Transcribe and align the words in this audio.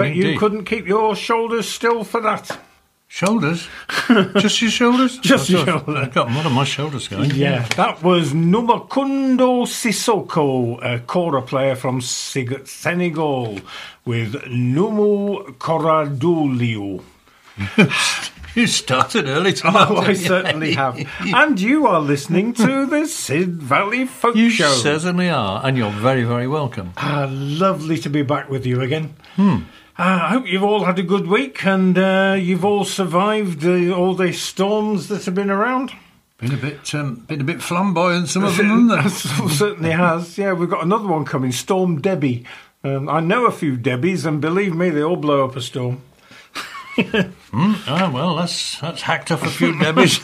I 0.00 0.08
bet 0.08 0.16
you 0.16 0.38
couldn't 0.38 0.64
keep 0.64 0.86
your 0.86 1.14
shoulders 1.16 1.68
still 1.68 2.04
for 2.04 2.20
that. 2.20 2.58
Shoulders? 3.06 3.68
Just 4.38 4.60
your 4.60 4.70
shoulders? 4.72 5.18
Just 5.18 5.48
your 5.48 5.64
shoulders. 5.64 5.94
I've 5.96 6.12
got 6.14 6.26
one 6.28 6.44
of 6.46 6.52
my 6.52 6.64
shoulders 6.64 7.06
going. 7.06 7.30
Yeah, 7.32 7.64
that 7.76 8.02
was 8.02 8.32
Noumoucounda 8.32 9.66
Cissoko, 9.66 10.82
a 10.82 10.98
kora 11.00 11.42
player 11.42 11.76
from 11.76 12.00
Sig- 12.00 12.66
Senegal, 12.66 13.60
with 14.04 14.32
Numu 14.46 15.56
Koraduliu. 15.58 17.02
You 18.56 18.68
started 18.68 19.26
early 19.28 19.52
tonight. 19.52 19.88
Oh, 19.90 19.96
I 19.96 20.12
certainly 20.12 20.74
have. 20.74 20.96
And 21.20 21.60
you 21.60 21.88
are 21.88 21.98
listening 22.00 22.52
to 22.54 22.86
the 22.86 23.04
Sid 23.08 23.60
Valley 23.60 24.06
Folk 24.06 24.36
You 24.36 24.48
Show. 24.48 24.70
You 24.70 24.76
certainly 24.80 25.28
are, 25.28 25.60
and 25.66 25.76
you're 25.76 25.90
very, 25.90 26.22
very 26.22 26.46
welcome. 26.46 26.92
Ah, 26.96 27.26
lovely 27.28 27.98
to 27.98 28.08
be 28.08 28.22
back 28.22 28.48
with 28.48 28.64
you 28.64 28.80
again. 28.80 29.16
Uh, 29.36 29.60
I 29.96 30.28
hope 30.30 30.46
you've 30.46 30.64
all 30.64 30.84
had 30.84 30.98
a 30.98 31.04
good 31.04 31.28
week 31.28 31.64
and 31.64 31.96
uh, 31.96 32.36
you've 32.38 32.64
all 32.64 32.84
survived 32.84 33.64
uh, 33.64 33.92
all 33.92 34.14
the 34.14 34.32
storms 34.32 35.06
that 35.08 35.24
have 35.24 35.36
been 35.36 35.50
around. 35.50 35.92
Been 36.38 36.52
a 36.52 36.56
bit, 36.56 36.92
um, 36.96 37.14
been 37.14 37.40
a 37.40 37.44
bit 37.44 37.62
flamboyant, 37.62 38.28
some 38.28 38.42
of 38.42 38.56
them, 38.56 38.88
haven't 38.88 39.04
they? 39.04 39.48
certainly 39.48 39.92
has. 39.92 40.36
Yeah, 40.36 40.52
we've 40.52 40.68
got 40.68 40.82
another 40.82 41.06
one 41.06 41.24
coming, 41.24 41.52
Storm 41.52 42.00
Debbie. 42.00 42.44
Um, 42.82 43.08
I 43.08 43.20
know 43.20 43.46
a 43.46 43.52
few 43.52 43.76
Debbies, 43.76 44.26
and 44.26 44.40
believe 44.40 44.74
me, 44.74 44.90
they 44.90 45.02
all 45.02 45.16
blow 45.16 45.44
up 45.44 45.54
a 45.54 45.60
storm. 45.60 46.02
Ah, 47.52 48.10
well, 48.12 48.36
that's 48.36 48.78
that's 48.80 49.02
hacked 49.02 49.30
off 49.32 49.42
a 49.44 49.50
few 49.50 49.72
debbies. 49.82 50.20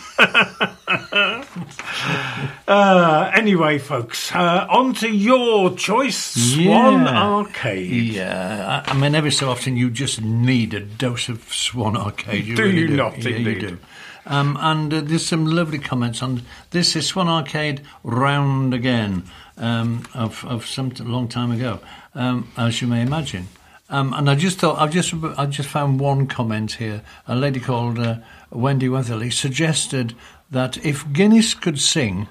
Uh, 2.68 3.30
anyway, 3.34 3.78
folks, 3.78 4.32
uh, 4.34 4.66
on 4.70 4.94
to 4.94 5.08
your 5.08 5.74
choice, 5.76 6.16
Swan 6.16 7.06
Arcade. 7.08 7.90
Yeah, 8.14 8.82
I, 8.86 8.90
I 8.90 8.94
mean, 8.94 9.14
every 9.14 9.32
so 9.32 9.50
often 9.50 9.76
you 9.76 9.90
just 9.90 10.20
need 10.22 10.74
a 10.74 10.80
dose 10.80 11.28
of 11.28 11.42
Swan 11.52 11.96
Arcade. 11.96 12.44
You 12.46 12.56
Do 12.56 12.62
really 12.64 12.78
you 12.80 12.86
do. 12.88 12.96
not, 12.96 13.18
Yeah, 13.18 13.30
you 13.30 13.36
indeed? 13.36 13.60
do. 13.60 13.78
Um, 14.26 14.56
and 14.60 14.92
uh, 14.94 15.00
there's 15.00 15.26
some 15.26 15.46
lovely 15.46 15.78
comments 15.78 16.22
on 16.22 16.42
this 16.70 16.94
is 16.94 17.06
Swan 17.06 17.28
Arcade 17.28 17.80
round 18.04 18.74
again 18.74 19.24
um, 19.56 20.04
of, 20.14 20.44
of 20.44 20.66
some 20.66 20.90
t- 20.92 21.02
long 21.02 21.26
time 21.26 21.50
ago, 21.50 21.80
um, 22.14 22.48
as 22.56 22.80
you 22.80 22.86
may 22.88 23.02
imagine. 23.02 23.48
Um, 23.90 24.14
and 24.14 24.30
I 24.30 24.36
just 24.36 24.60
thought 24.60 24.78
I've 24.78 24.92
just 24.92 25.12
I 25.36 25.46
just 25.46 25.68
found 25.68 25.98
one 25.98 26.28
comment 26.28 26.72
here. 26.72 27.02
A 27.26 27.34
lady 27.34 27.58
called 27.58 27.98
uh, 27.98 28.18
Wendy 28.50 28.88
Weatherly 28.88 29.30
suggested 29.30 30.14
that 30.50 30.84
if 30.84 31.12
Guinness 31.12 31.54
could 31.54 31.80
sing, 31.80 32.28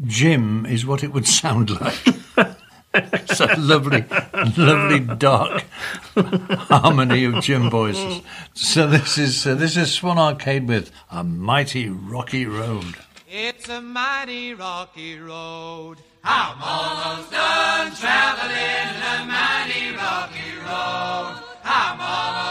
Jim 0.00 0.64
is 0.64 0.86
what 0.86 1.02
it 1.02 1.12
would 1.12 1.26
sound 1.42 1.70
like. 1.80 2.06
a 2.94 3.56
lovely, 3.58 4.04
lovely 4.56 5.00
dark 5.00 5.64
harmony 6.16 7.24
of 7.24 7.40
Jim 7.42 7.70
voices. 7.70 8.22
So 8.54 8.86
this 8.86 9.18
is 9.18 9.46
uh, 9.46 9.54
this 9.54 9.76
is 9.76 9.92
Swan 9.92 10.18
Arcade 10.18 10.68
with 10.68 10.92
a 11.10 11.24
mighty 11.24 11.88
rocky 11.88 12.46
road. 12.46 12.96
It's 13.28 13.68
a 13.68 13.80
mighty 13.80 14.54
rocky 14.54 15.18
road. 15.18 15.98
I'm 16.22 16.56
almost 16.62 17.30
done 17.30 17.94
traveling 17.94 19.00
the 19.00 19.24
mighty 19.26 19.96
rocky 19.96 20.49
road. 20.70 21.34
I'm 21.64 22.00
almost 22.00 22.46
done 22.46 22.49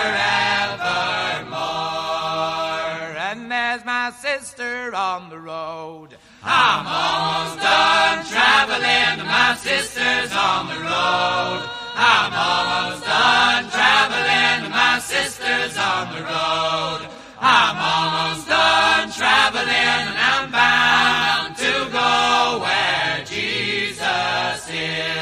And 3.30 3.52
there's 3.52 3.86
my 3.86 4.12
sister 4.20 4.94
on 4.96 5.30
the 5.30 5.40
road. 5.40 6.18
I'm 6.44 6.88
almost 6.88 7.62
done 7.62 8.26
traveling. 8.26 9.26
My 9.26 9.56
sister's 9.56 10.32
on 10.34 10.68
the 10.68 10.80
road. 10.82 11.62
I'm 11.96 12.34
almost 12.34 13.06
done 13.06 13.70
traveling. 13.70 14.72
My 14.72 15.00
sister's 15.00 15.78
on 15.78 16.14
the 16.16 16.24
road. 16.24 17.08
I'm 17.40 17.78
almost 17.78 18.48
done 18.48 19.12
traveling 19.12 19.70
and 19.70 20.18
I'm 20.18 20.52
bound 20.52 21.56
to 21.58 21.72
go 21.92 22.60
where 22.62 23.24
Jesus 23.26 24.70
is. 24.70 25.19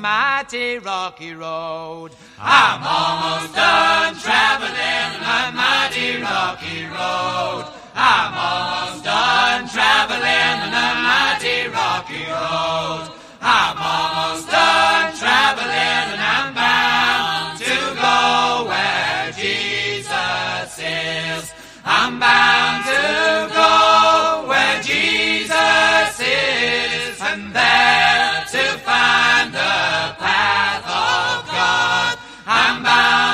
Mighty 0.00 0.78
rocky 0.78 1.32
road. 1.34 2.12
I'm 2.38 2.82
almost 2.82 3.54
done 3.54 4.14
traveling 4.14 5.10
on 5.26 5.54
mighty 5.56 6.22
rocky 6.22 6.84
road. 6.86 7.66
I'm 7.94 8.32
almost 8.34 9.04
done 9.04 9.68
traveling 9.68 10.58
a 10.70 10.88
mighty 11.02 11.68
rocky 11.68 12.22
road. 12.30 13.10
I'm 13.40 13.76
almost 13.76 14.48
done 14.50 15.16
traveling 15.16 16.06
and 16.14 16.20
I'm 16.20 16.54
bound 16.54 17.58
to 17.58 17.76
go 17.98 18.68
where 18.70 19.32
Jesus 19.32 20.78
is. 20.78 21.52
I'm 21.84 22.20
bound 22.20 22.84
to 22.84 23.54
go 23.54 24.48
where 24.48 24.80
Jesus 24.82 26.20
is 26.20 27.20
and 27.20 27.52
there 27.52 28.07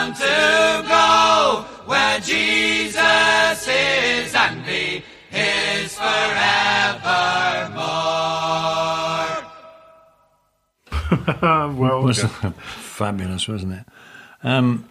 bound 0.05 0.17
to 0.17 0.89
go 0.89 1.65
where 1.87 2.21
Jesus 2.21 3.69
is 3.69 4.35
and 4.35 4.65
be 4.65 5.03
his 5.31 5.95
forevermore. 5.95 6.13
well 11.79 12.03
was 12.03 12.23
done. 12.23 12.53
fabulous, 12.53 13.49
wasn't 13.49 13.73
it? 13.73 13.85
Um, 14.43 14.89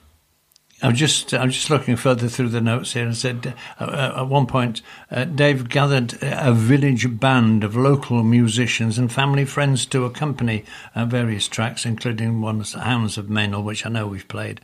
I'm 0.82 0.96
just 0.96 1.34
I'm 1.34 1.50
just 1.50 1.70
looking 1.70 1.96
further 1.96 2.28
through 2.28 2.50
the 2.50 2.60
notes 2.60 2.92
here 2.92 3.06
and 3.06 3.16
said 3.16 3.54
uh, 3.80 3.84
uh, 3.86 4.14
at 4.18 4.28
one 4.28 4.48
point 4.48 4.82
uh, 5.10 5.24
Dave 5.24 5.70
gathered 5.70 6.18
a 6.22 6.52
village 6.52 7.20
band 7.20 7.64
of 7.64 7.78
local 7.78 8.22
musicians 8.22 8.98
and 8.98 9.10
family 9.12 9.46
friends 9.46 9.86
to 9.88 10.04
accompany 10.04 10.66
uh, 10.94 11.06
various 11.06 11.48
tracks, 11.48 11.86
including 11.86 12.42
one's 12.42 12.74
"Hounds 12.74 13.18
of 13.18 13.28
Menel," 13.28 13.64
which 13.64 13.86
I 13.86 13.90
know 13.90 14.08
we've 14.08 14.28
played, 14.28 14.60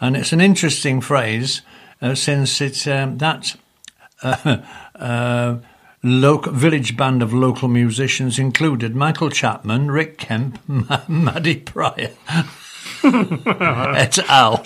and 0.00 0.16
it's 0.16 0.32
an 0.32 0.40
interesting 0.40 1.00
phrase 1.00 1.62
uh, 2.02 2.14
since 2.14 2.60
it's 2.60 2.86
um, 2.86 3.18
that. 3.18 3.56
Uh, 4.22 4.58
uh, 4.96 5.56
Local, 6.04 6.52
village 6.52 6.96
band 6.96 7.24
of 7.24 7.32
local 7.34 7.66
musicians 7.66 8.38
included 8.38 8.94
Michael 8.94 9.30
Chapman, 9.30 9.90
Rick 9.90 10.16
Kemp, 10.18 10.60
Ma- 10.68 11.00
Maddy 11.08 11.56
Prior, 11.56 12.12
et 13.04 14.18
al. 14.30 14.62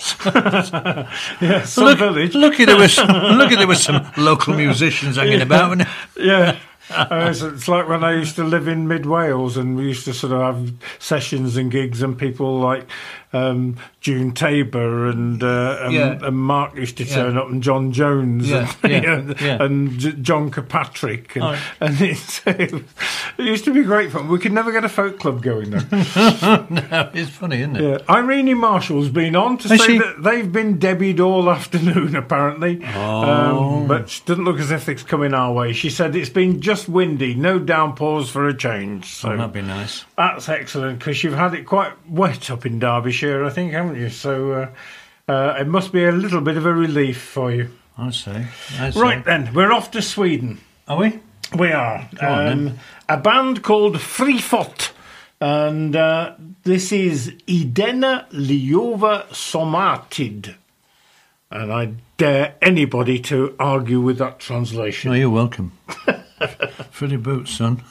Yeah, 1.41 1.63
some 1.63 1.85
Look, 1.85 1.97
village. 1.97 2.35
lucky 2.35 2.65
there 2.65 2.77
was 2.77 2.95
lucky 2.99 3.55
there 3.55 3.65
was 3.67 3.81
some 3.81 4.05
local 4.15 4.53
musicians 4.53 5.15
hanging 5.15 5.41
about. 5.41 5.69
wasn't? 5.69 5.89
Yeah. 6.17 6.59
Uh, 6.91 7.29
it's, 7.31 7.41
it's 7.41 7.67
like 7.67 7.87
when 7.89 8.03
I 8.03 8.13
used 8.13 8.35
to 8.35 8.43
live 8.43 8.67
in 8.67 8.87
mid 8.87 9.07
Wales 9.07 9.57
and 9.57 9.75
we 9.75 9.85
used 9.85 10.05
to 10.05 10.13
sort 10.13 10.33
of 10.33 10.41
have 10.41 10.73
sessions 10.99 11.57
and 11.57 11.71
gigs 11.71 12.03
and 12.03 12.15
people 12.15 12.59
like 12.59 12.85
um, 13.33 13.77
June 13.99 14.31
Tabor 14.33 15.07
and, 15.07 15.41
uh, 15.43 15.77
and, 15.81 15.93
Yeah. 15.93 16.19
and 16.21 16.37
Mark 16.37 16.75
used 16.75 16.97
to 16.97 17.03
Yeah. 17.03 17.15
turn 17.15 17.37
up 17.37 17.49
and 17.49 17.61
John 17.63 17.91
Jones 17.91 18.49
Yeah, 18.49 18.71
and, 18.83 18.91
yeah, 18.91 19.33
yeah. 19.41 19.63
and 19.63 19.99
J- 19.99 20.11
John 20.21 20.51
Kirkpatrick 20.51 21.35
and, 21.35 21.43
Oh. 21.43 21.55
and 21.79 21.99
it's, 22.01 22.41
it 22.47 22.83
used 23.37 23.65
to 23.65 23.73
be 23.73 23.83
great 23.83 24.11
fun. 24.11 24.27
We 24.27 24.39
could 24.39 24.53
never 24.53 24.71
get 24.71 24.83
a 24.85 24.89
folk 24.89 25.19
club 25.19 25.41
going 25.41 25.71
though. 25.71 25.79
no, 26.69 27.09
it's 27.13 27.31
funny, 27.31 27.61
isn't 27.61 27.77
it? 27.77 27.81
Yeah, 27.83 27.97
Irene 28.13 28.57
Marshall's 28.57 29.09
been 29.09 29.35
on 29.35 29.57
to 29.59 29.67
say 29.69 29.77
she? 29.77 29.97
that 29.97 30.21
they've 30.23 30.51
been 30.51 30.77
debied 30.79 31.19
all 31.19 31.49
afternoon, 31.49 32.15
apparently. 32.15 32.81
Oh. 32.95 33.79
Um, 33.81 33.87
but 33.87 34.01
it 34.03 34.21
doesn't 34.25 34.43
look 34.45 34.59
as 34.59 34.71
if 34.71 34.87
it's 34.89 35.03
coming 35.03 35.33
our 35.33 35.51
way. 35.53 35.73
She 35.73 35.89
said 35.89 36.15
it's 36.15 36.29
been 36.29 36.61
just 36.61 36.87
windy, 36.89 37.33
no 37.35 37.59
downpours 37.59 38.29
for 38.29 38.47
a 38.47 38.55
change. 38.55 39.05
So 39.05 39.31
Oh, 39.31 39.37
that'd 39.37 39.53
be 39.53 39.61
nice. 39.61 40.05
that's 40.17 40.49
excellent 40.49 40.99
because 40.99 41.23
you've 41.23 41.33
had 41.33 41.53
it 41.53 41.63
quite 41.65 41.93
wet 42.07 42.49
up 42.51 42.65
in 42.65 42.79
Derbyshire, 42.79 43.22
I 43.23 43.49
think, 43.49 43.71
haven't 43.71 43.95
you? 43.95 44.09
So 44.09 44.51
uh, 44.51 45.31
uh, 45.31 45.55
it 45.59 45.67
must 45.67 45.91
be 45.91 46.03
a 46.05 46.11
little 46.11 46.41
bit 46.41 46.57
of 46.57 46.65
a 46.65 46.73
relief 46.73 47.21
for 47.21 47.51
you. 47.51 47.69
I'd 47.97 48.13
say. 48.13 48.47
I'd 48.79 48.93
say. 48.93 48.99
Right 48.99 49.23
then, 49.23 49.53
we're 49.53 49.71
off 49.71 49.91
to 49.91 50.01
Sweden. 50.01 50.59
Are 50.87 50.97
we? 50.97 51.19
We 51.57 51.71
are. 51.71 52.09
on, 52.21 52.47
Um, 52.47 52.79
a 53.07 53.17
band 53.17 53.61
called 53.63 53.97
Frifot 53.97 54.91
And 55.39 55.95
uh, 55.95 56.33
this 56.63 56.91
is 56.91 57.29
Idena 57.47 58.29
Liova 58.31 59.27
Somatid. 59.29 60.55
And 61.51 61.71
I 61.71 61.93
dare 62.17 62.55
anybody 62.61 63.19
to 63.19 63.55
argue 63.59 64.01
with 64.01 64.17
that 64.17 64.39
translation. 64.39 65.11
Oh, 65.11 65.13
you're 65.13 65.29
welcome. 65.29 65.73
Pretty 66.91 67.17
boots, 67.17 67.51
son. 67.51 67.83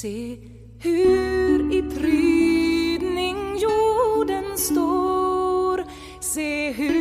Se 0.00 0.36
hur 0.78 1.72
i 1.72 1.82
prydning 1.82 3.58
jorden 3.58 4.58
står. 4.58 5.84
Se 6.20 6.72
hur 6.72 6.99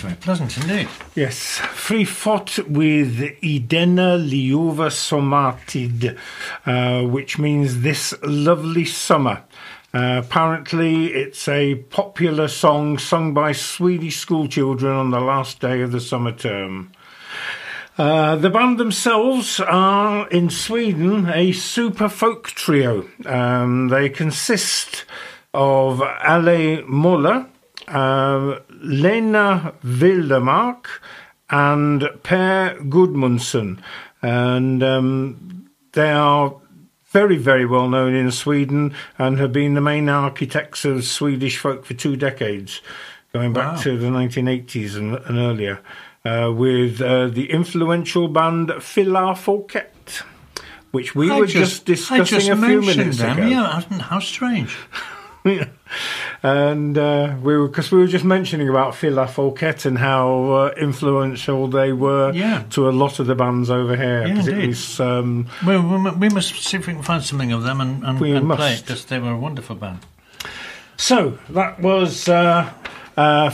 very 0.00 0.16
pleasant 0.16 0.56
indeed. 0.58 0.88
Yes, 1.14 1.58
Frifot 1.58 2.68
with 2.68 3.18
Idena 3.42 4.18
Liuva 4.18 4.90
Somatid, 4.90 6.16
uh, 6.66 7.06
which 7.08 7.38
means 7.38 7.80
this 7.80 8.14
lovely 8.22 8.84
summer. 8.84 9.42
Uh, 9.94 10.22
apparently, 10.24 11.06
it's 11.06 11.48
a 11.48 11.76
popular 11.76 12.46
song 12.46 12.98
sung 12.98 13.32
by 13.32 13.52
Swedish 13.52 14.16
school 14.16 14.46
children 14.46 14.92
on 14.92 15.10
the 15.10 15.20
last 15.20 15.60
day 15.60 15.80
of 15.80 15.92
the 15.92 16.00
summer 16.00 16.32
term. 16.32 16.92
Uh, 17.96 18.36
the 18.36 18.50
band 18.50 18.78
themselves 18.78 19.58
are 19.58 20.28
in 20.28 20.50
Sweden 20.50 21.26
a 21.28 21.50
super 21.52 22.08
folk 22.08 22.48
trio. 22.48 23.08
Um, 23.26 23.88
they 23.88 24.08
consist 24.08 25.04
of 25.52 26.00
Ale 26.00 26.84
Möller, 26.84 27.48
uh, 27.88 28.58
Lena 28.80 29.74
Willemark, 29.84 30.86
and 31.50 32.08
Per 32.22 32.76
Gudmundson. 32.80 33.80
And 34.22 34.82
um, 34.82 35.70
they 35.92 36.10
are 36.10 36.54
very, 37.06 37.36
very 37.36 37.64
well 37.64 37.88
known 37.88 38.14
in 38.14 38.30
Sweden 38.30 38.94
and 39.18 39.38
have 39.38 39.52
been 39.52 39.74
the 39.74 39.80
main 39.80 40.08
architects 40.08 40.84
of 40.84 41.04
Swedish 41.04 41.56
folk 41.58 41.84
for 41.86 41.94
two 41.94 42.16
decades, 42.16 42.82
going 43.32 43.52
back 43.54 43.76
Wow. 43.76 43.82
to 43.82 43.96
the 43.98 44.08
1980s 44.08 44.96
and, 44.96 45.14
and 45.16 45.38
earlier, 45.38 45.80
uh, 46.24 46.52
with 46.52 47.00
uh, 47.00 47.28
the 47.28 47.50
influential 47.50 48.28
band 48.28 48.68
Filarfolket, 48.68 50.22
which 50.90 51.14
we 51.14 51.30
I 51.30 51.38
were 51.40 51.46
just, 51.46 51.86
discussing 51.86 52.20
I 52.20 52.24
just 52.24 52.48
a 52.48 52.56
few 52.56 52.60
mentioned 52.82 52.96
minutes 52.98 53.18
them. 53.18 53.38
ago. 53.38 53.46
Yeah, 53.46 53.80
how- 53.80 53.98
how 53.98 54.18
strange. 54.20 54.76
and 56.42 56.96
uh, 56.96 57.34
we 57.42 57.56
were 57.56 57.68
because 57.68 57.90
we 57.90 57.98
were 57.98 58.06
just 58.06 58.24
mentioning 58.24 58.68
about 58.68 58.94
Filarfolket 58.94 59.84
and 59.86 59.98
how 59.98 60.50
uh, 60.52 60.74
influential 60.76 61.68
they 61.68 61.92
were 61.92 62.32
Yeah. 62.32 62.62
to 62.70 62.88
a 62.88 62.92
lot 62.92 63.18
of 63.18 63.26
the 63.26 63.34
bands 63.34 63.70
over 63.70 63.96
here. 63.96 64.26
Yeah, 64.26 64.38
indeed. 64.38 64.68
was, 64.68 65.00
um, 65.00 65.46
Well, 65.66 65.82
we, 65.82 66.10
we 66.12 66.28
must 66.28 66.54
see 66.54 66.76
if 66.76 66.86
we 66.86 66.94
can 66.94 67.02
find 67.02 67.22
something 67.24 67.52
of 67.52 67.62
them 67.62 67.80
and, 67.80 68.04
and, 68.04 68.20
We 68.20 68.32
and 68.32 68.48
play 68.50 68.74
it 68.74 68.82
because 68.82 69.04
they 69.06 69.18
were 69.18 69.32
a 69.32 69.38
wonderful 69.38 69.76
band. 69.76 69.98
so 70.96 71.38
that 71.50 71.80
was 71.80 72.28
uh, 72.28 72.70
uh. 73.16 73.50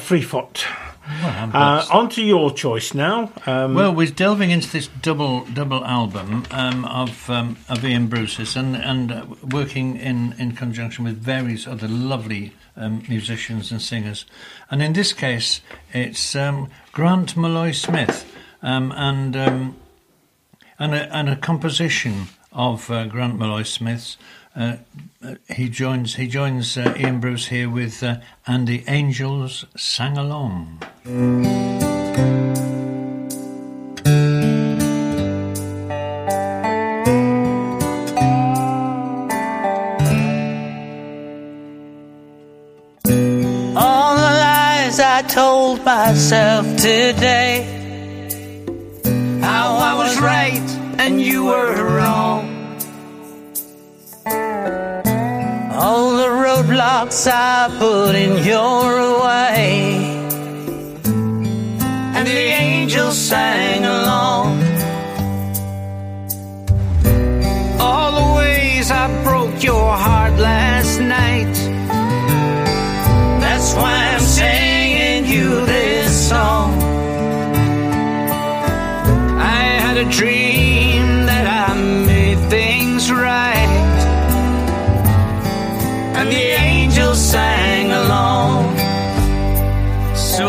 Well, 1.23 1.51
Uh, 1.53 1.85
on 1.93 2.09
to 2.11 2.23
your 2.23 2.51
choice 2.51 2.95
now. 2.95 3.31
Um, 3.47 3.75
Well, 3.75 3.95
we're 3.95 4.07
delving 4.15 4.51
into 4.51 4.71
this 4.71 4.89
double 5.03 5.45
double 5.53 5.85
album 5.85 6.45
um, 6.51 6.85
of 6.87 7.29
um, 7.29 7.57
of 7.69 7.85
Ian 7.85 8.07
Bruce's 8.07 8.57
and 8.57 8.75
and 8.77 9.13
uh, 9.13 9.27
working 9.43 9.97
in, 9.97 10.35
in 10.39 10.53
conjunction 10.53 11.05
with 11.05 11.23
various 11.23 11.67
other 11.67 11.89
lovely 11.89 12.53
um, 12.77 13.03
musicians 13.09 13.71
and 13.71 13.81
singers, 13.81 14.27
and 14.71 14.83
in 14.83 14.93
this 14.93 15.13
case 15.13 15.61
it's 15.93 16.35
um, 16.35 16.71
Grant 16.93 17.37
Malloy 17.37 17.73
Smith 17.73 18.31
um, 18.63 18.93
and 18.93 19.37
um, 19.37 19.77
and 20.79 20.95
a, 20.95 21.17
and 21.17 21.29
a 21.29 21.37
composition 21.37 22.27
of 22.53 22.91
uh, 22.91 23.07
Grant 23.07 23.39
Malloy 23.39 23.63
Smith's. 23.63 24.17
Uh, 24.57 24.77
uh, 25.25 25.35
he 25.49 25.69
joins 25.69 26.15
he 26.15 26.29
joins 26.29 26.77
uh, 26.77 26.95
Ian 26.97 27.19
Bruce 27.19 27.47
here 27.47 27.69
with 27.69 28.03
uh, 28.03 28.19
and 28.47 28.69
the 28.69 28.85
Angels 28.87 29.65
sang 29.77 30.17
along. 30.17 30.81
Told 45.29 45.85
myself 45.85 46.65
today. 46.77 47.67
How 49.41 49.77
I 49.77 49.95
was 49.95 50.21
right 50.21 50.69
and 50.99 51.21
you 51.21 51.45
were 51.45 51.97
wrong. 51.97 52.45
All 55.73 56.17
the 56.17 56.31
roadblocks 56.45 57.27
I 57.27 57.69
put 57.79 58.15
in 58.15 58.45
your 58.45 59.21
way. 59.25 59.97
And 62.17 62.27
the 62.27 62.45
angels 62.65 63.19
sang 63.19 63.85
along. 63.85 64.63
All 67.81 68.11
the 68.21 68.29
ways 68.39 68.91
I 68.91 69.05
broke 69.25 69.63
your 69.63 69.93
heart 69.97 70.35
last 70.39 71.01
night. 71.01 71.55
That's 73.41 73.75
why 73.75 74.14
sang 87.35 87.91
along. 88.03 88.65
So 90.15 90.49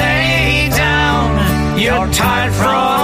lay 0.00 0.70
down, 0.84 1.28
you're 1.78 2.10
tired 2.12 2.54
from 2.54 3.01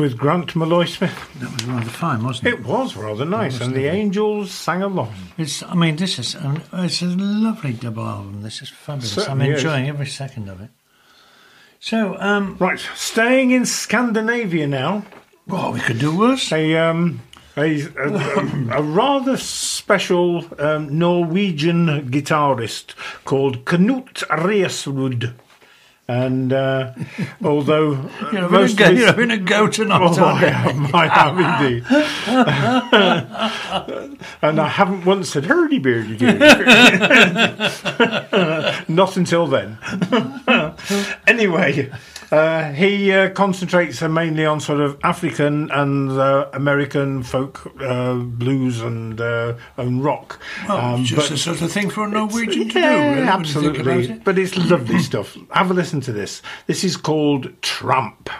with 0.00 0.16
Grant 0.16 0.56
Malloy 0.56 0.86
Smith. 0.86 1.14
That 1.38 1.52
was 1.52 1.64
rather 1.66 1.90
fine, 1.90 2.24
wasn't 2.24 2.48
it? 2.48 2.54
It 2.54 2.64
was 2.64 2.96
rather 2.96 3.24
nice, 3.26 3.60
and 3.60 3.74
the 3.74 3.84
angels 3.86 4.50
sang 4.50 4.82
along. 4.82 5.12
It's. 5.36 5.62
I 5.62 5.74
mean, 5.74 5.96
this 5.96 6.18
is. 6.18 6.34
Um, 6.34 6.62
it's 6.72 7.02
a 7.02 7.06
lovely 7.06 7.74
double 7.74 8.06
album. 8.06 8.42
This 8.42 8.62
is 8.62 8.70
fabulous. 8.70 9.12
Certainly 9.12 9.44
I'm 9.46 9.52
is. 9.52 9.60
enjoying 9.62 9.88
every 9.88 10.06
second 10.06 10.48
of 10.48 10.60
it. 10.60 10.70
So, 11.78 12.16
um, 12.18 12.56
Right, 12.58 12.80
staying 12.94 13.52
in 13.52 13.64
Scandinavia 13.64 14.66
now. 14.66 15.04
well, 15.46 15.72
we 15.72 15.80
could 15.80 15.98
do 15.98 16.16
worse. 16.16 16.50
A 16.52 16.76
um, 16.76 17.20
a, 17.56 17.82
a, 17.96 18.78
a 18.78 18.82
rather 19.00 19.36
special 19.36 20.44
um, 20.60 20.98
Norwegian 20.98 22.08
guitarist 22.10 22.94
called 23.24 23.64
Knut 23.64 24.24
Reisrud. 24.28 25.34
And 26.10 26.52
uh, 26.52 26.92
although 27.44 27.92
You're 28.32 28.48
most 28.48 28.76
go, 28.76 28.86
his- 28.90 28.98
you're 28.98 29.06
having 29.06 29.30
a 29.30 29.38
go 29.38 29.68
tonight, 29.68 30.18
Oh, 30.18 30.24
I 30.24 30.38
have, 30.46 30.92
I 30.92 31.06
have 31.06 31.62
indeed. 31.62 31.84
and 34.42 34.60
I 34.60 34.66
haven't 34.68 35.04
once 35.04 35.28
said 35.30 35.44
hurdy 35.44 35.78
beardy 35.78 36.16
do. 36.16 36.26
Not 38.88 39.16
until 39.16 39.46
then. 39.46 39.78
anyway, 41.28 41.92
uh, 42.30 42.72
he 42.72 43.12
uh, 43.12 43.30
concentrates 43.30 44.00
mainly 44.02 44.46
on 44.46 44.60
sort 44.60 44.80
of 44.80 44.98
African 45.02 45.70
and 45.70 46.10
uh, 46.12 46.48
American 46.52 47.22
folk 47.22 47.72
uh, 47.80 48.14
blues 48.14 48.80
and 48.80 49.20
uh, 49.20 49.54
and 49.76 50.04
rock. 50.04 50.40
Well, 50.68 50.94
Um, 50.94 51.04
just 51.04 51.30
the 51.30 51.36
sort 51.38 51.60
of 51.60 51.72
thing 51.72 51.90
for 51.90 52.04
a 52.04 52.08
Norwegian 52.08 52.68
to 52.68 52.74
do, 52.74 52.80
really, 52.80 52.98
when 52.98 53.08
you 53.08 53.14
think 53.14 53.28
absolutely. 53.28 54.08
it. 54.10 54.24
But 54.24 54.38
it's 54.38 54.56
lovely 54.56 54.98
stuff. 55.00 55.36
Have 55.50 55.70
a 55.70 55.74
listen 55.74 56.00
to 56.02 56.12
this. 56.12 56.42
This 56.66 56.84
is 56.84 56.96
called 56.96 57.52
Tramp. 57.62 58.30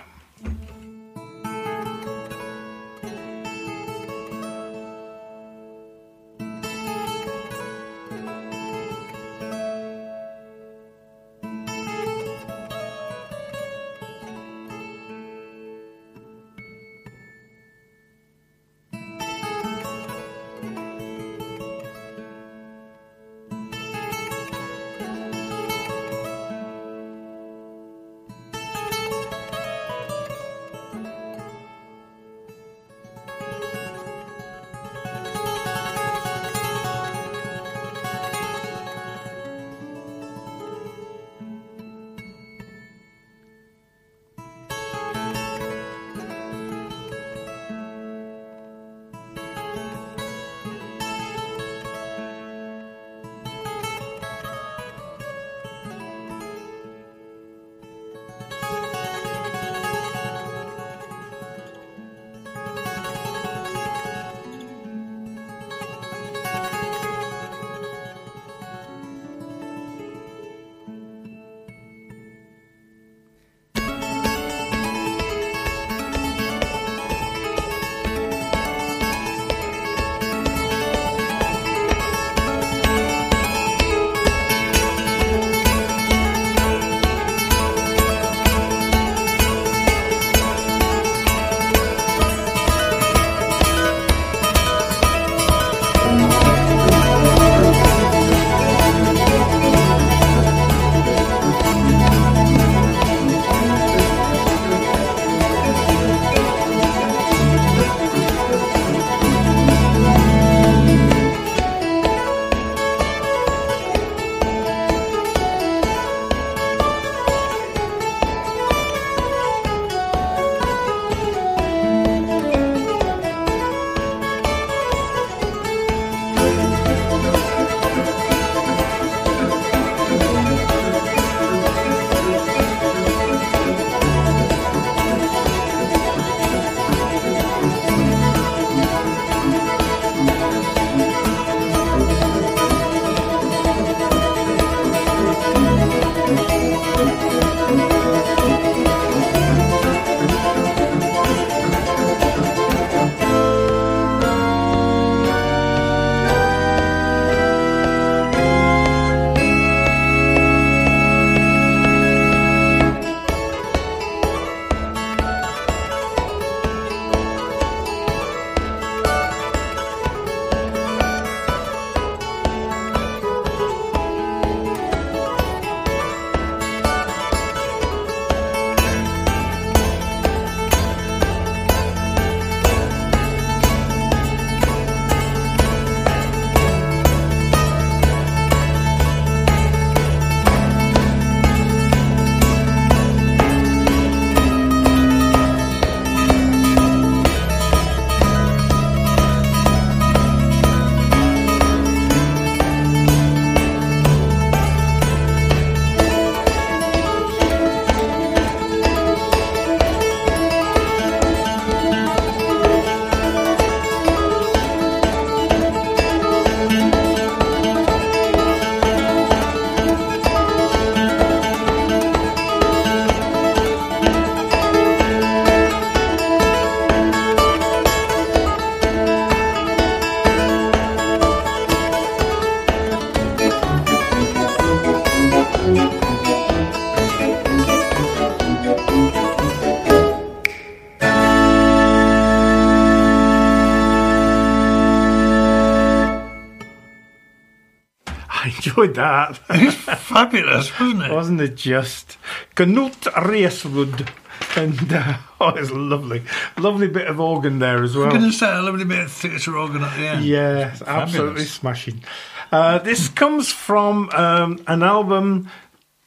Enjoyed 248.81 248.97
that. 248.97 249.37
Fabulous, 249.99 250.79
wasn't 250.79 251.03
it? 251.03 251.13
Wasn't 251.13 251.41
it 251.41 251.55
just? 251.57 252.19
Knut 252.57 253.01
Reisrud. 253.13 254.09
and 254.57 254.93
uh, 254.93 255.19
oh, 255.41 255.49
it's 255.51 255.71
lovely, 255.71 256.23
lovely 256.59 256.89
bit 256.89 257.07
of 257.07 257.21
organ 257.21 257.59
there 257.59 257.83
as 257.83 257.97
well. 257.97 258.07
I'm 258.07 258.19
going 258.19 258.31
to 258.31 258.37
say 258.37 258.51
a 258.51 258.63
lovely 258.63 258.85
bit 258.85 259.01
of 259.01 259.13
theatre 259.13 259.57
organ 259.57 259.83
at 259.83 259.97
the 259.97 260.07
end. 260.07 260.25
Yeah, 260.25 260.77
absolutely 260.87 261.45
smashing. 261.45 262.03
Uh, 262.51 262.79
this 262.79 263.09
comes 263.09 263.53
from 263.53 264.11
um, 264.11 264.63
an 264.67 264.83
album 264.83 265.49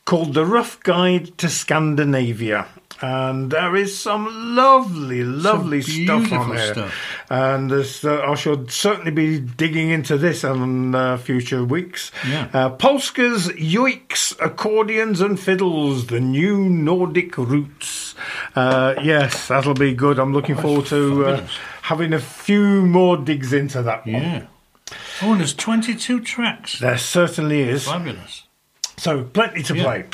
called 0.06 0.34
The 0.34 0.46
Rough 0.46 0.82
Guide 0.84 1.38
to 1.38 1.48
Scandinavia. 1.48 2.68
And 3.02 3.52
there 3.52 3.76
is 3.76 3.98
some 3.98 4.56
lovely, 4.56 5.24
lovely 5.24 5.82
stuff 5.82 6.32
on 6.32 6.56
there. 6.56 6.74
stuff. 6.74 7.12
And 7.30 7.72
uh, 7.72 7.84
I 8.30 8.36
shall 8.36 8.68
certainly 8.68 9.12
be 9.12 9.40
digging 9.40 9.90
into 9.90 10.18
this 10.18 10.44
in 10.44 10.94
uh, 10.94 11.18
future 11.18 11.64
weeks. 11.64 12.12
Yeah. 12.28 12.50
Uh, 12.54 12.70
Polska's 12.72 13.48
Yoiks, 13.50 14.36
accordions 14.40 15.22
and 15.22 15.40
fiddles, 15.40 16.08
the 16.08 16.20
new 16.20 16.70
Nordic 16.70 17.38
roots. 17.38 18.16
Uh, 18.56 18.96
yes, 19.02 19.48
that'll 19.48 19.74
be 19.74 19.94
good. 19.94 20.20
I'm 20.20 20.34
looking 20.34 20.56
forward 20.56 20.86
to 20.88 21.26
uh, 21.26 21.48
having 21.84 22.14
a 22.14 22.20
few 22.20 22.82
more 22.86 23.18
digs 23.18 23.54
into 23.54 23.82
that 23.84 24.06
one. 24.06 24.16
Yeah. 24.22 24.46
Oh, 25.22 25.32
and 25.32 25.40
there's 25.40 25.54
22 25.56 26.20
tracks. 26.22 26.80
There 26.80 26.98
certainly 26.98 27.62
is. 27.62 27.86
Fabulous. 27.86 28.44
So 28.98 29.24
plenty 29.24 29.64
to 29.64 29.76
Yeah. 29.76 29.84
play. 29.84 30.06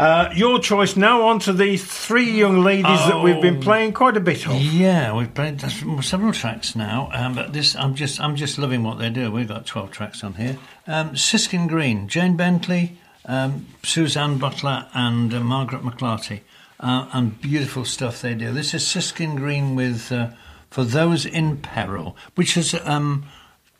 Uh, 0.00 0.32
your 0.34 0.58
choice 0.58 0.96
now 0.96 1.22
on 1.26 1.38
to 1.38 1.52
the 1.52 1.76
three 1.76 2.30
young 2.30 2.62
ladies 2.62 2.84
that 3.06 3.22
we've 3.22 3.42
been 3.42 3.58
Oh. 3.58 3.60
playing 3.60 3.92
quite 3.92 4.16
a 4.16 4.20
bit 4.20 4.46
of. 4.46 4.54
Yeah, 4.54 5.12
we've 5.14 5.34
played 5.34 5.60
several 6.02 6.32
tracks 6.32 6.74
now, 6.74 7.10
um, 7.12 7.34
but 7.34 7.52
this 7.52 7.76
I'm 7.76 7.94
just 7.94 8.18
I'm 8.18 8.34
just 8.34 8.56
loving 8.56 8.82
what 8.82 8.98
they 8.98 9.10
do. 9.10 9.30
We've 9.30 9.46
got 9.46 9.66
12 9.66 9.90
tracks 9.90 10.24
on 10.24 10.34
here. 10.34 10.56
Um, 10.86 11.16
Siskin 11.16 11.66
Green, 11.68 12.08
Jane 12.08 12.34
Bentley, 12.34 12.96
um, 13.26 13.66
Suzanne 13.82 14.38
Butler, 14.38 14.86
and 14.94 15.34
uh, 15.34 15.40
Margaret 15.40 15.82
McClarty, 15.82 16.40
uh, 16.80 17.06
and 17.12 17.38
beautiful 17.38 17.84
stuff 17.84 18.22
they 18.22 18.32
do. 18.34 18.52
This 18.52 18.72
is 18.72 18.86
Siskin 18.86 19.36
Green 19.36 19.74
with 19.74 20.10
uh, 20.10 20.28
"For 20.70 20.82
Those 20.82 21.26
in 21.26 21.58
Peril," 21.58 22.16
which 22.36 22.56
is 22.56 22.74
um, 22.86 23.24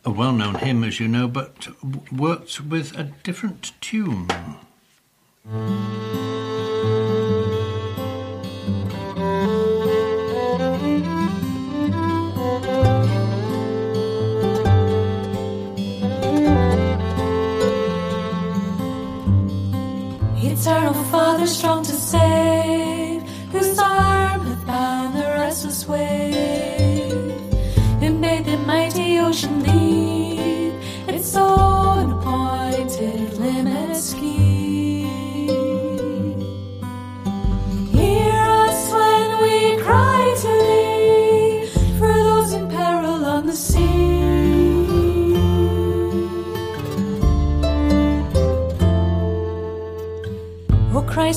a 0.05 0.11
well-known 0.11 0.57
hymn, 0.57 0.85
as 0.85 1.01
you 1.01 1.09
know, 1.09 1.29
but 1.29 1.69
worked 2.13 2.61
with 2.61 2.95
a 2.99 3.05
different 3.23 3.73
tune. 3.81 4.29
Eternal 5.42 5.57
Father, 21.05 21.46
strong 21.46 21.83
to 21.85 21.92
save, 21.92 23.22
whose 23.50 23.79
arm 23.79 24.42
hath 24.42 24.66
bound 24.66 25.16
the 25.16 25.22
restless 25.22 25.88
wave, 25.88 26.39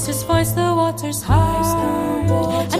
His 0.05 0.21
voice 0.23 0.51
the 0.51 0.73
waters 0.75 1.23
heard, 1.23 2.72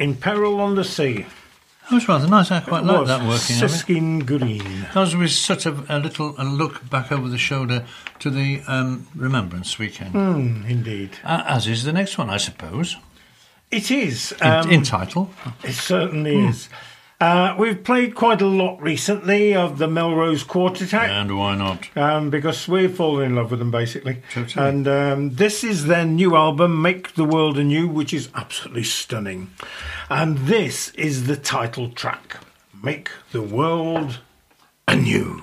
in 0.00 0.16
peril 0.16 0.60
on 0.60 0.74
the 0.74 0.84
sea. 0.84 1.26
That 1.88 1.94
was 1.96 2.08
rather 2.08 2.28
nice. 2.28 2.50
I 2.52 2.60
quite 2.60 2.84
like 2.84 3.06
that 3.08 3.20
working. 3.22 3.56
Siskin 3.56 4.20
Green. 4.24 4.82
That 4.94 5.00
was 5.00 5.16
with 5.16 5.30
such 5.32 5.66
a, 5.66 5.72
a 5.88 5.98
little 5.98 6.34
a 6.38 6.44
look 6.44 6.88
back 6.88 7.10
over 7.10 7.28
the 7.28 7.38
shoulder 7.38 7.84
to 8.20 8.30
the 8.30 8.62
um, 8.68 9.08
Remembrance 9.16 9.76
Weekend, 9.78 10.14
Mm, 10.14 10.68
indeed. 10.68 11.10
uh, 11.24 11.42
as 11.46 11.66
is 11.66 11.82
the 11.84 11.92
next 11.92 12.16
one, 12.16 12.30
I 12.30 12.36
suppose. 12.36 12.96
It 13.72 13.90
is. 13.90 14.32
In, 14.40 14.46
Um, 14.46 14.70
in 14.70 14.82
title. 14.84 15.30
It 15.64 15.72
certainly 15.74 16.36
is. 16.46 16.68
Uh, 17.20 17.54
we've 17.58 17.84
played 17.84 18.14
quite 18.14 18.40
a 18.40 18.46
lot 18.46 18.80
recently 18.80 19.54
of 19.54 19.76
the 19.76 19.86
Melrose 19.86 20.42
Quartet. 20.42 20.94
And 20.94 21.36
why 21.36 21.54
not? 21.54 21.94
um, 21.94 22.30
because 22.30 22.66
we've 22.66 22.94
fallen 22.96 23.26
in 23.26 23.34
love 23.36 23.50
with 23.50 23.58
them 23.58 23.70
basically. 23.70 24.22
Totally. 24.32 24.66
And 24.66 24.88
um, 24.88 25.30
this 25.34 25.62
is 25.62 25.84
their 25.86 26.06
new 26.06 26.34
album, 26.34 26.80
Make 26.80 27.14
the 27.16 27.24
World 27.26 27.58
Anew, 27.58 27.88
which 27.88 28.14
is 28.14 28.30
absolutely 28.34 28.84
stunning. 28.84 29.50
And 30.08 30.38
this 30.38 30.88
is 30.94 31.26
the 31.26 31.36
title 31.36 31.90
track, 31.90 32.38
Make 32.82 33.10
the 33.32 33.42
World 33.42 34.20
Anew. 34.88 35.42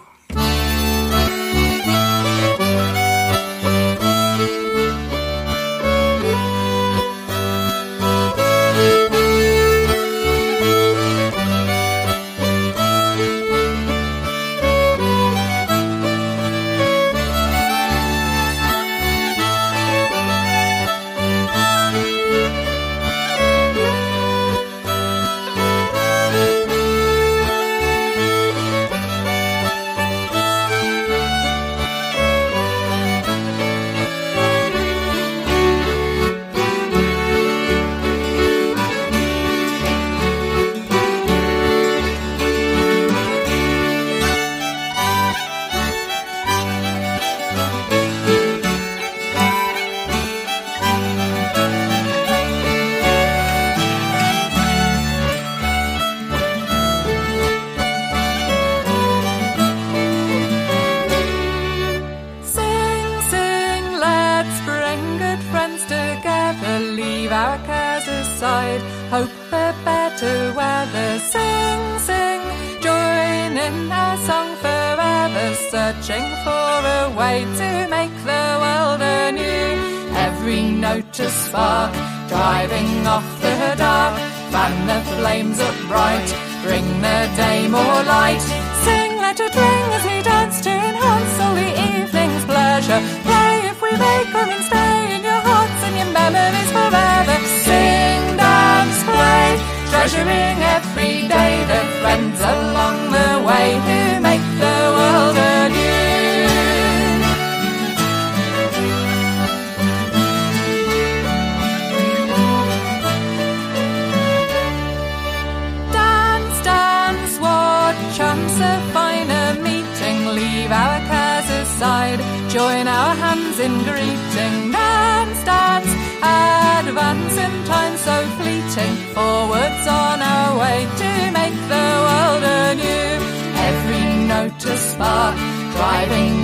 Driving 82.58 82.97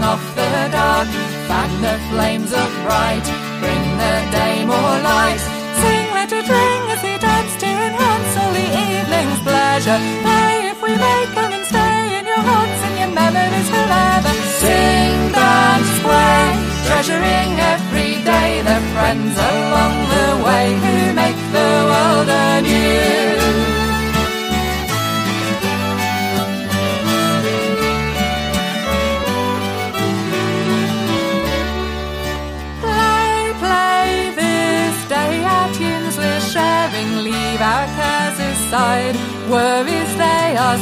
off 0.04 0.24
the 0.36 0.52
dark. 0.72 1.08
Fan 1.48 1.72
the 1.82 1.96
flames 2.12 2.52
of 2.52 2.70
bright, 2.86 3.26
bring 3.62 3.84
the 4.04 4.16
day 4.38 4.56
more 4.66 4.96
light. 5.12 5.42
Sing, 5.82 6.08
let 6.18 6.30
it 6.40 6.48
ring 6.58 6.84
as 6.94 7.02
we 7.08 7.14
dance 7.18 7.54
to 7.64 7.70
enhance 7.88 8.34
all 8.40 8.52
the 8.60 8.68
evening's 8.86 9.40
pleasure. 9.48 10.00
Play 10.26 10.54
if 10.74 10.80
we 10.86 10.94
may 11.06 11.22
come 11.38 11.52
and 11.58 11.66
stay 11.72 12.20
in 12.20 12.26
your 12.32 12.44
hearts 12.50 12.80
and 12.88 12.96
your 13.02 13.12
memories 13.22 13.70
forever. 13.76 14.32
Sing, 14.62 15.16
dance, 15.32 15.94
play, 16.06 16.46
treasuring 16.88 17.52
every 17.74 18.12
day 18.32 18.50
the 18.70 18.78
friends 18.94 19.36
along 19.50 19.93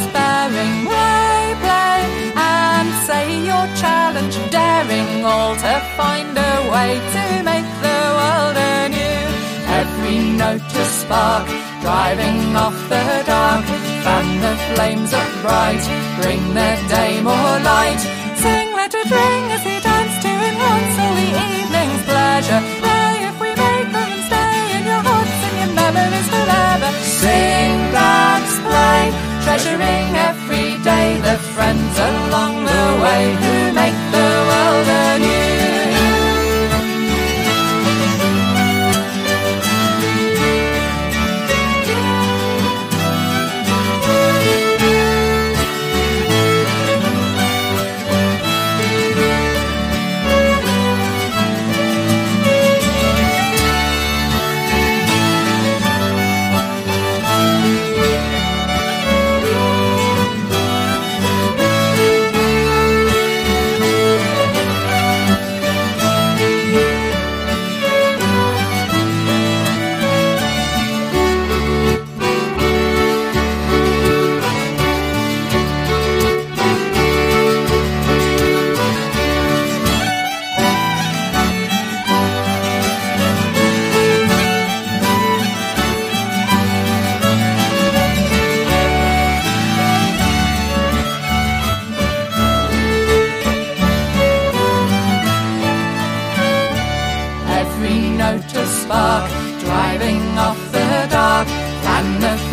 sparing. 0.05 0.73
Play, 0.87 1.55
play, 1.65 2.01
and 2.35 2.89
say 3.07 3.25
your 3.49 3.65
challenge, 3.81 4.35
daring 4.49 5.25
all 5.25 5.55
to 5.55 5.73
find 5.97 6.37
a 6.37 6.53
way 6.73 6.91
to 7.15 7.23
make 7.43 7.69
the 7.85 7.99
world 8.17 8.57
anew. 8.57 9.23
Every 9.81 10.17
note 10.41 10.73
a 10.83 10.85
spark, 10.85 11.47
driving 11.81 12.55
off 12.55 12.77
the 12.89 13.05
dark. 13.25 13.65
Fan 14.05 14.27
the 14.41 14.53
flames 14.73 15.13
up 15.13 15.29
bright, 15.43 15.83
bring 16.21 16.43
the 16.59 16.71
day 16.89 17.21
more 17.21 17.55
light. 17.71 18.01
Sing, 18.41 18.69
let 18.73 18.93
it 18.93 19.09
ring 19.11 19.43
as 19.55 19.63
we 19.63 19.75
dance 19.79 20.15
to 20.25 20.31
enhance 20.49 20.95
all 21.03 21.15
the 21.21 21.29
evening's 21.47 22.03
pleasure. 22.09 22.61
Play 22.81 23.13
if 23.29 23.35
we 23.43 23.49
make 23.65 23.89
them 23.97 24.11
stay 24.27 24.57
in 24.77 24.83
your 24.91 25.03
hearts 25.07 25.39
and 25.47 25.55
your 25.61 25.71
memories 25.81 26.29
forever. 26.33 26.89
Sing, 27.21 27.77
dance, 27.93 28.53
play, 28.65 29.05
treasuring 29.43 30.09
every 30.29 30.77
day. 30.83 31.19
The 31.21 31.37
friends 31.53 31.93
along 31.99 32.65
the 32.65 32.85
way 33.03 33.23
who 33.41 33.70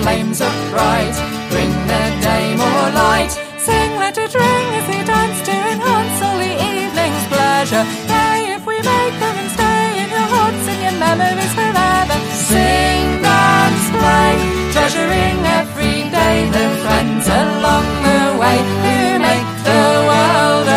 flames 0.08 0.40
up 0.40 0.56
bright, 0.70 1.16
bring 1.50 1.70
the 1.92 2.04
day 2.24 2.46
more 2.56 2.88
light. 3.04 3.32
Sing, 3.66 3.90
let 4.02 4.16
it 4.16 4.32
ring 4.34 4.68
as 4.78 4.86
we 4.88 4.98
dance 5.04 5.38
to 5.48 5.54
enhance 5.72 6.18
all 6.24 6.38
the 6.44 6.52
evening's 6.68 7.24
pleasure. 7.32 7.84
Play 8.08 8.38
if 8.56 8.62
we 8.70 8.76
make 8.94 9.14
them 9.22 9.36
and 9.42 9.50
stay 9.56 9.84
in 10.02 10.08
your 10.16 10.28
hearts 10.34 10.64
and 10.72 10.80
your 10.86 10.96
memories 11.06 11.52
forever. 11.60 12.16
Sing, 12.48 13.04
dance, 13.20 13.86
play, 14.00 14.32
treasuring 14.72 15.38
every 15.60 15.98
day 16.18 16.36
the 16.56 16.66
friends 16.84 17.24
along 17.42 17.86
the 18.08 18.22
way 18.42 18.58
who 18.84 18.96
make 19.28 19.50
the 19.68 19.84
world 20.08 20.68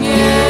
anew. 0.00 0.40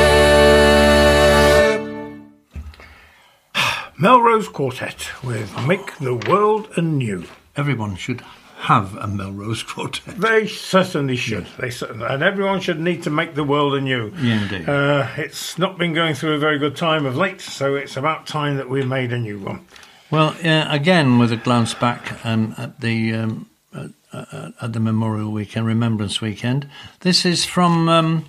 Melrose 3.98 4.48
Quartet 4.48 5.00
with 5.24 5.50
Make 5.66 5.88
the 5.98 6.14
World 6.30 6.68
Anew. 6.76 7.24
Everyone 7.60 7.94
should 7.94 8.22
have 8.60 8.96
a 8.96 9.06
Melrose 9.06 9.62
Quartet. 9.62 10.16
They 10.16 10.46
certainly 10.46 11.16
should. 11.16 11.46
They 11.58 11.68
certainly, 11.68 12.06
and 12.06 12.22
everyone 12.22 12.60
should 12.60 12.80
need 12.80 13.02
to 13.02 13.10
make 13.10 13.34
the 13.34 13.44
world 13.44 13.74
anew. 13.74 14.14
Yeah, 14.18 14.42
indeed. 14.42 14.66
Uh, 14.66 15.06
it's 15.18 15.58
not 15.58 15.76
been 15.76 15.92
going 15.92 16.14
through 16.14 16.36
a 16.36 16.38
very 16.38 16.58
good 16.58 16.74
time 16.74 17.04
of 17.04 17.18
late, 17.18 17.42
so 17.42 17.74
it's 17.74 17.98
about 17.98 18.26
time 18.26 18.56
that 18.56 18.70
we 18.70 18.82
made 18.82 19.12
a 19.12 19.18
new 19.18 19.38
one. 19.38 19.66
Well, 20.10 20.34
uh, 20.42 20.66
again, 20.70 21.18
with 21.18 21.32
a 21.32 21.36
glance 21.36 21.74
back 21.74 22.24
um, 22.24 22.54
at 22.56 22.80
the 22.80 23.14
um, 23.14 23.50
at, 23.74 23.90
uh, 24.10 24.50
at 24.62 24.72
the 24.72 24.80
Memorial 24.80 25.30
Weekend, 25.30 25.66
Remembrance 25.66 26.22
Weekend, 26.22 26.66
this 27.00 27.26
is 27.26 27.44
from 27.44 27.90
um, 27.90 28.24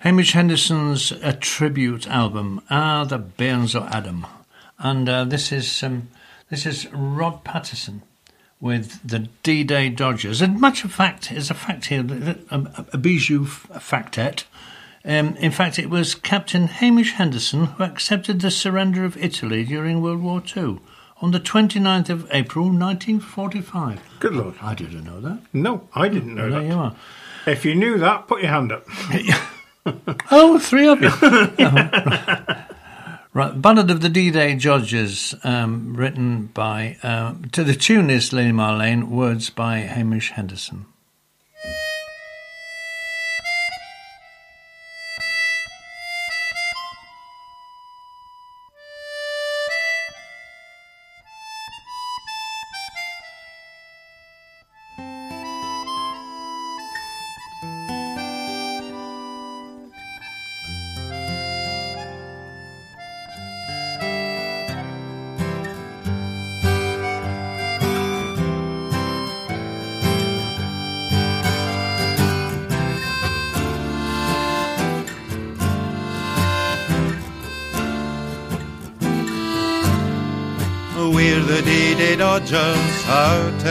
Hamish 0.00 0.32
Henderson's 0.32 1.10
a 1.22 1.32
tribute 1.32 2.06
album, 2.06 2.60
Ah, 2.68 3.04
the 3.04 3.18
Bairns 3.18 3.74
of 3.74 3.84
Adam, 3.84 4.26
and 4.78 5.08
uh, 5.08 5.24
this 5.24 5.52
is 5.52 5.82
um, 5.82 6.08
this 6.50 6.66
is 6.66 6.86
Rod 6.92 7.44
Paterson 7.44 8.02
with 8.62 9.00
the 9.06 9.28
D-Day 9.42 9.88
Dodgers. 9.90 10.40
And 10.40 10.58
much 10.60 10.84
of 10.84 10.92
fact 10.92 11.30
is 11.32 11.50
a 11.50 11.54
fact 11.54 11.86
here, 11.86 12.06
a, 12.50 12.84
a 12.92 12.96
bijou 12.96 13.44
factet. 13.44 14.44
Um, 15.04 15.34
in 15.36 15.50
fact, 15.50 15.80
it 15.80 15.90
was 15.90 16.14
Captain 16.14 16.68
Hamish 16.68 17.12
Henderson 17.14 17.64
who 17.66 17.82
accepted 17.82 18.40
the 18.40 18.52
surrender 18.52 19.04
of 19.04 19.16
Italy 19.16 19.64
during 19.64 20.00
World 20.00 20.22
War 20.22 20.40
II 20.56 20.78
on 21.20 21.32
the 21.32 21.40
29th 21.40 22.08
of 22.08 22.28
April 22.30 22.66
1945. 22.66 24.00
Good 24.20 24.34
lord. 24.34 24.54
I 24.62 24.74
didn't 24.74 25.02
know 25.04 25.20
that. 25.20 25.40
No, 25.52 25.88
I 25.94 26.08
didn't 26.08 26.36
know 26.36 26.48
There 26.48 26.60
that. 26.60 26.66
you 26.68 26.74
are. 26.74 26.94
If 27.46 27.64
you 27.64 27.74
knew 27.74 27.98
that, 27.98 28.28
put 28.28 28.42
your 28.42 28.50
hand 28.50 28.70
up. 28.72 28.86
Oh, 30.30 30.60
three 30.60 30.86
of 30.86 31.02
you. 31.02 31.10
Right, 31.20 32.66
Ballad 33.34 33.90
of 33.90 34.02
the 34.02 34.10
D-Day 34.10 34.56
Dodgers, 34.56 35.34
um, 35.42 35.94
written 35.96 36.48
by, 36.48 36.98
uh, 37.02 37.34
to 37.52 37.64
the 37.64 37.74
tune 37.74 38.10
is 38.10 38.30
Lili 38.30 38.52
Marlene, 38.52 39.08
words 39.08 39.48
by 39.48 39.78
Hamish 39.78 40.32
Henderson. 40.32 40.84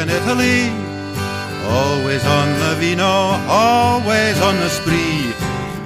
In 0.02 0.10
Italy. 0.10 0.62
Always 1.70 2.26
on 2.26 2.48
the 2.60 2.76
vino, 2.80 3.38
always 3.48 4.42
on 4.42 4.56
the 4.56 4.70
spree. 4.70 5.32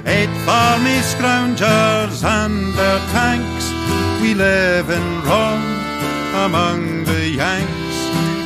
Eighth 0.06 0.48
Army 0.48 0.98
scroungers 1.12 2.24
and 2.24 2.72
their 2.78 2.98
tanks. 3.12 3.66
We 4.22 4.32
live 4.32 4.88
in 4.88 5.06
Rome 5.28 5.68
among 6.46 7.04
the 7.04 7.28
Yanks. 7.28 7.96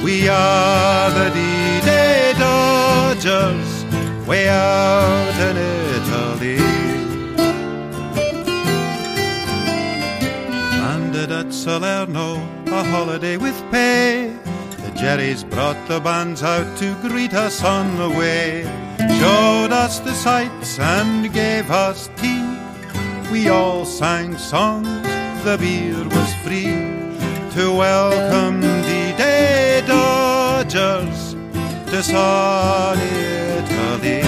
We 0.02 0.28
are 0.28 1.10
the 1.10 1.30
D-Day 1.30 2.34
Dodgers, 2.36 3.70
way 4.26 4.48
out 4.48 5.36
in 5.48 5.56
Italy. 5.96 6.58
landed 10.82 11.30
at 11.30 11.54
Salerno, 11.54 12.42
a 12.66 12.82
holiday 12.90 13.36
with 13.36 13.62
pay. 13.70 14.39
Jerrys 15.00 15.48
brought 15.48 15.88
the 15.88 15.98
bands 15.98 16.42
out 16.42 16.76
to 16.76 16.94
greet 17.00 17.32
us 17.32 17.64
on 17.64 17.96
the 17.96 18.10
way, 18.10 18.64
showed 19.18 19.72
us 19.72 19.98
the 19.98 20.12
sights 20.12 20.78
and 20.78 21.32
gave 21.32 21.70
us 21.70 22.10
tea. 22.16 22.44
We 23.32 23.48
all 23.48 23.86
sang 23.86 24.36
songs, 24.36 24.86
the 25.42 25.56
beer 25.58 26.04
was 26.04 26.34
free 26.44 26.66
to 27.54 27.74
welcome 27.74 28.60
the 28.60 29.14
day 29.16 29.82
Dodgers 29.86 31.32
to 31.90 32.02
sunny 32.02 33.00
Italy. 33.56 34.20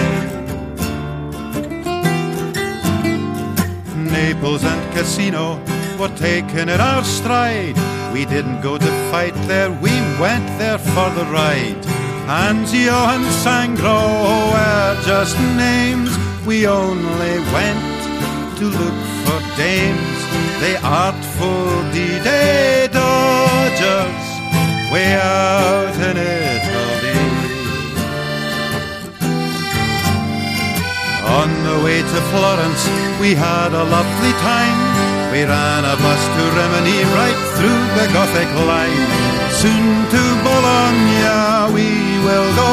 Naples 4.10 4.64
and 4.64 4.94
Cassino 4.94 5.60
were 5.98 6.16
taken 6.16 6.70
in 6.70 6.80
our 6.80 7.04
stride. 7.04 7.91
We 8.12 8.26
didn't 8.26 8.60
go 8.60 8.76
to 8.76 8.90
fight 9.10 9.34
there, 9.48 9.70
we 9.70 9.90
went 10.20 10.46
there 10.58 10.78
for 10.78 11.08
the 11.18 11.24
ride. 11.32 11.82
Anzio 12.28 12.98
and 13.14 13.24
Sangro 13.42 14.00
were 14.52 15.02
just 15.02 15.36
names. 15.56 16.10
We 16.46 16.66
only 16.66 17.34
went 17.56 18.58
to 18.58 18.64
look 18.66 18.98
for 19.24 19.40
dames. 19.56 20.20
The 20.60 20.78
artful 20.84 21.90
D-Day 21.92 22.88
Dodgers, 22.92 24.26
way 24.92 25.14
out 25.16 25.96
in 26.08 26.16
Italy. 26.16 27.22
On 31.40 31.50
the 31.64 31.84
way 31.84 32.02
to 32.02 32.20
Florence, 32.30 32.84
we 33.20 33.34
had 33.34 33.72
a 33.72 33.84
lovely 33.84 34.32
time. 34.44 34.91
We 35.32 35.44
ran 35.44 35.84
a 35.86 35.96
bus 35.96 36.22
to 36.34 36.44
Rimini 36.56 37.00
right 37.16 37.40
through 37.56 37.84
the 37.96 38.06
Gothic 38.12 38.50
line. 38.68 39.02
Soon 39.62 40.04
to 40.12 40.22
Bologna 40.44 41.72
we 41.72 41.88
will 42.26 42.50
go, 42.54 42.72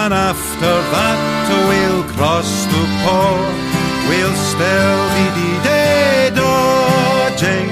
and 0.00 0.14
after 0.14 0.74
that 0.94 1.20
we'll 1.68 2.04
cross 2.16 2.64
to 2.72 2.80
Po. 3.04 3.20
We'll 4.08 4.38
still 4.52 5.00
be 5.12 5.24
D-Day 5.36 6.30
dodging 6.34 7.68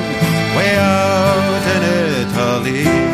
way 0.55 0.77
out 0.77 1.63
in 1.75 1.83
Italy. 2.21 3.06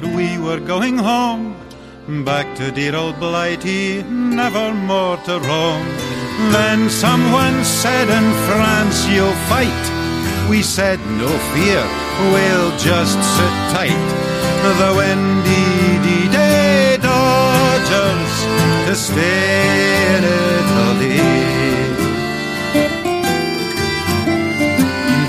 That 0.00 0.14
we 0.14 0.38
were 0.38 0.60
going 0.60 0.96
home 0.96 1.56
back 2.24 2.46
to 2.56 2.70
dear 2.70 2.94
old 2.94 3.18
Blighty, 3.18 4.02
never 4.04 4.72
more 4.72 5.16
to 5.26 5.34
roam. 5.40 5.84
Then 6.54 6.88
someone 6.88 7.64
said 7.64 8.06
in 8.18 8.26
France 8.46 8.98
you'll 9.08 9.40
fight. 9.50 9.84
We 10.48 10.62
said 10.62 11.00
no 11.22 11.30
fear, 11.52 11.82
we'll 12.32 12.72
just 12.78 13.18
sit 13.36 13.54
tight. 13.74 14.08
The 14.82 14.92
windy 14.98 15.66
D-Day 16.04 16.98
Dodgers 17.02 18.34
to 18.86 18.94
stay 18.94 20.14
in 20.14 20.22
Italy. 20.58 21.22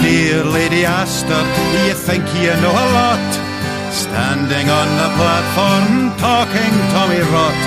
Dear 0.03 0.43
Lady 0.57 0.86
Astor, 0.86 1.43
you 1.88 1.95
think 2.07 2.24
you 2.43 2.53
know 2.61 2.76
a 2.86 2.88
lot. 2.97 3.18
Standing 4.10 4.70
on 4.70 4.88
the 4.97 5.10
platform, 5.20 6.18
talking 6.18 6.74
Tommy 6.93 7.22
Rot. 7.32 7.60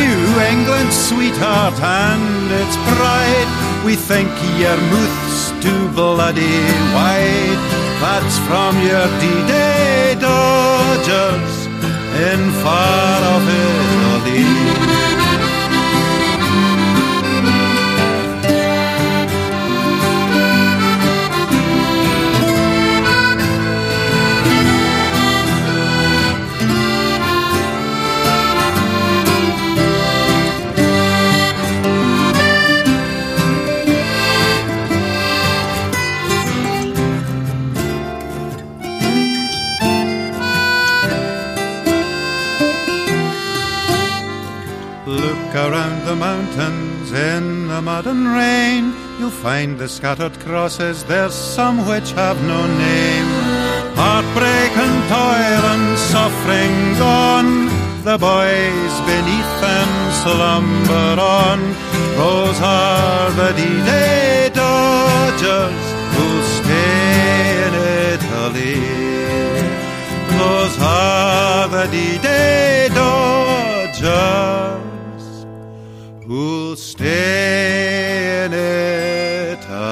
You, 0.00 0.14
England's 0.52 0.96
sweetheart, 0.96 1.78
and 1.78 2.50
its 2.50 2.76
pride. 2.88 3.48
We 3.84 3.94
think 3.94 4.30
your 4.58 4.78
mouth's 4.92 5.52
too 5.60 5.88
bloody 5.90 6.60
wide. 6.96 7.60
That's 8.00 8.38
from 8.48 8.72
your 8.80 9.06
D-Day 9.20 10.16
Dodgers 10.20 11.54
in 12.28 12.40
far 12.62 13.20
off 13.32 13.46
Italy. 14.24 14.83
Mud 47.84 48.06
and 48.06 48.26
rain. 48.26 48.94
You'll 49.18 49.38
find 49.48 49.78
the 49.78 49.88
scattered 49.88 50.36
crosses, 50.40 51.04
there's 51.04 51.34
some 51.34 51.86
which 51.86 52.12
have 52.12 52.40
no 52.42 52.60
name. 52.66 53.28
Heartbreak 54.00 54.72
and 54.84 54.98
toil 55.12 55.64
and 55.74 55.98
suffering 56.12 56.74
gone. 56.98 57.52
The 58.08 58.18
boys 58.18 58.94
beneath 59.10 59.52
them 59.66 59.90
slumber 60.22 61.16
on. 61.20 61.58
Those 62.16 62.58
are 62.60 63.30
the 63.40 63.52
D-Day 63.52 64.50
Dodgers 64.54 65.84
who'll 66.14 66.46
stay 66.60 67.66
in 67.66 67.72
Italy. 68.14 68.80
Those 70.40 70.74
are 70.80 71.68
the 71.68 71.86
D-Day 71.92 72.88
Dodgers 72.94 74.83
who'll 76.74 76.80
stay 76.80 78.44
in 78.46 78.52
Italy. 78.52 79.84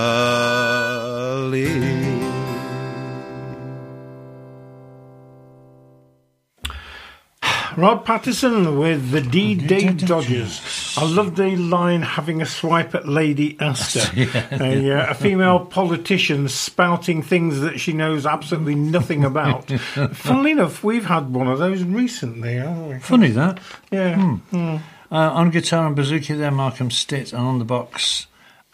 Rod 7.75 8.05
Paterson 8.05 8.79
with 8.79 9.13
the 9.13 9.21
D-Day 9.21 9.93
Dodgers. 9.93 10.61
I 10.99 11.05
love 11.05 11.37
the 11.37 11.57
line 11.57 12.03
having 12.03 12.43
a 12.43 12.47
swipe 12.47 12.95
at 12.95 13.09
Lady 13.09 13.57
Astor, 13.61 14.11
a, 14.61 14.91
uh, 14.91 15.11
a 15.11 15.15
female 15.15 15.65
politician 15.65 16.49
spouting 16.49 17.23
things 17.23 17.61
that 17.61 17.81
she 17.81 17.95
knows 17.95 18.27
absolutely 18.27 18.75
nothing 18.75 19.25
about. 19.25 19.71
Funnily 20.13 20.51
enough, 20.51 20.85
we've 20.85 21.07
had 21.07 21.33
one 21.33 21.47
of 21.47 21.59
those 21.59 21.83
recently, 21.83 22.57
haven't 22.57 22.89
we? 22.89 22.99
Funny 22.99 23.29
that. 23.29 23.59
Yeah. 23.91 24.81
Uh, 25.13 25.31
on 25.35 25.51
guitar 25.51 25.87
and 25.87 25.95
bouzouki 25.95 26.39
there, 26.39 26.51
Malcolm 26.51 26.91
Stitt, 26.91 27.35
and 27.35 27.43
on 27.43 27.59
the 27.59 27.67
box, 27.67 28.29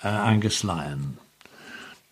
uh, 0.05 0.07
Angus 0.09 0.63
Lyon. 0.63 1.17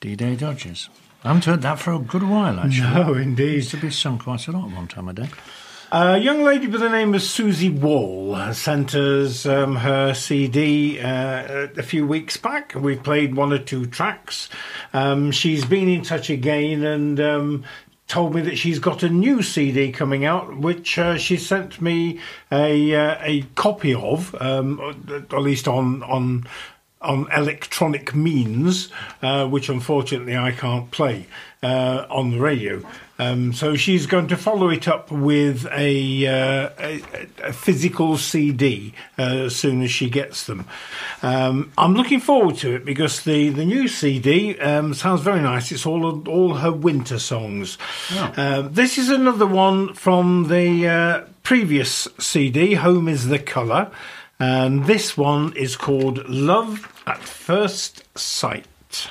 D-Day 0.01 0.35
Dodgers. 0.35 0.89
I 1.23 1.29
haven't 1.29 1.45
heard 1.45 1.63
that 1.63 1.79
for 1.79 1.93
a 1.93 2.01
good 2.01 2.25
while, 2.25 2.59
actually. 2.59 2.93
No, 2.93 3.15
indeed. 3.15 3.55
Used 3.55 3.71
to 3.71 3.77
be 3.77 3.89
sung 3.89 4.19
quite 4.19 4.49
a 4.49 4.51
lot 4.51 4.69
one 4.69 4.89
time 4.89 5.09
a 5.09 5.13
day. 5.13 5.29
A 5.93 6.19
young 6.19 6.43
lady 6.43 6.67
by 6.67 6.79
the 6.79 6.89
name 6.89 7.15
of 7.15 7.23
Susie 7.23 7.71
Wall 7.71 8.53
sent 8.53 8.97
us 8.97 9.47
um, 9.47 9.77
her 9.77 10.13
CD 10.13 10.99
uh, 10.99 11.69
a 11.77 11.83
few 11.85 12.05
weeks 12.05 12.37
back. 12.37 12.75
We've 12.75 13.01
played 13.01 13.37
one 13.37 13.53
or 13.53 13.59
two 13.59 13.87
tracks. 13.87 14.49
Um, 14.93 15.31
she's 15.31 15.65
been 15.65 15.89
in 15.89 16.03
touch 16.03 16.31
again 16.31 16.83
and 16.83 17.21
um, 17.21 17.65
told 18.09 18.35
me 18.35 18.41
that 18.43 18.57
she's 18.57 18.79
got 18.79 19.03
a 19.03 19.09
new 19.09 19.43
CD 19.43 19.91
coming 19.91 20.25
out, 20.25 20.57
which 20.57 20.99
uh, 20.99 21.19
she 21.19 21.37
sent 21.37 21.81
me 21.81 22.21
a 22.53 22.95
uh, 22.95 23.19
a 23.21 23.43
copy 23.55 23.95
of, 23.95 24.35
um, 24.41 24.81
at 25.11 25.43
least 25.43 25.67
on 25.67 26.03
on 26.05 26.47
on 27.07 27.31
electronic 27.33 28.15
means, 28.15 28.91
uh, 29.23 29.47
which 29.47 29.69
unfortunately 29.69 30.37
I 30.37 30.51
can't 30.51 30.91
play 30.91 31.27
uh, 31.63 32.07
on 32.11 32.33
the 32.33 32.41
radio. 32.41 32.83
Um, 33.19 33.55
so 33.55 33.77
she's 33.77 34.07
going 34.07 34.29
to 34.29 34.37
follow 34.37 34.69
it 34.69 34.87
up 34.87 35.11
with 35.11 35.67
a, 35.73 36.27
uh, 36.27 36.71
a, 36.79 37.03
a 37.45 37.53
physical 37.53 38.19
CD 38.19 38.93
uh, 39.19 39.23
as 39.23 39.57
soon 39.57 39.83
as 39.83 39.91
she 39.91 40.11
gets 40.11 40.45
them. 40.45 40.67
Um, 41.23 41.73
I'm 41.79 41.95
looking 41.95 42.21
forward 42.21 42.57
to 42.59 42.75
it 42.75 42.85
because 42.85 43.25
the, 43.25 43.49
the 43.49 43.65
new 43.65 43.89
CD 43.89 44.59
um, 44.59 44.93
sounds 44.93 45.23
very 45.23 45.41
nice. 45.41 45.73
It's 45.73 45.87
all 45.87 46.29
all 46.29 46.55
her 46.55 46.73
winter 46.73 47.19
songs. 47.19 47.79
Um, 48.37 48.75
this 48.75 48.99
is 48.99 49.09
another 49.09 49.47
one 49.47 49.95
from 49.95 50.49
the 50.49 50.87
uh, 50.87 51.21
previous 51.43 52.09
CD, 52.19 52.75
Home 52.75 53.09
is 53.09 53.29
the 53.29 53.39
Colour. 53.39 53.91
And 54.39 54.85
this 54.85 55.17
one 55.17 55.55
is 55.57 55.77
called 55.77 56.29
Love 56.29 56.93
at 57.07 57.23
First 57.23 58.05
Sight. 58.19 59.09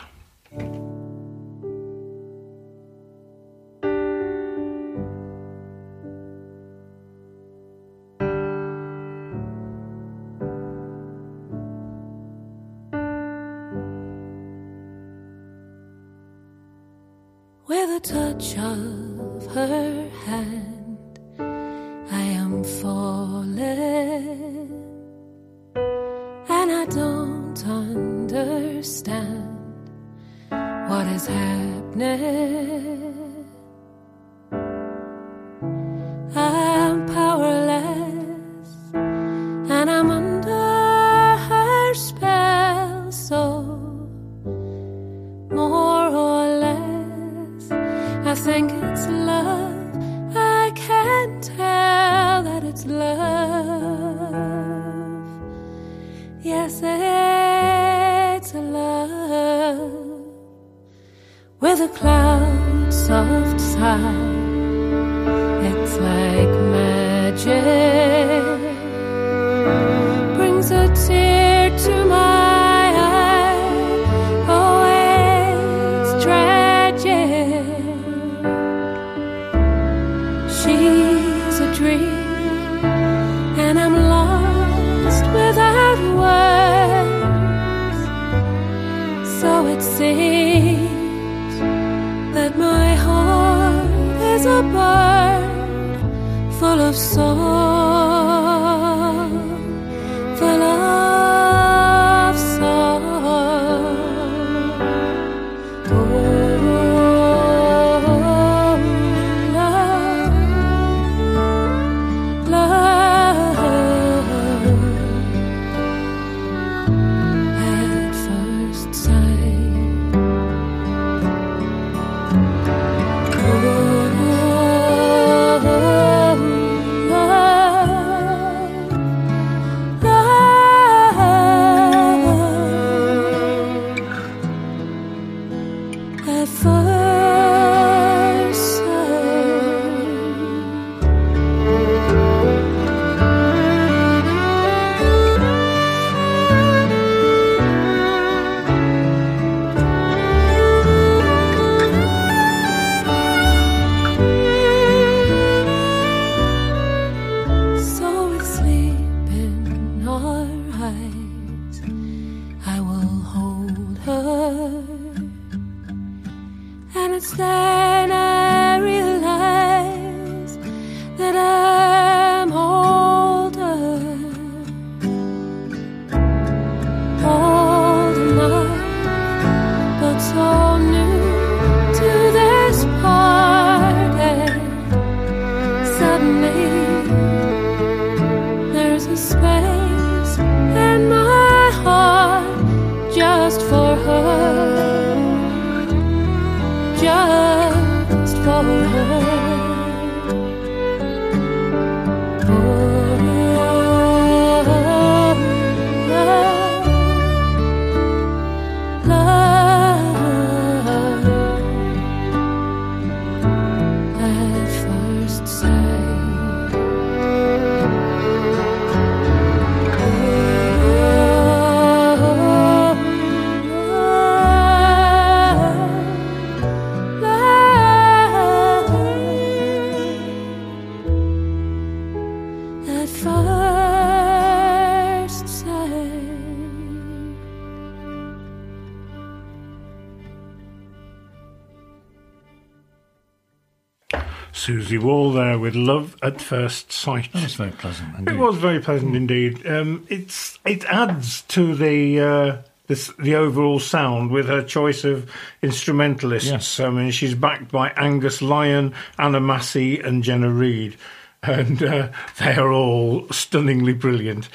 Susie 244.96 245.06
Wall 245.06 245.34
there 245.34 245.60
with 245.60 245.76
Love 245.76 246.16
at 246.24 246.40
First 246.42 246.92
Sight. 246.92 247.30
That's 247.34 247.56
very 247.56 247.72
pleasant. 247.72 248.18
Indeed. 248.18 248.34
It 248.34 248.38
was 248.38 248.56
very 248.56 248.80
pleasant 248.80 249.16
indeed. 249.16 249.68
Um, 249.68 250.06
it's 250.10 250.58
it 250.66 250.86
adds 250.86 251.42
to 251.50 251.76
the 251.76 252.20
uh, 252.20 252.58
this, 252.88 253.12
the 253.20 253.36
overall 253.36 253.80
sound 253.80 254.32
with 254.32 254.48
her 254.48 254.64
choice 254.64 255.04
of 255.04 255.30
instrumentalists. 255.62 256.50
Yes. 256.50 256.80
I 256.80 256.90
mean, 256.90 257.12
she's 257.12 257.36
backed 257.36 257.72
by 257.72 257.90
Angus 257.98 258.42
Lyon, 258.42 258.94
Anna 259.18 259.42
Massie, 259.42 260.00
and 260.00 260.24
Jenna 260.24 260.50
Reid. 260.50 260.96
And 261.44 261.84
uh, 261.84 262.10
they 262.40 262.56
are 262.56 262.72
all 262.72 263.28
stunningly 263.30 263.94
brilliant. 263.94 264.50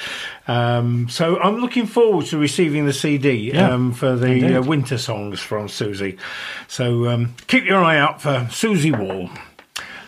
Um, 0.49 1.09
so 1.09 1.38
I'm 1.38 1.59
looking 1.59 1.86
forward 1.86 2.26
to 2.26 2.38
receiving 2.38 2.84
the 2.84 2.93
CD 2.93 3.53
Yeah, 3.53 3.72
um, 3.72 3.93
for 3.93 4.16
the 4.16 4.57
uh, 4.57 4.62
winter 4.62 4.99
songs 4.99 5.38
from 5.38 5.68
Susie. 5.68 6.18
So 6.66 7.09
um, 7.09 7.36
keep 7.47 7.64
your 7.64 7.84
eye 7.84 7.97
out 7.97 8.20
for 8.20 8.49
Susie 8.51 8.91
Wall. 8.91 9.30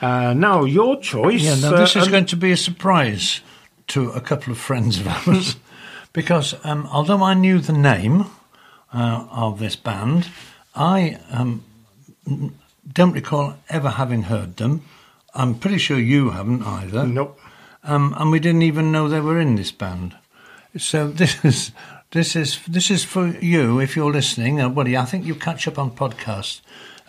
Uh, 0.02 0.34
now, 0.34 0.64
your 0.64 1.00
choice. 1.00 1.42
Yeah, 1.42 1.54
now 1.54 1.76
this 1.76 1.94
uh, 1.94 2.00
is 2.00 2.08
going 2.08 2.26
to 2.26 2.36
be 2.36 2.50
a 2.50 2.56
surprise 2.56 3.40
to 3.86 4.10
a 4.10 4.20
couple 4.20 4.52
of 4.52 4.58
friends 4.58 4.98
of 4.98 5.06
ours 5.06 5.56
because 6.12 6.54
um, 6.64 6.88
although 6.92 7.22
I 7.22 7.34
knew 7.34 7.60
the 7.60 7.72
name 7.72 8.26
uh, 8.92 9.26
of 9.30 9.60
this 9.60 9.76
band, 9.76 10.28
I 10.74 11.20
um, 11.30 11.64
don't 12.92 13.12
recall 13.12 13.54
ever 13.68 13.90
having 13.90 14.22
heard 14.24 14.56
them. 14.56 14.82
I'm 15.34 15.58
pretty 15.58 15.78
sure 15.78 15.98
you 15.98 16.30
haven't 16.30 16.64
either. 16.64 17.06
Nope. 17.06 17.38
Um, 17.84 18.14
and 18.18 18.30
we 18.32 18.40
didn't 18.40 18.62
even 18.62 18.90
know 18.90 19.08
they 19.08 19.20
were 19.20 19.40
in 19.40 19.54
this 19.54 19.70
band. 19.70 20.16
So 20.76 21.08
this 21.12 21.44
is 21.44 21.70
this 22.10 22.34
is 22.34 22.58
this 22.66 22.90
is 22.90 23.04
for 23.04 23.28
you 23.38 23.78
if 23.78 23.94
you're 23.94 24.12
listening. 24.12 24.60
Uh, 24.60 24.68
well, 24.68 24.88
yeah, 24.88 25.02
I 25.02 25.04
think 25.04 25.26
you 25.26 25.36
catch 25.36 25.68
up 25.68 25.78
on 25.78 25.92
podcasts. 25.92 26.60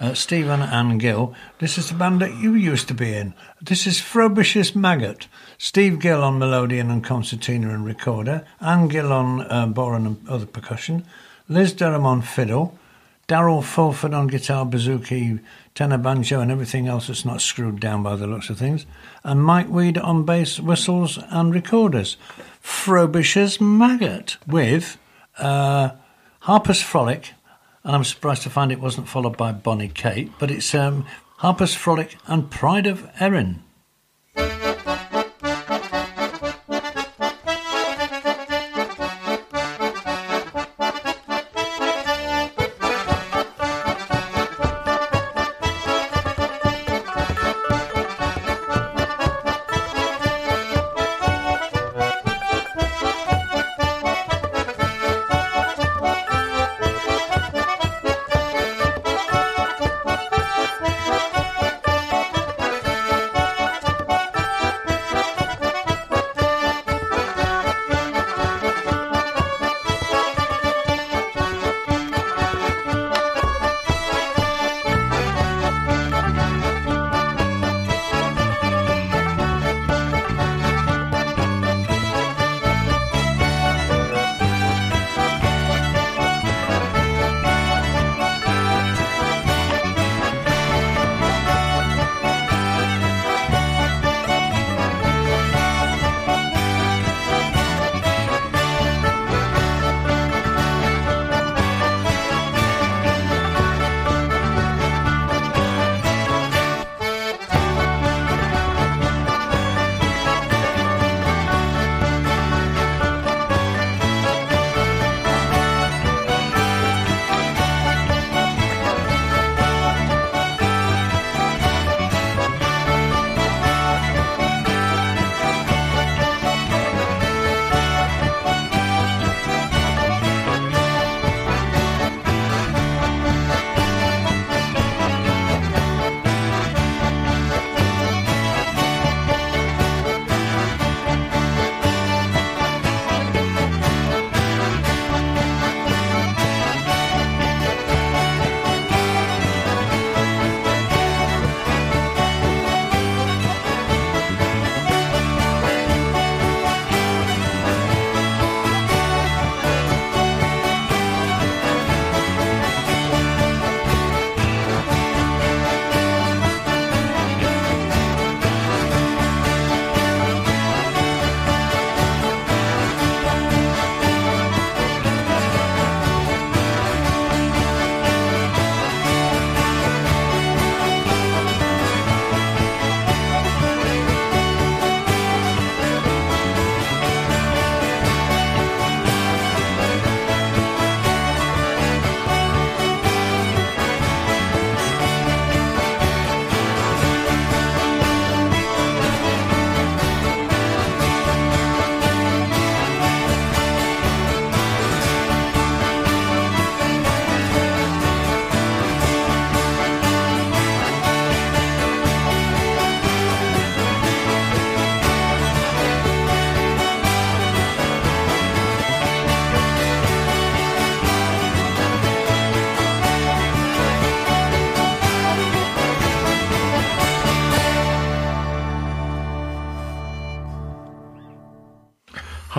Uh, 0.04 0.14
Stephen 0.14 0.62
and 0.62 1.00
Gill. 1.00 1.34
This 1.60 1.78
is 1.78 1.88
the 1.88 1.96
band 1.96 2.20
that 2.20 2.36
you 2.36 2.56
used 2.56 2.90
to 2.90 2.94
be 2.94 3.14
in. 3.14 3.34
This 3.62 3.88
is 3.88 4.02
Frobisher's 4.02 4.76
Maggot. 4.76 5.30
Steve 5.58 5.98
Gill 6.02 6.22
on 6.22 6.40
melodeon 6.40 6.92
and 6.92 7.02
concertina 7.02 7.74
and 7.74 7.86
recorder. 7.86 8.44
Anne 8.60 8.90
Gill 8.90 9.14
on 9.14 9.44
uh, 9.44 9.66
bodhrán 9.66 10.06
and 10.06 10.28
other 10.28 10.46
percussion. 10.46 11.06
Liz 11.48 11.72
Durham 11.72 12.06
on 12.06 12.22
fiddle. 12.22 12.78
Daryl 13.30 13.64
Fulford 13.64 14.14
on 14.14 14.28
guitar, 14.28 14.66
bouzouki, 14.66 15.40
tenor 15.74 15.98
banjo, 15.98 16.42
and 16.42 16.52
everything 16.52 16.90
else 16.90 17.08
that's 17.08 17.24
not 17.24 17.40
screwed 17.40 17.80
down 17.80 18.04
by 18.04 18.18
the 18.18 18.28
looks 18.28 18.50
of 18.50 18.58
things. 18.58 18.86
And 19.24 19.42
Mike 19.42 19.70
Weed 19.70 19.98
on 19.98 20.26
bass, 20.26 20.60
whistles, 20.60 21.18
and 21.30 21.56
recorders. 21.56 22.18
Frobisher's 22.60 23.62
Maggot 23.62 24.36
with 24.46 24.98
uh, 25.38 25.92
Harper's 26.40 26.82
Frolic, 26.82 27.36
and 27.84 27.96
I'm 27.96 28.04
surprised 28.04 28.44
to 28.44 28.50
find 28.50 28.72
it 28.72 28.80
wasn't 28.80 29.10
followed 29.10 29.38
by 29.38 29.52
Bonnie 29.52 29.90
Kate, 29.90 30.32
but 30.40 30.52
it's 30.52 30.74
um, 30.74 31.06
Harper's 31.38 31.74
Frolic 31.74 32.18
and 32.28 32.50
Pride 32.50 32.88
of 32.88 33.10
Erin. 33.20 33.64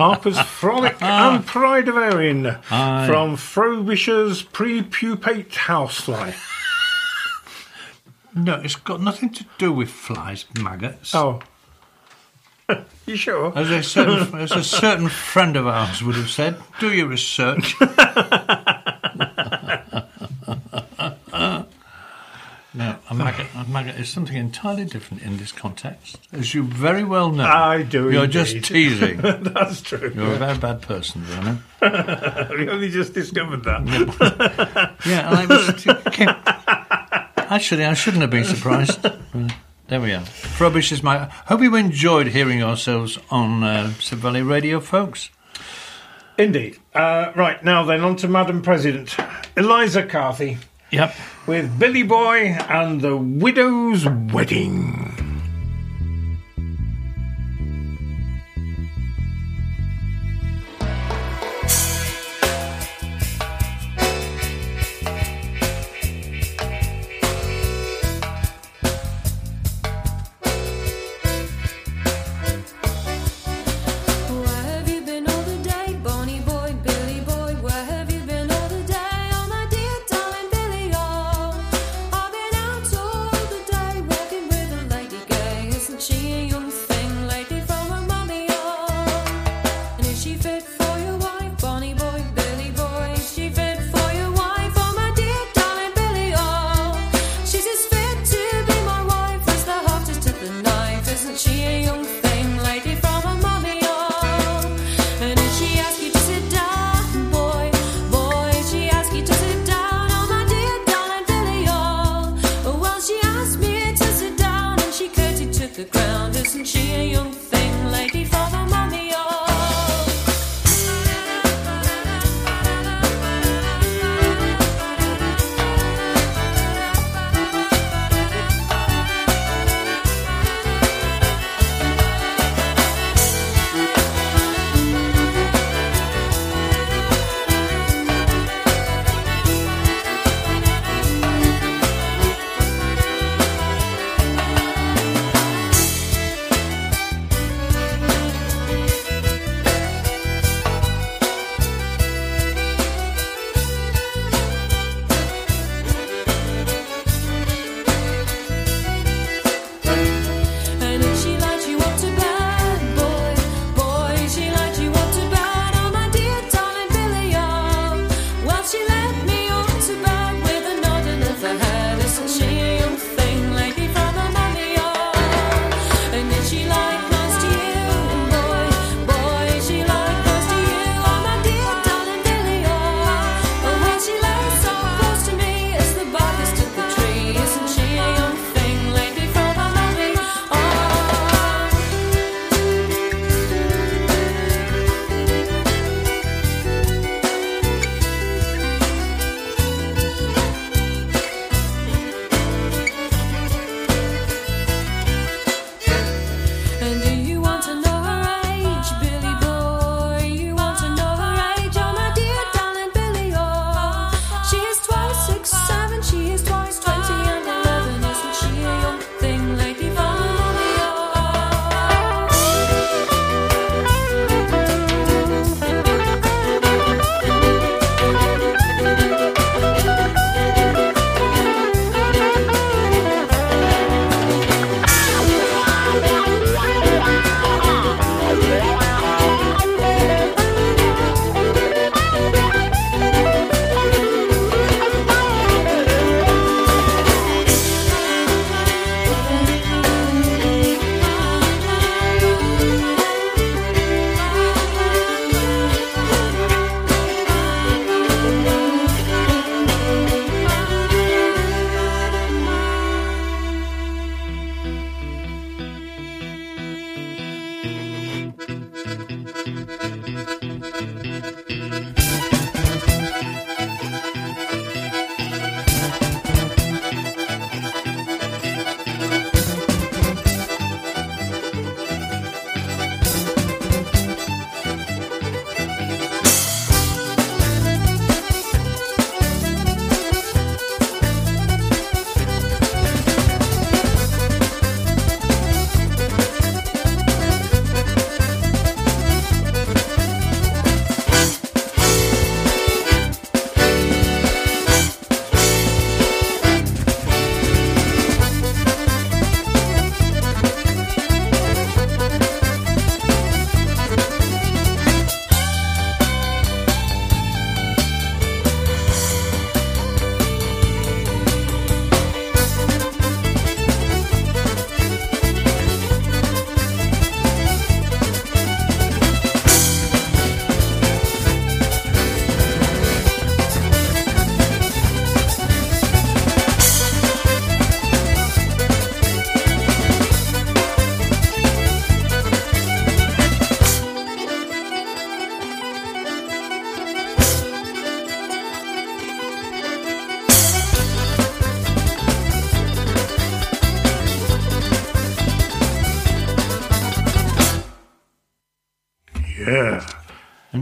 Harper's 0.05 0.39
Frolic 0.59 1.01
and 1.01 1.43
Pride 1.43 1.87
of 1.87 1.97
Erin 1.97 2.45
Aye. 2.69 3.07
from 3.07 3.35
Frobisher's 3.35 4.43
Prepupate 4.43 5.49
Housefly. 5.49 6.35
No, 8.35 8.61
it's 8.61 8.75
got 8.75 9.01
nothing 9.01 9.31
to 9.31 9.43
do 9.57 9.73
with 9.73 9.89
flies, 9.89 10.45
maggots. 10.59 11.15
Oh. 11.15 11.41
you 13.07 13.15
sure? 13.15 13.51
As 13.57 13.71
a 13.71 13.81
certain, 13.81 14.39
as 14.39 14.51
a 14.51 14.63
certain 14.63 15.09
friend 15.09 15.55
of 15.55 15.65
ours 15.65 16.03
would 16.03 16.15
have 16.17 16.29
said, 16.29 16.55
do 16.79 16.93
your 16.93 17.07
research. 17.07 17.73
no, 17.81 17.95
a 23.09 23.13
maggot, 23.15 23.44
maggot 23.63 23.95
is 23.99 24.09
something 24.09 24.35
entirely 24.35 24.85
different 24.85 25.23
in 25.23 25.37
this 25.37 25.51
context, 25.51 26.17
as 26.33 26.53
you 26.53 26.63
very 26.63 27.03
well 27.03 27.31
know. 27.31 27.45
I 27.45 27.83
do 27.83 28.11
You're 28.11 28.25
indeed. 28.25 28.31
just 28.31 28.63
teasing. 28.65 29.17
That's 29.21 29.81
true. 29.81 30.11
You're 30.13 30.33
a 30.33 30.37
very 30.37 30.57
bad 30.57 30.81
person, 30.81 31.21
Vernon. 31.21 31.63
we 32.57 32.69
only 32.69 32.89
just 32.89 33.13
discovered 33.13 33.63
that. 33.63 34.95
Yeah, 35.05 35.29
and 35.29 35.37
I 35.37 35.45
was. 35.45 35.85
Actually, 37.49 37.85
I 37.85 37.93
shouldn't 37.93 38.21
have 38.21 38.31
been 38.31 38.45
surprised. 38.45 39.05
There 39.87 40.01
we 40.01 40.13
are. 40.13 40.23
Rubbish 40.59 40.91
is 40.91 41.03
my. 41.03 41.25
Hope 41.45 41.61
you 41.61 41.75
enjoyed 41.75 42.25
hearing 42.29 42.63
ourselves 42.63 43.19
on 43.29 43.63
uh, 43.63 43.91
Sub 43.99 44.17
Valley 44.17 44.41
Radio, 44.41 44.79
folks. 44.79 45.29
Indeed. 46.39 46.79
Uh, 46.91 47.31
right, 47.35 47.63
now 47.63 47.85
then, 47.85 48.01
on 48.01 48.15
to 48.15 48.27
Madam 48.27 48.63
President. 48.63 49.15
Eliza 49.55 50.01
Carthy 50.03 50.57
Yep. 50.91 51.15
with 51.47 51.79
Billy 51.79 52.03
Boy 52.03 52.57
and 52.69 53.01
the 53.01 53.17
Widow's 53.17 54.05
Wedding. 54.05 55.14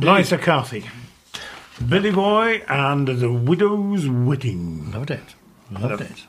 Indeed. 0.04 0.18
Liza 0.18 0.38
Carthy, 0.38 0.86
Billy 1.88 2.12
Boy, 2.12 2.62
and 2.68 3.08
the 3.08 3.32
Widow's 3.32 4.08
Wedding. 4.08 4.92
Loved 4.92 5.12
it. 5.12 5.36
Loved 5.72 6.02
it. 6.02 6.26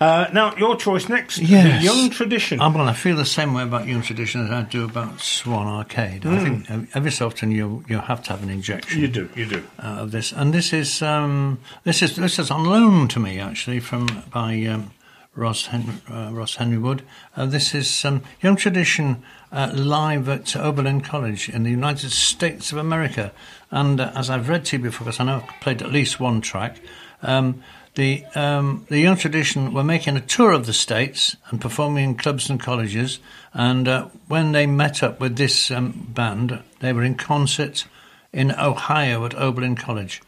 Uh, 0.00 0.28
now, 0.32 0.52
your 0.56 0.74
choice 0.76 1.08
next. 1.08 1.38
Yes. 1.38 1.82
Young 1.84 2.10
Tradition. 2.10 2.60
I'm 2.60 2.72
going 2.72 2.88
to 2.88 2.92
feel 2.94 3.14
the 3.14 3.24
same 3.24 3.54
way 3.54 3.62
about 3.62 3.86
Young 3.86 4.02
Tradition 4.02 4.44
as 4.44 4.50
I 4.50 4.62
do 4.62 4.84
about 4.84 5.20
Swan 5.20 5.68
Arcade. 5.68 6.26
I 6.26 6.38
think 6.42 6.68
uh, 6.68 6.80
every 6.94 7.12
so 7.12 7.26
often 7.26 7.52
you 7.52 7.84
you 7.88 7.98
have 7.98 8.20
to 8.24 8.30
have 8.30 8.42
an 8.42 8.50
injection. 8.50 9.00
you 9.00 9.06
do, 9.06 9.28
you 9.36 9.46
do. 9.46 9.62
uh, 9.78 9.98
of 10.02 10.10
this, 10.10 10.32
and 10.32 10.52
this 10.52 10.72
is 10.72 11.02
um, 11.02 11.58
this 11.84 12.02
is 12.02 12.16
this 12.16 12.40
is 12.40 12.50
on 12.50 12.64
loan 12.64 13.06
to 13.08 13.20
me 13.20 13.38
actually 13.38 13.78
from 13.78 14.08
by 14.32 14.64
um, 14.64 14.90
Ross 15.36 15.66
Hen- 15.66 16.02
uh, 16.10 16.30
Ross 16.32 16.56
Henry 16.56 16.78
Wood. 16.78 17.02
Uh, 17.36 17.46
this 17.46 17.72
is 17.72 18.04
um, 18.04 18.22
Young 18.42 18.56
Tradition 18.56 19.22
uh, 19.52 19.70
live 19.74 20.28
at 20.28 20.56
Oberlin 20.56 21.02
College 21.02 21.48
in 21.48 21.62
the 21.62 21.70
United 21.70 22.10
States 22.10 22.72
of 22.72 22.78
America, 22.78 23.32
and 23.70 24.00
uh, 24.00 24.10
as 24.14 24.30
I've 24.30 24.48
read 24.48 24.64
to 24.66 24.76
you 24.76 24.82
before, 24.82 25.04
because 25.04 25.20
I 25.20 25.24
know 25.24 25.42
I've 25.46 25.60
played 25.60 25.82
at 25.82 25.92
least 25.92 26.18
one 26.18 26.40
track. 26.40 26.80
Um, 27.22 27.62
the 27.94 28.24
um, 28.34 28.86
the 28.88 29.00
Young 29.00 29.16
Tradition 29.16 29.74
were 29.74 29.84
making 29.84 30.16
a 30.16 30.20
tour 30.22 30.52
of 30.52 30.64
the 30.64 30.72
states 30.72 31.36
and 31.50 31.60
performing 31.60 32.04
in 32.04 32.14
clubs 32.16 32.48
and 32.48 32.58
colleges. 32.58 33.18
And 33.52 33.86
uh, 33.86 34.08
when 34.28 34.52
they 34.52 34.66
met 34.66 35.02
up 35.02 35.20
with 35.20 35.36
this 35.36 35.70
um, 35.70 36.08
band, 36.14 36.62
they 36.80 36.94
were 36.94 37.04
in 37.04 37.16
concert 37.16 37.86
in 38.32 38.50
Ohio 38.52 39.26
at 39.26 39.34
Oberlin 39.34 39.76
College, 39.76 40.22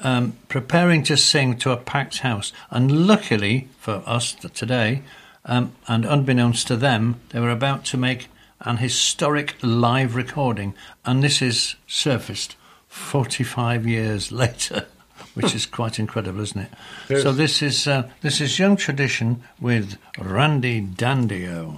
um, 0.00 0.36
preparing 0.48 1.02
to 1.04 1.16
sing 1.16 1.56
to 1.58 1.70
a 1.70 1.78
packed 1.78 2.18
house. 2.18 2.52
And 2.70 3.06
luckily 3.06 3.68
for 3.78 4.02
us 4.04 4.34
today, 4.34 5.02
um, 5.46 5.72
and 5.88 6.04
unbeknownst 6.04 6.66
to 6.66 6.76
them, 6.76 7.18
they 7.30 7.40
were 7.40 7.50
about 7.50 7.86
to 7.86 7.96
make 7.96 8.28
an 8.62 8.78
historic 8.78 9.54
live 9.62 10.14
recording, 10.16 10.74
and 11.04 11.22
this 11.22 11.40
is 11.42 11.76
surfaced 11.86 12.56
45 12.88 13.86
years 13.86 14.30
later. 14.42 14.86
Which 15.34 15.54
is 15.54 15.64
quite 15.64 15.98
incredible, 16.00 16.40
isn't 16.40 16.60
it? 16.62 16.70
Yes. 17.08 17.22
So 17.22 17.32
this 17.32 17.62
is 17.62 17.86
uh, 17.86 18.08
this 18.20 18.40
is 18.40 18.58
young 18.58 18.76
tradition 18.76 19.42
with 19.60 19.96
Randy 20.18 20.80
Dandio. 20.80 21.76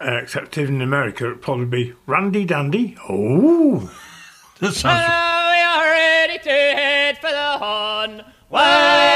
Uh, 0.00 0.12
except 0.22 0.56
in 0.58 0.80
America, 0.82 1.26
it'd 1.26 1.42
probably 1.42 1.66
be 1.66 1.94
Randy 2.06 2.44
Dandy. 2.46 2.96
Oh, 3.08 3.92
That 4.58 4.72
sounds 4.74 5.06
Now 5.06 5.52
we 5.52 5.60
are 5.60 5.90
ready 5.92 6.38
to 6.38 6.50
head 6.50 7.18
for 7.18 7.30
the 7.30 7.58
horn. 7.58 8.22
Way 8.48 9.09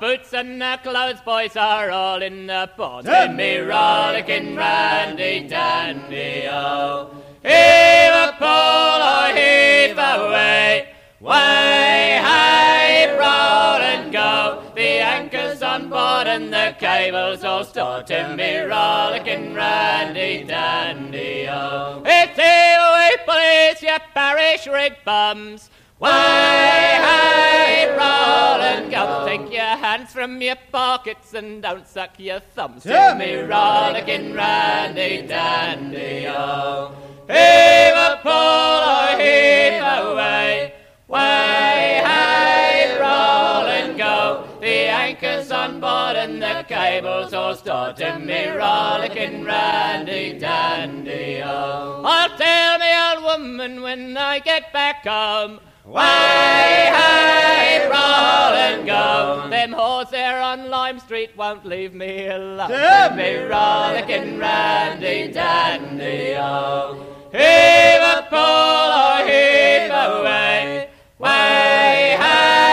boots 0.00 0.32
and 0.32 0.62
our 0.62 0.78
clothes, 0.78 1.20
boys, 1.24 1.56
are 1.56 1.90
all 1.90 2.22
in 2.22 2.46
the 2.46 2.70
port. 2.76 3.04
Send 3.04 3.36
me 3.36 3.58
rollicking 3.58 4.56
Randy 4.56 5.48
Dandy, 5.48 6.46
oh. 6.50 7.10
Heave 7.42 8.14
a 8.14 8.34
pole 8.38 9.02
or 9.02 9.28
heave 9.34 9.98
away. 9.98 10.88
Way 11.20 12.20
high, 12.22 13.10
roll 13.16 13.82
and 13.82 14.12
go. 14.12 14.62
The 14.74 15.00
anchor's 15.00 15.62
on 15.62 15.88
board 15.88 16.28
and 16.28 16.52
the 16.52 16.76
cable's 16.78 17.42
all 17.42 17.64
stored. 17.64 18.06
To 18.08 18.36
me 18.36 18.58
rollicking 18.60 19.54
Randy 19.54 20.44
Dandy, 20.44 21.48
oh. 21.48 22.02
It's 22.06 22.36
heave 22.36 22.80
away, 22.88 23.16
police, 23.26 23.82
you 23.82 23.98
parish 24.14 24.66
rig 24.66 24.94
bums. 25.04 25.70
Way 26.00 26.08
high, 26.08 27.88
roll 27.90 28.62
and 28.62 28.88
go. 28.88 29.26
Take 29.26 29.52
your 29.52 29.62
hands 29.62 30.12
from 30.12 30.40
your 30.40 30.54
pockets 30.70 31.34
and 31.34 31.60
don't 31.60 31.88
suck 31.88 32.20
your 32.20 32.38
thumbs. 32.38 32.84
To 32.84 33.16
me 33.18 33.34
rollicking 33.34 34.32
Randy 34.32 35.26
Dandy, 35.26 36.26
oh. 36.28 36.94
Heave 37.26 37.96
a 37.96 38.20
pole 38.22 38.84
or 38.94 39.18
heave 39.18 39.82
away. 39.82 40.74
Way 41.08 42.02
high, 42.04 42.94
roll 43.00 43.66
and 43.66 43.98
go. 43.98 44.46
The 44.60 44.86
anchor's 44.86 45.50
on 45.50 45.80
board 45.80 46.14
and 46.14 46.40
the 46.40 46.64
cable's 46.68 47.32
all 47.32 47.56
stored. 47.56 47.96
To 47.96 48.20
me 48.20 48.46
rollicking 48.50 49.42
Randy 49.42 50.38
Dandy, 50.38 51.42
oh. 51.44 52.02
I'll 52.04 52.38
tell 52.38 52.78
me 52.78 52.86
old 52.94 53.24
woman 53.24 53.82
when 53.82 54.16
I 54.16 54.38
get 54.38 54.72
back 54.72 55.04
home. 55.04 55.58
Way 55.88 56.90
high, 56.92 57.86
roll 57.86 58.54
and 58.54 58.86
go. 58.86 59.48
Them 59.48 59.72
whores 59.72 60.10
there 60.10 60.38
on 60.42 60.68
Lime 60.68 61.00
Street 61.00 61.30
won't 61.34 61.64
leave 61.64 61.94
me 61.94 62.26
alone. 62.26 62.68
To 62.68 63.14
me 63.16 63.36
rollicking 63.36 64.38
Randy 64.38 65.32
Dandy, 65.32 66.34
oh. 66.36 67.06
Heave 67.32 68.02
a 68.02 68.26
pole 68.28 68.92
or 69.02 69.24
heave 69.26 69.90
away. 69.90 70.90
Way 71.18 72.16
high, 72.20 72.67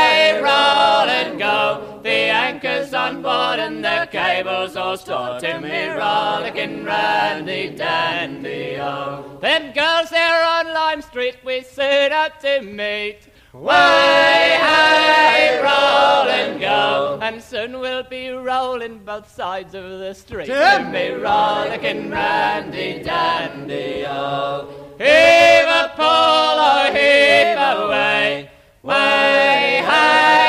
anchor's 2.56 2.94
on 2.94 3.22
board 3.22 3.60
and 3.60 3.84
the 3.84 4.08
cable's 4.10 4.78
all 4.78 4.96
stored. 4.96 5.42
To 5.42 5.60
me 5.60 5.88
rollicking 5.88 6.86
Randy 6.86 7.76
Dandy, 7.76 8.78
oh. 8.80 9.38
Them 9.42 9.74
girls 9.74 10.10
there 10.10 10.46
on 10.46 10.74
Lime 10.74 11.02
Street 11.02 11.36
we 11.44 11.64
set 11.64 12.14
out 12.14 12.40
to 12.42 12.62
meet. 12.62 13.20
Way 13.52 14.58
high, 14.62 15.58
roll 15.58 16.30
and 16.30 16.60
go. 16.62 17.20
And 17.22 17.44
soon 17.44 17.80
we'll 17.80 18.04
be 18.04 18.30
rolling 18.30 19.00
both 19.00 19.30
sides 19.30 19.76
of 19.76 19.84
the 19.84 20.14
street. 20.14 20.46
To 20.46 20.90
me 20.94 21.10
rollicking 21.10 22.10
Randy 22.10 23.04
Dandy, 23.04 24.06
oh. 24.08 24.70
Heave 24.98 25.68
a 25.68 25.92
pole 25.98 26.60
or 26.72 26.86
heave 26.96 27.58
away. 27.58 28.50
Way 28.82 29.82
high, 29.84 30.45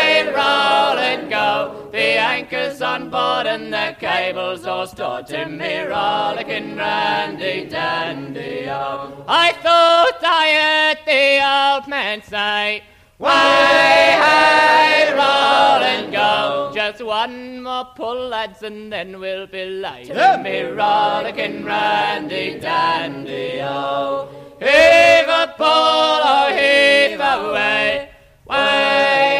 anchor's 2.16 2.82
on 2.82 3.10
board 3.10 3.46
and 3.46 3.72
the 3.72 3.96
cable's 3.98 4.66
all 4.66 4.86
stored. 4.86 5.26
To 5.28 5.46
me 5.46 5.80
rollicking 5.80 6.76
Randy 6.76 7.66
Dandy, 7.66 8.68
oh. 8.68 9.24
I 9.28 9.52
thought 9.52 10.18
I 10.22 10.46
heard 10.60 10.98
the 11.06 11.78
old 11.78 11.88
man 11.88 12.22
say. 12.22 12.82
Way 13.18 13.28
high, 13.28 15.12
roll 15.12 15.82
and 15.82 16.12
go. 16.12 16.72
Just 16.74 17.02
one 17.02 17.62
more 17.62 17.86
pull, 17.96 18.28
lads, 18.28 18.62
and 18.62 18.92
then 18.92 19.18
we'll 19.18 19.46
be 19.46 19.64
late. 19.64 20.08
To 20.08 20.40
me 20.42 20.62
rollicking 20.62 21.64
Randy 21.64 22.58
Dandy, 22.58 23.60
oh. 23.62 24.28
Heave 24.58 25.28
a 25.28 25.54
pull 25.56 25.66
or 25.66 26.50
heave 26.50 27.20
away. 27.20 28.10
Way 28.48 29.35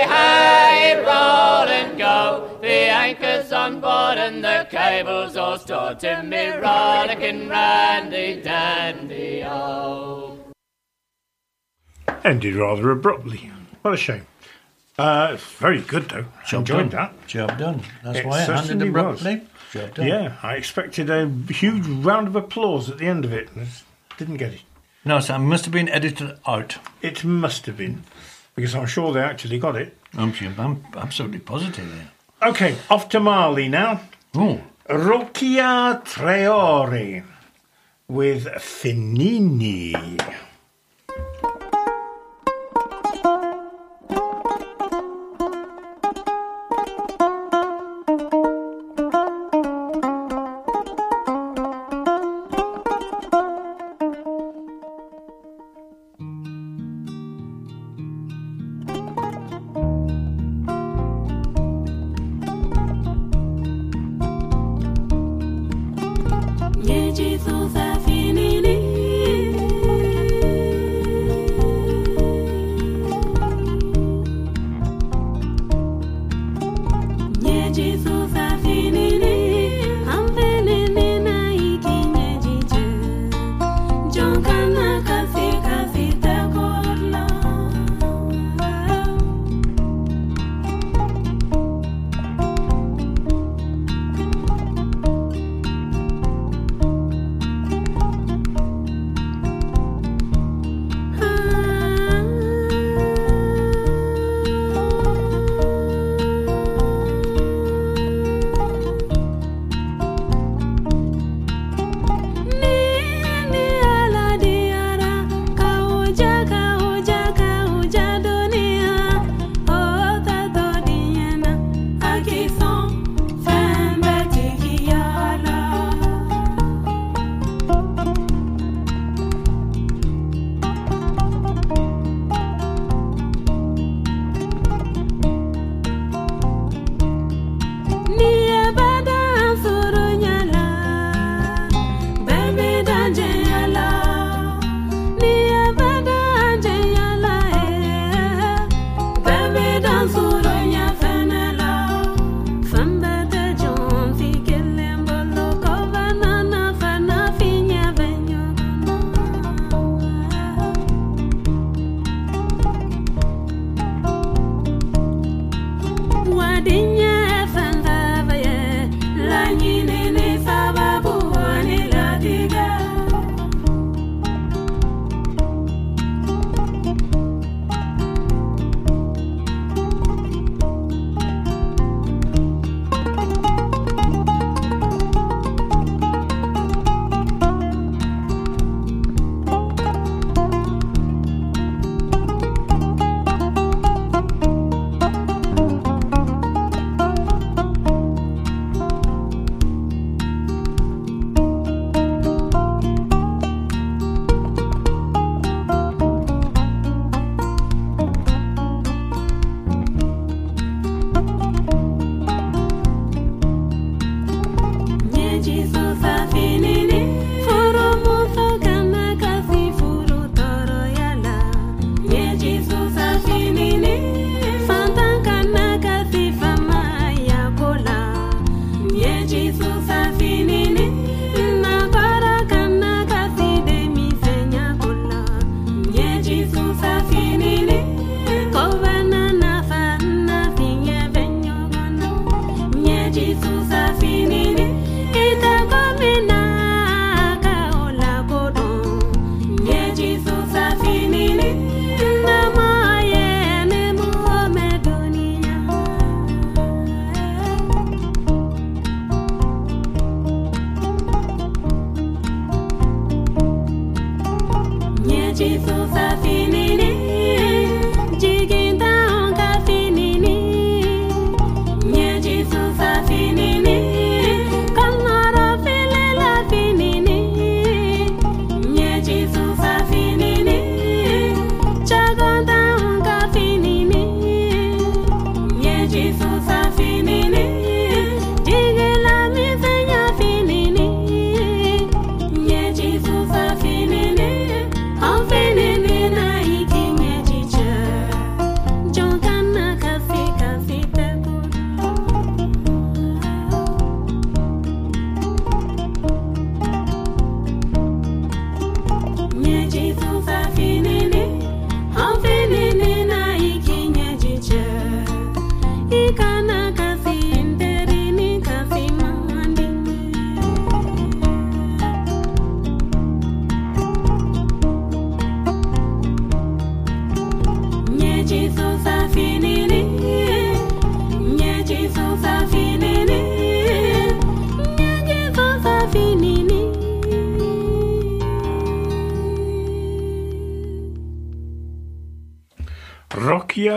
anchor's 2.89 3.53
on 3.53 3.80
board 3.80 4.18
and 4.18 4.43
the 4.45 4.66
cable's 4.70 5.37
all 5.37 5.59
stored. 5.59 6.01
To 6.01 6.22
me 6.22 6.49
rollicking 6.49 7.49
Randy 7.49 8.41
Dandy, 8.43 9.43
oh. 9.45 10.39
ended 12.24 12.55
rather 12.57 12.91
abruptly. 12.91 13.51
What 13.82 13.95
a 13.95 13.97
shame. 13.97 14.26
Uh, 14.99 15.32
it's 15.34 15.45
very 15.45 15.80
good 15.82 16.09
though. 16.09 16.24
Enjoyed 16.53 16.91
done. 16.91 17.12
that. 17.12 17.26
Job 17.26 17.59
done. 17.59 17.82
That's 18.03 18.18
It 18.18 18.26
why 18.26 18.43
it 18.43 18.47
certainly 18.47 18.70
ended 18.72 18.95
was. 18.95 19.20
abruptly. 19.20 19.49
Job 19.72 19.95
done. 19.95 20.07
Yeah, 20.07 20.37
I 20.43 20.55
expected 20.55 21.11
a 21.11 21.28
huge 21.53 21.87
round 21.87 22.28
of 22.28 22.37
applause 22.37 22.89
at 22.91 22.99
the 22.99 23.07
end 23.07 23.24
of 23.24 23.32
it. 23.32 23.51
Didn't 24.16 24.39
get 24.39 24.55
it. 24.55 24.62
No, 25.05 25.20
so 25.20 25.34
it 25.37 25.39
must 25.39 25.64
have 25.66 25.72
been 25.72 25.89
edited 25.91 26.39
out. 26.47 26.78
It 27.03 27.22
must 27.24 27.66
have 27.66 27.76
been, 27.76 28.03
because 28.57 28.74
I'm 28.74 28.87
sure 28.87 29.12
they 29.12 29.20
actually 29.20 29.59
got 29.59 29.76
it. 29.76 29.97
I'm, 30.16 30.32
sure- 30.32 30.53
I'm 30.59 30.84
absolutely 30.97 31.39
positive 31.41 31.89
there. 31.89 32.11
Okay, 32.43 32.76
off 32.91 33.09
to 33.09 33.20
Mali 33.20 33.68
now. 33.68 34.01
Oh, 34.34 34.61
Rokia 34.89 36.05
Traore 36.05 37.24
with 38.09 38.45
finini 38.59 39.95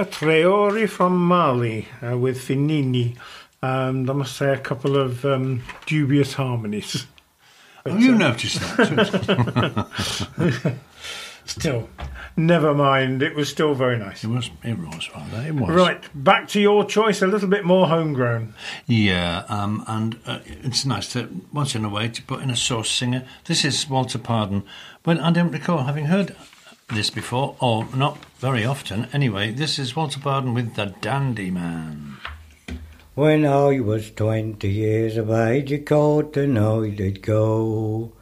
Traore 0.05 0.87
from 0.89 1.17
Mali 1.27 1.87
uh, 2.01 2.17
with 2.17 2.37
Finini. 2.39 3.15
and 3.61 4.09
I 4.09 4.13
must 4.13 4.35
say, 4.35 4.53
a 4.53 4.57
couple 4.57 4.97
of 4.97 5.25
um, 5.25 5.63
dubious 5.85 6.33
harmonies. 6.33 7.05
Oh, 7.85 7.97
you 7.97 8.15
noticed 8.15 8.59
that 8.77 9.89
too. 10.37 10.71
Still, 11.49 11.89
never 12.37 12.75
mind. 12.75 13.23
It 13.23 13.33
was 13.33 13.49
still 13.49 13.73
very 13.73 13.97
nice. 13.97 14.23
it 14.23 14.27
was. 14.27 14.51
It 14.63 14.77
was 14.77 15.09
rather. 15.15 15.47
It 15.47 15.55
was. 15.55 15.71
Right, 15.71 16.03
back 16.13 16.47
to 16.49 16.61
your 16.61 16.85
choice. 16.85 17.23
A 17.23 17.27
little 17.27 17.49
bit 17.49 17.65
more 17.65 17.87
homegrown. 17.87 18.53
Yeah, 18.85 19.45
um, 19.49 19.83
and 19.87 20.19
uh, 20.27 20.39
it's 20.45 20.85
nice 20.85 21.11
to 21.13 21.27
once 21.51 21.73
in 21.73 21.83
a 21.83 21.89
way 21.89 22.07
to 22.07 22.21
put 22.21 22.41
in 22.43 22.51
a 22.51 22.55
source 22.55 22.91
singer. 22.91 23.25
This 23.45 23.65
is 23.65 23.89
Walter 23.89 24.19
Pardon. 24.19 24.63
When 25.05 25.19
I 25.19 25.31
don't 25.31 25.51
recall 25.51 25.85
having 25.85 26.05
heard 26.05 26.35
this 26.89 27.09
before, 27.09 27.55
or 27.59 27.87
not 27.95 28.17
very 28.39 28.65
often. 28.65 29.07
Anyway, 29.13 29.51
this 29.51 29.79
is 29.79 29.95
Walter 29.95 30.19
Pardon 30.19 30.53
with 30.53 30.75
the 30.75 30.93
Dandy 31.01 31.51
Man. 31.51 32.17
When 33.15 33.45
I 33.45 33.79
was 33.79 34.11
twenty 34.11 34.69
years 34.69 35.17
of 35.17 35.29
age, 35.29 35.71
you 35.71 35.79
caught 35.79 36.33
the 36.33 36.47
night 36.47 37.01
I'd 37.01 37.21
go. 37.21 38.13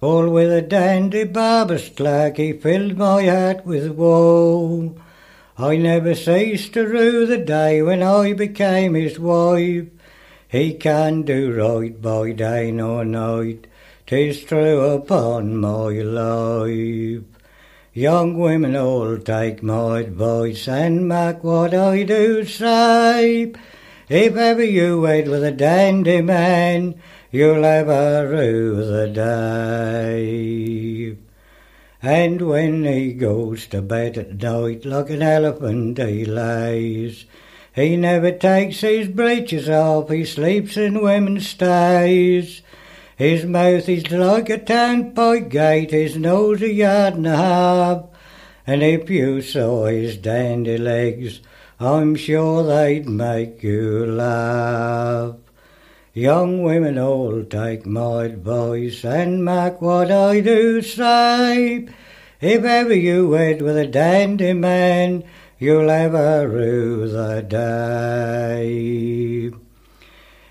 All 0.00 0.28
with 0.28 0.52
a 0.52 0.62
dandy 0.62 1.24
barber's 1.24 1.88
clerk, 1.88 2.36
he 2.36 2.52
filled 2.52 2.96
my 2.96 3.24
heart 3.26 3.64
with 3.66 3.90
woe. 3.92 4.94
I 5.58 5.76
never 5.76 6.14
ceased 6.14 6.74
to 6.74 6.86
rue 6.86 7.26
the 7.26 7.38
day 7.38 7.80
when 7.82 8.02
I 8.02 8.34
became 8.34 8.94
his 8.94 9.18
wife. 9.18 9.86
He 10.48 10.74
can 10.74 11.22
do 11.22 11.52
right 11.52 12.00
by 12.00 12.32
day 12.32 12.70
nor 12.70 13.04
night, 13.04 13.66
tis 14.06 14.44
true 14.44 14.80
upon 14.80 15.56
my 15.56 15.88
life. 15.88 17.24
Young 17.96 18.36
women 18.36 18.76
all 18.76 19.16
take 19.16 19.62
my 19.62 20.00
advice 20.00 20.68
and 20.68 21.08
mark 21.08 21.42
what 21.42 21.72
I 21.72 22.02
do 22.02 22.44
say. 22.44 23.54
If 24.10 24.36
ever 24.36 24.62
you 24.62 25.00
wed 25.00 25.28
with 25.28 25.42
a 25.42 25.50
dandy 25.50 26.20
man, 26.20 27.00
you'll 27.30 27.64
ever 27.64 28.28
rue 28.28 28.84
the 28.84 29.08
day. 29.08 31.16
And 32.02 32.42
when 32.42 32.84
he 32.84 33.14
goes 33.14 33.66
to 33.68 33.80
bed 33.80 34.18
at 34.18 34.42
night 34.42 34.84
like 34.84 35.08
an 35.08 35.22
elephant 35.22 35.96
he 35.96 36.26
lays, 36.26 37.24
he 37.74 37.96
never 37.96 38.30
takes 38.30 38.82
his 38.82 39.08
breeches 39.08 39.70
off, 39.70 40.10
he 40.10 40.26
sleeps 40.26 40.76
in 40.76 41.02
women's 41.02 41.48
stays. 41.48 42.60
His 43.16 43.46
mouth 43.46 43.88
is 43.88 44.10
like 44.10 44.50
a 44.50 44.58
turnpike 44.58 45.48
gate, 45.48 45.90
his 45.90 46.18
nose 46.18 46.60
a 46.60 46.70
yard 46.70 47.14
and 47.14 47.26
a 47.26 47.36
half. 47.36 48.04
And 48.66 48.82
if 48.82 49.08
you 49.08 49.40
saw 49.40 49.86
his 49.86 50.18
dandy 50.18 50.76
legs, 50.76 51.40
I'm 51.80 52.14
sure 52.14 52.62
they'd 52.62 53.08
make 53.08 53.62
you 53.62 54.04
laugh. 54.04 55.36
Young 56.12 56.62
women 56.62 56.98
all 56.98 57.42
take 57.44 57.86
my 57.86 58.24
advice 58.24 59.02
and 59.02 59.42
mark 59.42 59.80
what 59.80 60.10
I 60.10 60.40
do 60.40 60.82
say. 60.82 61.88
If 62.42 62.64
ever 62.64 62.94
you 62.94 63.28
wed 63.28 63.62
with 63.62 63.78
a 63.78 63.86
dandy 63.86 64.52
man, 64.52 65.24
you'll 65.58 65.90
ever 65.90 66.46
rue 66.46 67.08
the 67.08 67.42
day. 67.42 69.52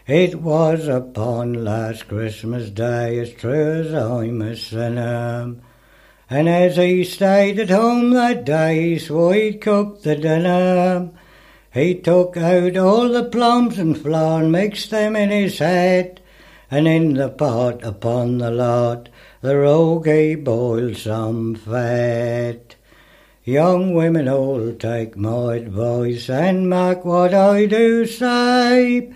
It 0.08 0.36
was 0.36 0.88
upon 0.88 1.66
last 1.66 2.08
Christmas 2.08 2.70
Day, 2.70 3.18
as 3.18 3.34
true 3.34 3.82
as 3.82 3.92
I'm 3.92 4.40
a 4.40 4.56
sinner. 4.56 5.56
And 6.30 6.48
as 6.48 6.76
he 6.76 7.04
stayed 7.04 7.58
at 7.58 7.72
home 7.72 8.12
that 8.12 8.46
day, 8.46 8.90
he 8.90 9.00
swore 9.00 9.34
he'd 9.34 9.62
cook 9.62 10.04
the 10.04 10.16
dinner. 10.16 11.10
He 11.74 11.96
took 11.96 12.38
out 12.38 12.78
all 12.78 13.10
the 13.10 13.24
plums 13.24 13.80
and 13.80 13.98
flour 13.98 14.44
and 14.44 14.52
mixed 14.52 14.92
them 14.92 15.16
in 15.16 15.32
his 15.32 15.58
hat, 15.58 16.20
and 16.70 16.88
in 16.88 17.16
the 17.16 17.30
pot 17.30 17.84
upon 17.84 18.38
the 18.38 18.52
lot 18.52 19.10
the 19.42 19.58
rogue 19.58 20.06
he 20.06 20.36
boiled 20.36 20.98
some 20.98 21.56
fat. 21.56 22.76
Young 23.44 23.96
women 23.96 24.30
all 24.30 24.72
take 24.74 25.18
my 25.18 25.56
advice 25.56 26.30
and 26.30 26.70
mark 26.70 27.04
what 27.06 27.34
I 27.34 27.66
do 27.66 28.06
say. 28.06 29.12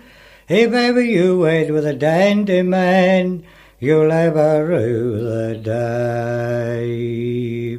If 0.50 0.72
ever 0.72 1.00
you 1.00 1.38
wed 1.38 1.70
with 1.70 1.86
a 1.86 1.94
dandy 1.94 2.62
man, 2.62 3.44
you'll 3.78 4.10
ever 4.10 4.66
rue 4.66 5.20
the 5.20 5.54
day. 5.54 7.78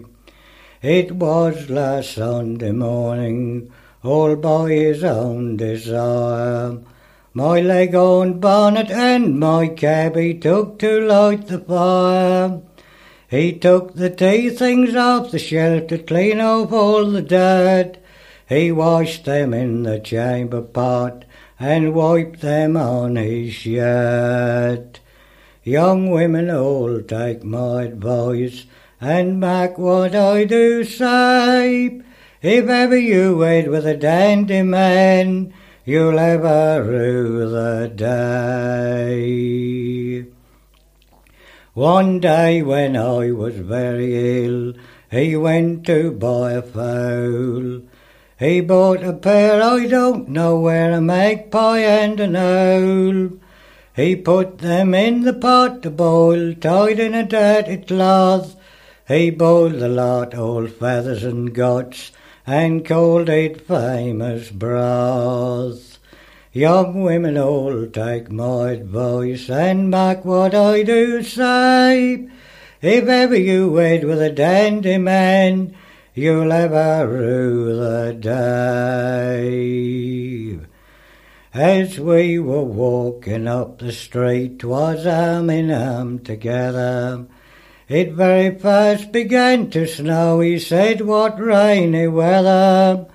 It 0.82 1.12
was 1.12 1.70
last 1.70 2.14
Sunday 2.14 2.72
morning, 2.72 3.74
all 4.06 4.38
by 4.38 4.72
his 4.72 5.04
own 5.04 5.58
desire. 5.58 6.78
My 7.34 7.60
leg 7.60 7.94
on 7.94 8.40
bonnet 8.40 8.90
and 8.90 9.38
my 9.38 9.68
cab 9.68 10.16
he 10.16 10.34
took 10.34 10.80
to 10.80 11.02
light 11.02 11.48
the 11.48 11.60
fire. 11.60 12.62
He 13.30 13.52
took 13.52 13.96
the 13.96 14.10
tea 14.10 14.50
things 14.50 14.96
off 14.96 15.32
the 15.32 15.40
shelf 15.40 15.88
to 15.88 15.98
clean 15.98 16.40
off 16.40 16.72
all 16.72 17.06
the 17.06 17.22
dirt. 17.22 17.98
He 18.48 18.72
washed 18.72 19.26
them 19.26 19.54
in 19.54 19.84
the 19.84 20.00
chamber 20.00 20.62
pot 20.62 21.26
and 21.62 21.94
wipe 21.94 22.38
them 22.38 22.76
on 22.76 23.16
his 23.16 23.54
shirt. 23.54 25.00
Young 25.64 26.10
women 26.10 26.50
all 26.50 27.04
take 27.04 27.44
my 27.44 27.84
advice 27.84 28.66
and 29.00 29.40
mark 29.40 29.78
what 29.78 30.16
I 30.16 30.46
do 30.46 30.84
say. 30.84 32.02
If 32.42 32.68
ever 32.68 32.98
you 32.98 33.38
wed 33.38 33.68
with 33.68 33.86
a 33.86 33.96
dandy 33.96 34.64
man, 34.64 35.54
you'll 35.86 36.18
ever 36.18 36.84
rue 36.84 37.48
the 37.48 37.92
day. 37.94 39.06
One 41.76 42.20
day 42.20 42.64
when 42.64 42.98
I 42.98 43.30
was 43.30 43.58
very 43.58 44.46
ill, 44.46 44.74
he 45.12 45.36
went 45.36 45.86
to 45.86 46.12
buy 46.12 46.54
a 46.54 46.64
fowl. 46.64 47.82
He 48.42 48.60
bought 48.60 49.04
a 49.04 49.14
pair, 49.14 49.62
I 49.62 49.86
don't 49.86 50.28
know 50.30 50.60
where, 50.60 50.94
a 50.94 51.00
magpie 51.00 51.82
and 51.82 52.20
an 52.20 52.36
owl. 52.36 53.38
He 53.96 54.16
put 54.16 54.58
them 54.58 54.96
in 54.96 55.22
the 55.22 55.34
pot 55.34 55.84
to 55.84 55.92
boil, 55.92 56.56
tied 56.56 57.00
in 57.00 57.14
a 57.14 57.24
dirty 57.24 57.78
cloth. 57.78 58.56
He 59.08 59.30
boiled 59.30 59.74
the 59.74 59.88
lot, 59.88 60.34
all 60.34 60.66
feathers 60.66 61.24
and 61.24 61.54
guts, 61.54 62.14
and 62.48 62.84
called 62.84 63.30
it 63.30 63.68
famous 63.68 64.50
broth. 64.50 66.00
Young 66.52 67.04
women 67.04 67.38
all 67.38 67.86
take 67.86 68.32
my 68.32 68.72
advice 68.72 69.52
and 69.52 69.92
mark 69.92 70.26
what 70.26 70.56
I 70.56 70.82
do 70.82 71.22
say. 71.22 72.28
If 72.82 73.08
ever 73.08 73.38
you 73.38 73.70
wed 73.70 74.04
with 74.04 74.20
a 74.20 74.32
dandy 74.32 74.98
man, 74.98 75.76
you'll 76.14 76.52
ever 76.52 77.08
rue 77.08 77.76
the 77.78 78.14
day. 78.20 79.52
As 81.54 82.00
we 82.00 82.40
were 82.40 82.64
walking 82.64 83.48
up 83.48 83.80
the 83.80 83.92
street, 83.92 84.60
'twas 84.60 85.06
arm 85.06 85.50
in 85.50 86.20
together. 86.24 87.26
It 87.90 88.14
very 88.14 88.58
first 88.58 89.12
began 89.12 89.70
to 89.72 89.86
snow, 89.86 90.40
he 90.40 90.60
said, 90.60 91.02
what 91.02 91.38
rainy 91.38 92.08
weather. 92.08 93.06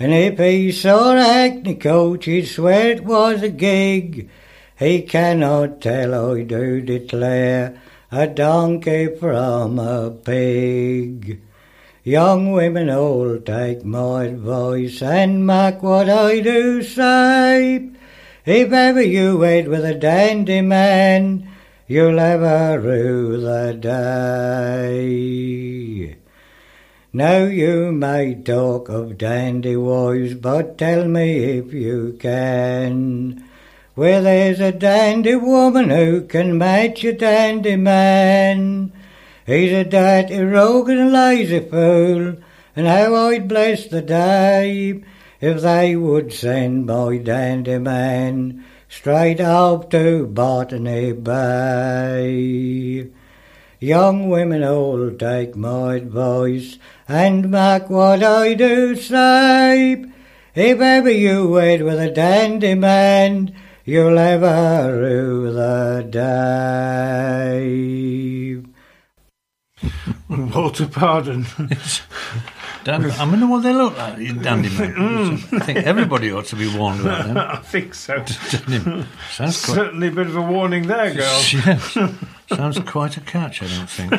And 0.00 0.12
if 0.12 0.38
he 0.38 0.72
saw 0.72 1.12
a 1.14 1.22
hackney 1.22 1.76
coach, 1.76 2.24
he'd 2.24 2.46
swear 2.46 2.90
it 2.90 3.04
was 3.04 3.42
a 3.42 3.50
gig. 3.50 4.28
He 4.76 5.02
cannot 5.02 5.80
tell, 5.80 6.32
I 6.32 6.42
do 6.42 6.80
declare, 6.80 7.80
a 8.10 8.26
donkey 8.26 9.14
from 9.14 9.78
a 9.78 10.10
pig. 10.10 11.40
Young 12.02 12.52
women 12.52 12.88
all 12.88 13.38
take 13.40 13.84
my 13.84 14.24
advice 14.24 15.02
and 15.02 15.46
mark 15.46 15.82
what 15.82 16.08
I 16.08 16.40
do 16.40 16.82
say. 16.82 17.90
If 18.46 18.72
ever 18.72 19.02
you 19.02 19.36
wed 19.36 19.68
with 19.68 19.84
a 19.84 19.94
dandy 19.94 20.62
man, 20.62 21.46
you'll 21.86 22.18
ever 22.18 22.80
rue 22.80 23.38
the 23.38 23.74
day. 23.78 25.10
Now 27.12 27.44
you 27.44 27.92
may 27.92 28.34
talk 28.34 28.88
of 28.88 29.18
dandy 29.18 29.76
wives, 29.76 30.32
but 30.36 30.78
tell 30.78 31.06
me 31.06 31.58
if 31.58 31.74
you 31.74 32.16
can. 32.18 33.44
Where 33.94 34.22
there's 34.22 34.60
a 34.60 34.72
dandy 34.72 35.34
woman 35.34 35.90
who 35.90 36.22
can 36.22 36.56
match 36.56 37.04
a 37.04 37.12
dandy 37.12 37.76
man. 37.76 38.92
He's 39.50 39.72
a 39.72 39.82
dirty 39.82 40.38
rogue 40.38 40.90
and 40.90 41.00
a 41.00 41.06
lazy 41.06 41.58
fool, 41.58 42.36
and 42.76 42.86
how 42.86 43.16
I'd 43.16 43.48
bless 43.48 43.88
the 43.88 44.00
day 44.00 45.02
if 45.40 45.62
they 45.62 45.96
would 45.96 46.32
send 46.32 46.86
my 46.86 47.16
dandy 47.16 47.78
man 47.78 48.64
straight 48.88 49.40
up 49.40 49.90
to 49.90 50.28
Botany 50.28 51.10
Bay. 51.14 53.08
Young 53.80 54.28
women 54.28 54.62
all 54.62 55.10
take 55.18 55.56
my 55.56 55.96
advice 55.96 56.78
and 57.08 57.50
mark 57.50 57.90
what 57.90 58.22
I 58.22 58.54
do 58.54 58.94
say. 58.94 60.04
If 60.54 60.80
ever 60.80 61.10
you 61.10 61.48
wed 61.48 61.82
with 61.82 61.98
a 61.98 62.12
dandy 62.12 62.74
man, 62.74 63.52
you'll 63.84 64.16
ever 64.16 64.96
rue 64.96 65.52
the 65.52 66.06
day. 66.08 67.80
Walter 70.28 70.86
Pardon. 70.86 71.46
Dan- 72.84 73.10
I 73.10 73.24
wonder 73.28 73.46
what 73.46 73.62
they 73.62 73.72
look 73.74 73.96
like, 73.96 74.16
these 74.16 74.32
dandy 74.34 74.70
men. 74.70 74.94
I 75.52 75.58
think 75.58 75.78
everybody 75.78 76.32
ought 76.32 76.46
to 76.46 76.56
be 76.56 76.74
warned 76.74 77.00
about 77.02 77.26
them. 77.26 77.36
I 77.36 77.56
think 77.56 77.94
so. 77.94 78.24
Sounds 78.24 79.04
quite, 79.64 79.74
Certainly 79.74 80.08
a 80.08 80.12
bit 80.12 80.26
of 80.26 80.36
a 80.36 80.42
warning 80.42 80.86
there, 80.86 81.12
girl. 81.14 81.40
yes. 81.52 81.98
Sounds 82.48 82.78
quite 82.80 83.16
a 83.16 83.20
catch, 83.20 83.62
I 83.62 83.66
don't 83.68 83.88
think. 83.90 84.12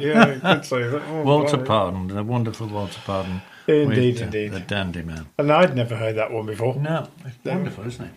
yeah, 0.00 0.34
you 0.34 0.40
could 0.40 0.64
say 0.64 0.82
that. 0.88 1.02
Oh, 1.08 1.22
Walter 1.24 1.56
blimey. 1.56 1.66
Pardon, 1.66 2.06
the 2.08 2.22
wonderful 2.22 2.68
Walter 2.68 3.00
Pardon. 3.04 3.42
Indeed, 3.66 4.14
with, 4.14 4.22
uh, 4.22 4.24
indeed. 4.26 4.52
The 4.52 4.60
dandy 4.60 5.02
man. 5.02 5.26
And 5.38 5.52
I'd 5.52 5.74
never 5.74 5.96
heard 5.96 6.16
that 6.16 6.30
one 6.32 6.46
before. 6.46 6.76
No, 6.76 7.08
it's 7.24 7.44
wonderful, 7.44 7.86
isn't 7.86 8.04
it? 8.06 8.12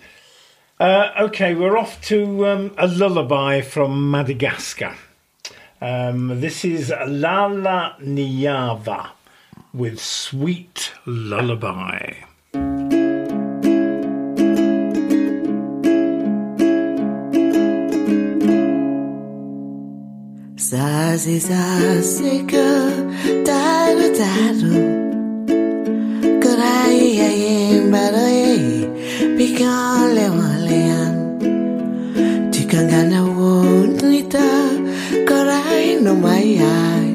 Uh, 0.79 1.11
okay, 1.21 1.53
we're 1.55 1.77
off 1.77 2.01
to 2.05 2.47
um, 2.47 2.73
a 2.77 2.87
lullaby 2.87 3.61
from 3.61 4.09
Madagascar. 4.11 4.95
Um, 5.83 6.39
this 6.39 6.63
is 6.63 6.93
Lala 7.07 7.97
Njava 7.99 9.09
with 9.73 9.99
Sweet 9.99 10.93
Lullaby. 11.05 12.23
Zazi 20.55 21.37
zasika 21.49 22.67
taro 23.47 24.07
taro 24.19 24.75
Karai 26.43 27.03
ayem 27.27 27.91
barai 27.91 28.87
Pikale 29.37 30.25
walean 30.37 31.12
Tikangana 31.12 31.12
mayai. 36.23 37.09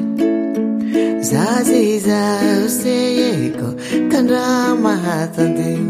Zazi 1.29 1.99
zasiko 2.07 3.67
Kandra 4.11 4.75
mahatandeu 4.83 5.87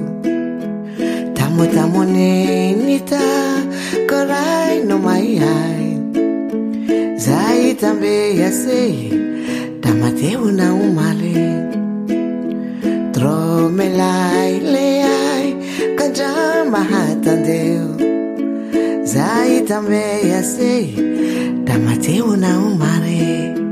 Tamo 1.37 1.63
tamo 1.75 2.01
nenita 2.15 3.25
Karai 4.09 4.75
no 4.87 4.97
mayai. 5.07 5.87
Zai 7.25 7.75
também 7.81 8.37
ia 8.37 8.51
ser 8.51 9.11
Tamateu 9.81 10.51
na 10.59 10.67
umale. 10.73 11.39
Tromelai 13.13 14.51
leai 14.73 15.47
Kanjama 15.97 16.81
hatandeu 16.91 17.78
Zai 19.11 19.61
também 19.61 20.27
ia 20.27 20.43
ser 20.43 20.93
Tamateu 21.65 22.37
na 22.37 22.59
Tamo 22.59 23.68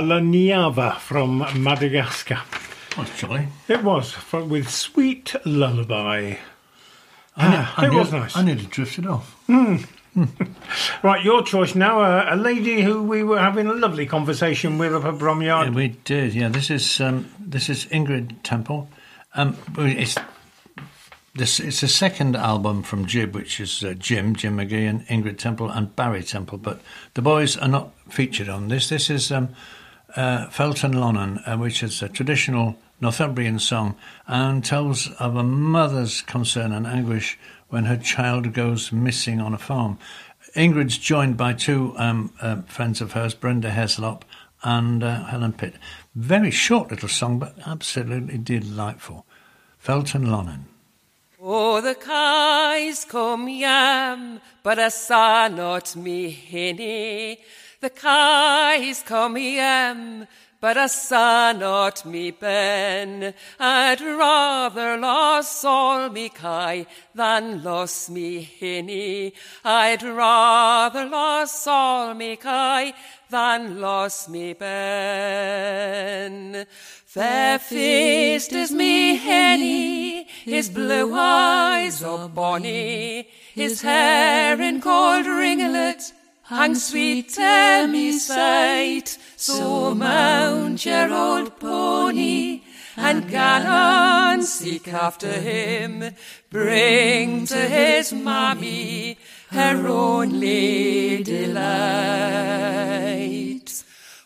Lala 0.00 0.20
Njava 0.22 0.96
from 0.98 1.44
Madagascar. 1.62 2.40
Oh, 2.96 3.04
jolly. 3.18 3.48
It 3.68 3.82
was 3.84 4.10
from, 4.12 4.48
with 4.48 4.70
Sweet 4.70 5.34
Lullaby. 5.44 6.36
I, 7.36 7.48
ne- 7.48 7.56
Ah, 7.58 7.74
I 7.76 7.86
it 7.86 7.92
was 7.92 8.10
nice. 8.10 8.34
I 8.34 8.42
nearly 8.42 8.64
drifted 8.66 9.06
off. 9.06 9.36
Right, 11.02 11.24
your 11.24 11.42
choice 11.42 11.74
now. 11.74 12.00
Uh, 12.02 12.26
a 12.30 12.36
lady 12.36 12.82
who 12.82 13.02
we 13.02 13.22
were 13.22 13.38
having 13.38 13.66
a 13.66 13.72
lovely 13.72 14.04
conversation 14.04 14.76
with 14.76 14.94
up 14.94 15.04
at 15.06 15.14
Bromyard. 15.14 15.64
Yeah, 15.66 15.70
we 15.70 15.88
did. 16.04 16.34
Yeah, 16.34 16.48
this 16.48 16.70
is 16.70 17.00
um, 17.00 17.30
this 17.38 17.70
is 17.70 17.86
Ingrid 17.86 18.36
Temple. 18.42 18.90
Um, 19.34 19.56
it's 19.78 20.16
this. 21.34 21.58
It's 21.60 21.80
the 21.80 21.88
second 21.88 22.36
album 22.36 22.82
from 22.82 23.06
Jib, 23.06 23.34
which 23.34 23.58
is 23.58 23.82
uh, 23.82 23.94
Jim, 23.94 24.36
Jim 24.36 24.58
McGee, 24.58 24.86
and 24.86 25.06
Ingrid 25.06 25.38
Temple 25.38 25.70
and 25.70 25.96
Barry 25.96 26.22
Temple. 26.22 26.58
But 26.58 26.82
the 27.14 27.22
boys 27.22 27.56
are 27.56 27.68
not 27.68 27.92
featured 28.10 28.50
on 28.50 28.68
this. 28.68 28.90
This 28.90 29.08
is 29.08 29.32
um, 29.32 29.48
uh, 30.16 30.48
Felton 30.48 30.92
Lonnen, 30.92 31.38
uh, 31.46 31.56
which 31.56 31.82
is 31.82 32.02
a 32.02 32.08
traditional 32.08 32.76
Northumbrian 33.00 33.58
song 33.58 33.96
and 34.26 34.64
tells 34.64 35.10
of 35.12 35.36
a 35.36 35.42
mother's 35.42 36.22
concern 36.22 36.72
and 36.72 36.86
anguish 36.86 37.38
when 37.68 37.84
her 37.84 37.96
child 37.96 38.52
goes 38.52 38.92
missing 38.92 39.40
on 39.40 39.54
a 39.54 39.58
farm. 39.58 39.98
Ingrid's 40.54 40.98
joined 40.98 41.36
by 41.36 41.54
two 41.54 41.94
um, 41.96 42.32
uh, 42.40 42.62
friends 42.62 43.00
of 43.00 43.12
hers, 43.12 43.34
Brenda 43.34 43.70
Heslop 43.70 44.22
and 44.62 45.02
uh, 45.02 45.24
Helen 45.24 45.52
Pitt. 45.52 45.74
Very 46.14 46.50
short 46.50 46.90
little 46.90 47.08
song, 47.08 47.38
but 47.38 47.56
absolutely 47.66 48.38
delightful. 48.38 49.26
Felton 49.78 50.30
Lonnen. 50.30 50.66
Oh, 51.40 51.80
the 51.80 51.96
kais 51.96 53.04
come 53.04 53.48
yam, 53.48 54.40
but 54.62 54.78
I 54.78 54.90
saw 54.90 55.48
not 55.48 55.96
me 55.96 56.30
hinny. 56.30 57.40
The 57.82 57.90
kais 57.90 59.02
come 59.02 59.36
yam, 59.36 60.28
but 60.60 60.76
I 60.78 60.86
saw 60.86 61.50
not 61.50 62.06
me 62.06 62.30
ben. 62.30 63.34
I'd 63.58 64.00
rather 64.00 64.96
lost 64.96 65.64
all 65.64 66.08
me 66.08 66.28
kai 66.28 66.86
than 67.12 67.64
lost 67.64 68.08
me 68.08 68.42
hinny. 68.42 69.34
I'd 69.64 70.04
rather 70.04 71.06
lost 71.06 71.66
all 71.66 72.14
me 72.14 72.36
kai 72.36 72.94
than 73.28 73.80
lost 73.80 74.28
me 74.28 74.52
ben. 74.52 75.44
Fair 77.04 77.58
faced 77.58 78.52
is 78.52 78.70
me 78.70 79.16
henny, 79.16 80.28
his 80.44 80.70
blue 80.70 81.12
eyes 81.16 82.00
are 82.04 82.28
bonny, 82.28 83.26
his 83.54 83.82
hair 83.82 84.60
in 84.60 84.78
gold 84.78 85.26
ringlet, 85.26 86.12
hang 86.42 86.74
sweet 86.74 87.36
me 87.38 88.18
sight. 88.18 89.18
So 89.36 89.94
mount 89.94 90.84
your 90.84 91.12
old 91.12 91.58
pony, 91.58 92.62
and 92.96 93.28
gan 93.28 93.66
on 93.66 94.42
seek 94.42 94.88
after 94.88 95.32
him, 95.32 96.14
bring 96.50 97.46
to 97.46 97.56
his 97.56 98.12
mammy 98.12 99.18
her 99.50 99.86
only 99.86 101.22
delight. 101.22 102.72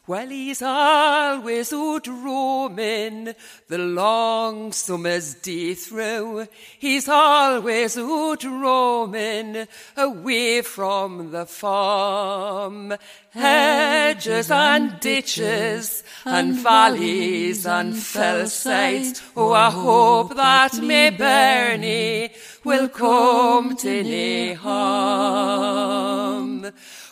Well, 0.09 0.29
he's 0.29 0.63
always 0.63 1.73
out 1.73 2.07
roaming 2.07 3.35
the 3.67 3.79
long 3.79 4.71
summer's 4.71 5.35
day 5.35 5.75
through. 5.75 6.47
He's 6.79 7.09
always 7.09 7.99
out 7.99 8.45
roaming 8.45 9.67
away 9.97 10.63
from 10.63 11.33
the 11.33 11.45
farm. 11.45 12.95
Hedges 13.31 14.49
and 14.53 15.01
ditches 15.01 16.05
and 16.25 16.55
valleys 16.55 17.67
and 17.67 17.97
fell 17.97 18.47
sides. 18.47 19.21
Oh, 19.37 19.53
I 19.55 19.71
hope 19.71 20.37
that 20.37 20.79
me 20.79 21.11
Bernie 21.11 22.31
will 22.63 22.89
come 22.89 23.75
to 23.75 24.05
nae 24.05 24.55
harm. 24.55 26.17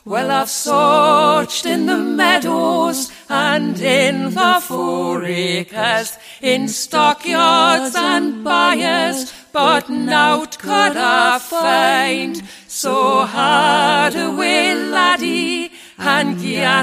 Well, 0.07 0.31
I've 0.31 0.51
searched 0.51 1.65
in 1.65 1.87
the 1.87 1.97
meadows 1.97 3.11
and 3.27 3.81
in 3.81 4.35
the 4.35 4.61
foracres, 4.63 6.19
in 6.43 6.69
stockyards 6.69 7.97
and 7.97 8.45
byres, 8.45 9.33
but 9.51 9.89
nought 9.89 10.59
could 10.59 10.99
I 10.99 11.39
find. 11.39 12.43
So 12.69 13.25
hard 13.25 14.15
away, 14.15 14.75
laddie, 14.75 15.73
and 15.97 16.39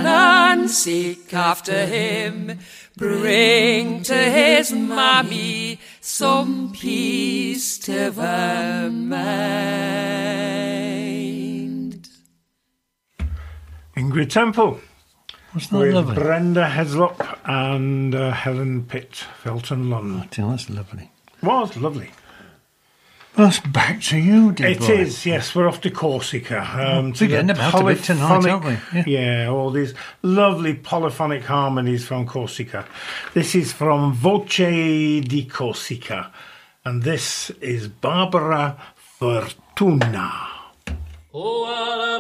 and 0.08 0.72
seek 0.72 1.32
after 1.32 1.86
him. 1.86 2.58
Bring 2.98 4.02
to 4.02 4.16
his 4.16 4.72
mammy 4.72 5.80
some 6.00 6.72
peace 6.74 7.78
to 7.80 8.12
her 8.14 8.90
Ingrid 14.02 14.30
Temple 14.32 14.80
Wasn't 15.54 15.72
that 15.72 15.78
with 15.80 15.94
lovely? 15.94 16.16
Brenda 16.16 16.66
Heslop 16.68 17.38
and 17.46 18.16
uh, 18.16 18.32
Helen 18.32 18.86
Pitt, 18.86 19.16
Felton 19.44 19.90
Lonnen. 19.92 20.22
Oh, 20.24 20.28
dear, 20.32 20.48
that's 20.48 20.70
lovely. 20.70 21.12
Was 21.44 21.78
lovely. 21.78 22.10
That's 23.36 23.60
back 23.60 24.02
to 24.04 24.18
you, 24.18 24.52
dear 24.52 24.68
It 24.70 24.80
boy. 24.80 24.86
is, 24.88 25.26
yes. 25.26 25.56
We're 25.56 25.68
off 25.68 25.80
to 25.82 25.92
Corsica. 25.92 26.60
Um, 26.62 27.14
to 27.14 27.24
We're 27.24 27.30
getting 27.30 27.48
the 27.48 27.54
about 27.54 27.82
a 27.82 27.86
bit 27.86 28.04
tonight, 28.04 28.46
aren't 28.46 28.66
we? 28.66 28.72
polyphonic- 28.76 29.08
Yeah. 29.08 29.48
all 29.50 29.72
these 29.72 29.94
lovely 30.22 30.74
polyphonic 30.74 31.44
harmonies 31.46 32.06
from 32.06 32.26
Corsica. 32.26 32.86
This 33.34 33.56
is 33.56 33.72
from 33.72 34.14
Voce 34.14 34.58
di 35.22 35.46
Corsica, 35.50 36.32
and 36.84 37.04
this 37.04 37.52
is 37.62 37.88
Barbara 37.88 38.76
Furtuna. 39.20 40.32
Bella 41.32 42.20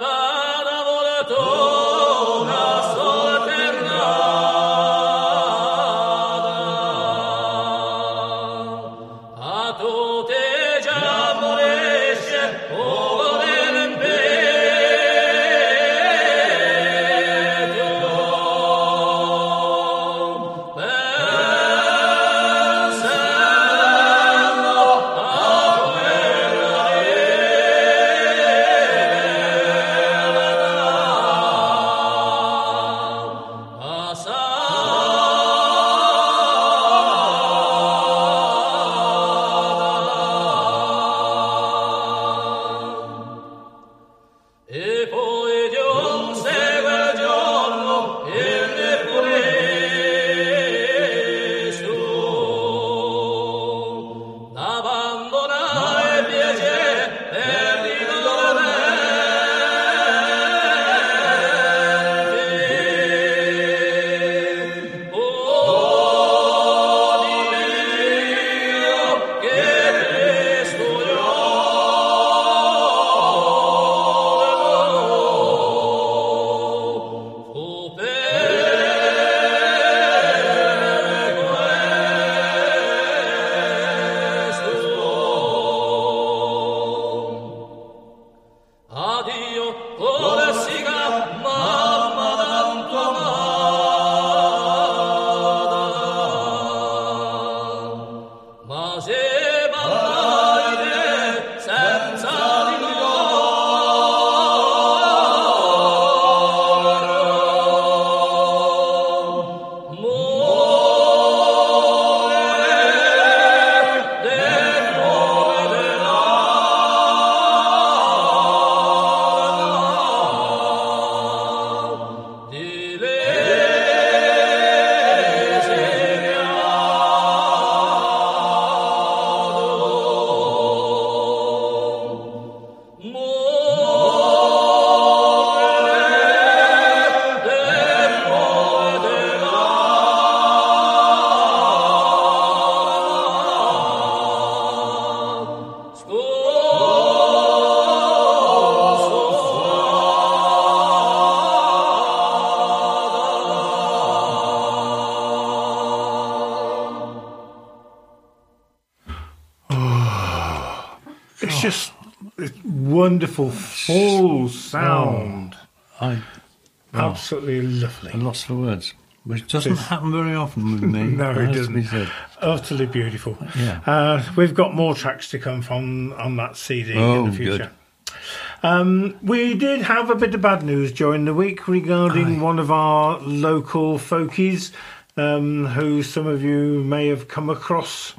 doesn't 169.52 169.76
happen 169.78 170.11
very 170.11 170.36
often 170.36 170.72
with 170.73 170.84
me. 170.84 171.03
No, 171.18 171.32
it 171.32 171.53
has 171.56 171.68
to 171.68 171.73
be 171.73 171.82
doesn't. 171.84 172.10
Utterly 172.41 172.86
beautiful. 172.86 173.38
Yeah. 173.57 173.82
Uh, 173.86 174.23
we've 174.36 174.53
got 174.53 174.73
more 174.73 174.95
tracks 174.95 175.30
to 175.32 175.40
come 175.40 175.61
from 175.61 176.14
on 176.14 176.36
that 176.38 176.57
CD 176.57 176.94
Oh, 176.95 177.26
in 177.26 177.32
the 177.32 177.38
future. 177.38 177.57
good. 177.57 178.15
Um, 178.64 179.18
we 179.23 179.56
did 179.56 179.82
have 179.82 180.10
a 180.10 180.15
bit 180.15 180.36
of 180.36 180.41
bad 180.41 180.61
news 180.64 180.91
during 180.91 181.26
the 181.26 181.34
week 181.34 181.68
regarding 181.68 182.41
one 182.41 182.60
of 182.60 182.69
our 182.72 183.19
local 183.19 183.98
folkies, 183.98 184.72
um, 185.18 185.65
who 185.68 186.03
some 186.03 186.28
of 186.28 186.44
you 186.44 186.84
may 186.84 187.07
have 187.07 187.28
come 187.28 187.49
across. 187.49 188.14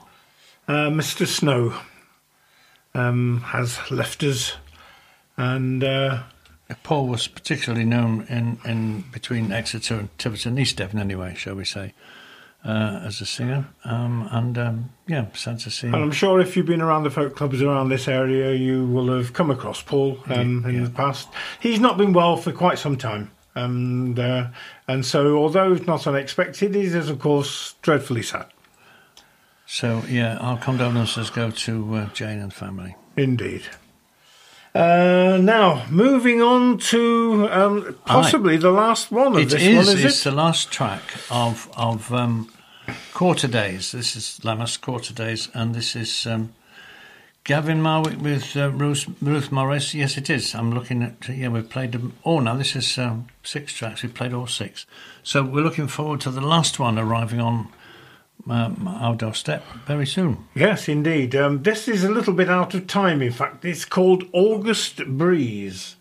Uh, 0.66 0.88
Mr. 0.90 1.26
Snow 1.26 1.74
um, 2.94 3.40
has 3.46 3.78
left 3.90 4.22
us, 4.24 4.54
Paul 6.92 7.06
was 7.06 7.26
particularly 7.26 7.86
known 7.86 8.26
in, 8.28 8.58
in 8.66 9.04
between 9.12 9.50
Exeter 9.50 9.94
and 9.94 10.18
Tiverton, 10.18 10.58
East 10.58 10.76
Devon, 10.76 11.00
anyway, 11.00 11.34
shall 11.34 11.54
we 11.54 11.64
say, 11.64 11.94
uh, 12.66 13.00
as 13.02 13.22
a 13.22 13.24
singer. 13.24 13.66
Um, 13.82 14.28
and 14.30 14.58
um, 14.58 14.90
yeah, 15.06 15.24
sad 15.32 15.60
to 15.60 15.70
see 15.70 15.86
And. 15.86 15.96
I'm 15.96 16.12
sure 16.12 16.38
if 16.38 16.54
you've 16.54 16.66
been 16.66 16.82
around 16.82 17.04
the 17.04 17.10
folk 17.10 17.34
clubs 17.34 17.62
around 17.62 17.88
this 17.88 18.08
area, 18.08 18.52
you 18.52 18.84
will 18.84 19.10
have 19.16 19.32
come 19.32 19.50
across 19.50 19.80
Paul 19.80 20.18
um, 20.26 20.66
in 20.66 20.84
the 20.84 20.90
past. 20.90 21.30
He's 21.60 21.80
not 21.80 21.96
been 21.96 22.12
well 22.12 22.36
for 22.36 22.52
quite 22.52 22.78
some 22.78 22.98
time. 22.98 23.30
And, 23.54 24.18
uh, 24.18 24.48
and 24.86 25.06
so, 25.06 25.38
although 25.38 25.72
it's 25.72 25.86
not 25.86 26.06
unexpected, 26.06 26.76
it 26.76 26.94
is, 26.94 27.08
of 27.08 27.18
course, 27.18 27.74
dreadfully 27.80 28.22
sad. 28.22 28.48
So 29.64 30.02
yeah, 30.10 30.36
our 30.36 30.58
condolences 30.58 31.30
go 31.30 31.52
to 31.52 31.94
uh, 31.94 32.08
Jane 32.10 32.40
and 32.40 32.52
family. 32.52 32.96
Indeed. 33.16 33.62
Uh, 34.74 35.38
now, 35.42 35.84
moving 35.90 36.40
on 36.40 36.78
to 36.78 37.46
um, 37.50 37.96
possibly 38.06 38.56
the 38.56 38.70
last 38.70 39.10
one 39.12 39.34
of 39.34 39.38
It 39.42 39.50
this 39.50 39.62
is. 39.62 39.86
one, 39.86 39.96
is 39.98 40.04
it's 40.04 40.20
it? 40.26 40.30
the 40.30 40.34
last 40.36 40.70
track 40.72 41.02
of 41.30 41.70
of 41.76 42.12
um, 42.12 42.50
Quarter 43.12 43.48
Days. 43.48 43.92
This 43.92 44.16
is 44.16 44.40
Lammas 44.42 44.80
Quarter 44.80 45.12
Days, 45.12 45.50
and 45.52 45.74
this 45.74 45.94
is 45.94 46.26
um, 46.26 46.54
Gavin 47.44 47.82
Marwick 47.82 48.16
with 48.22 48.56
uh, 48.56 48.70
Ruth, 48.70 49.04
Ruth 49.20 49.52
Morris. 49.52 49.94
Yes, 49.94 50.16
it 50.16 50.30
is. 50.30 50.54
I'm 50.54 50.72
looking 50.72 51.02
at. 51.02 51.28
Yeah, 51.28 51.48
we've 51.48 51.68
played 51.68 51.92
them. 51.92 52.14
Oh, 52.24 52.40
now 52.40 52.56
this 52.56 52.74
is 52.74 52.96
um, 52.96 53.26
six 53.42 53.74
tracks. 53.74 54.02
We've 54.02 54.14
played 54.14 54.32
all 54.32 54.46
six. 54.46 54.86
So 55.22 55.42
we're 55.42 55.64
looking 55.64 55.86
forward 55.88 56.22
to 56.22 56.30
the 56.30 56.40
last 56.40 56.78
one 56.78 56.98
arriving 56.98 57.40
on 57.40 57.68
um, 58.48 58.88
our 58.88 59.14
doorstep 59.14 59.64
very 59.86 60.06
soon. 60.06 60.44
Yes, 60.54 60.88
indeed. 60.88 61.34
Um, 61.34 61.62
this 61.62 61.88
is 61.88 62.04
a 62.04 62.10
little 62.10 62.34
bit 62.34 62.50
out 62.50 62.74
of 62.74 62.86
time, 62.86 63.22
in 63.22 63.32
fact. 63.32 63.64
It's 63.64 63.84
called 63.84 64.24
August 64.32 65.04
Breeze. 65.06 65.96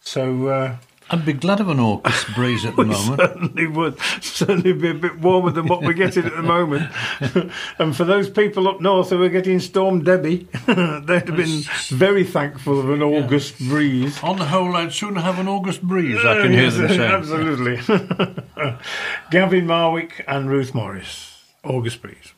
So. 0.00 0.48
Uh, 0.48 0.76
I'd 1.12 1.26
be 1.26 1.32
glad 1.32 1.58
of 1.58 1.68
an 1.68 1.80
August 1.80 2.32
breeze 2.36 2.64
at 2.64 2.76
the 2.76 2.84
moment. 2.84 3.20
certainly 3.20 3.66
would. 3.66 3.98
Certainly 4.20 4.74
be 4.74 4.90
a 4.90 4.94
bit 4.94 5.18
warmer 5.18 5.50
than 5.50 5.66
what 5.66 5.82
we're 5.82 5.92
getting 5.92 6.24
at 6.24 6.36
the 6.36 6.42
moment. 6.42 6.88
and 7.80 7.96
for 7.96 8.04
those 8.04 8.30
people 8.30 8.68
up 8.68 8.80
north 8.80 9.10
who 9.10 9.20
are 9.20 9.28
getting 9.28 9.58
Storm 9.58 10.04
Debi, 10.04 10.46
they'd 11.06 11.26
have 11.28 11.36
been 11.36 11.62
very 11.88 12.22
thankful 12.22 12.78
of 12.78 12.90
an 12.90 13.02
August 13.02 13.58
breeze. 13.58 14.22
On 14.22 14.36
the 14.36 14.44
whole, 14.44 14.76
I'd 14.76 14.92
sooner 14.92 15.20
have 15.20 15.40
an 15.40 15.48
August 15.48 15.82
breeze. 15.82 16.24
I 16.24 16.42
can 16.42 16.52
hear 16.52 16.70
them 16.70 16.88
saying. 16.88 17.00
Absolutely. 17.00 17.76
Gavin 19.32 19.66
Marwick 19.66 20.22
and 20.28 20.48
Ruth 20.48 20.74
Morris. 20.74 21.29
August 21.62 22.00
breeze. 22.02 22.34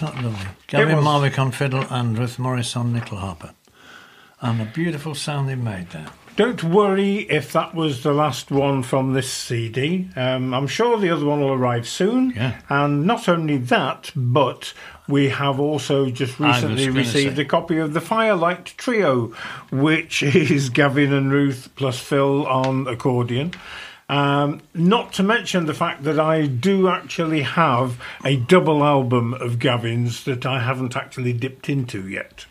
Was 0.00 0.12
that 0.12 0.22
lovely? 0.22 0.46
Gavin 0.66 0.96
Marwick 0.96 1.38
on 1.38 1.52
fiddle 1.52 1.86
and 1.88 2.18
Ruth 2.18 2.38
Morris 2.38 2.76
on 2.76 2.92
nyckelharpa. 2.92 3.54
And 4.42 4.60
a 4.60 4.66
beautiful 4.66 5.14
sound 5.14 5.48
they 5.48 5.54
made 5.54 5.88
there. 5.88 6.08
Don't 6.36 6.62
worry 6.62 7.20
if 7.30 7.50
that 7.54 7.74
was 7.74 8.02
the 8.02 8.12
last 8.12 8.50
one 8.50 8.82
from 8.82 9.14
this 9.14 9.32
CD. 9.32 10.10
Um, 10.14 10.52
I'm 10.52 10.66
sure 10.66 10.98
the 10.98 11.08
other 11.08 11.24
one 11.24 11.40
will 11.40 11.54
arrive 11.54 11.88
soon. 11.88 12.32
Yeah. 12.36 12.60
And 12.68 13.06
not 13.06 13.26
only 13.26 13.56
that, 13.56 14.12
but 14.14 14.74
we 15.08 15.30
have 15.30 15.58
also 15.58 16.10
just 16.10 16.38
recently 16.38 16.90
received 16.90 17.36
say. 17.36 17.42
a 17.42 17.46
copy 17.46 17.78
of 17.78 17.94
the 17.94 18.02
Firelight 18.02 18.74
Trio, 18.76 19.28
which 19.72 20.22
is 20.22 20.68
Gavin 20.68 21.14
and 21.14 21.32
Ruth 21.32 21.70
plus 21.74 21.98
Phil 21.98 22.46
on 22.46 22.86
accordion. 22.86 23.54
Um, 24.08 24.62
not 24.72 25.12
to 25.14 25.24
mention 25.24 25.66
the 25.66 25.74
fact 25.74 26.04
that 26.04 26.20
I 26.20 26.46
do 26.46 26.88
actually 26.88 27.42
have 27.42 28.00
a 28.24 28.36
double 28.36 28.84
album 28.84 29.34
of 29.34 29.58
Gavin's 29.58 30.24
that 30.24 30.46
I 30.46 30.60
haven't 30.60 30.94
actually 30.94 31.32
dipped 31.32 31.68
into 31.68 32.06
yet. 32.06 32.46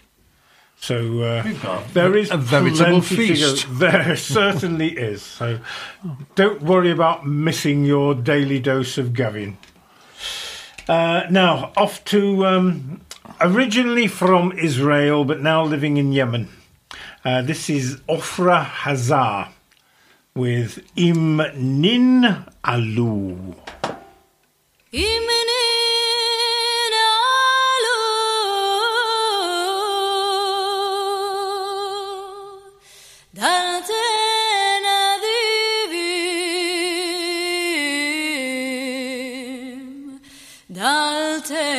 So 0.78 1.22
uh, 1.22 1.82
there 1.94 2.16
is 2.16 2.30
a 2.30 2.38
veritable 2.38 3.02
feast. 3.02 3.68
There 3.70 4.16
certainly 4.18 4.90
is. 4.90 5.22
So 5.22 5.60
don't 6.36 6.62
worry 6.62 6.92
about 6.92 7.26
missing 7.26 7.86
your 7.86 8.14
daily 8.14 8.60
dose 8.60 8.98
of 8.98 9.14
Gavin. 9.14 9.58
Uh, 10.88 11.24
now 11.32 11.72
off 11.78 12.04
to 12.06 12.46
um, 12.46 13.02
originally 13.40 14.08
from 14.08 14.52
Israel, 14.52 15.24
but 15.24 15.42
now 15.42 15.64
living 15.64 15.98
in 15.98 16.12
Yemen. 16.12 16.50
Uh, 17.24 17.42
this 17.42 17.70
is 17.70 17.96
Ofra 18.02 18.66
Haza 18.66 19.55
with 20.36 20.84
Im 20.96 21.38
Nin 21.56 22.26
Alu. 22.62 23.54
Imnin 24.92 25.52
alu 27.14 28.02
daltena 33.38 35.00
divim 35.24 36.60
dalte 40.70 41.75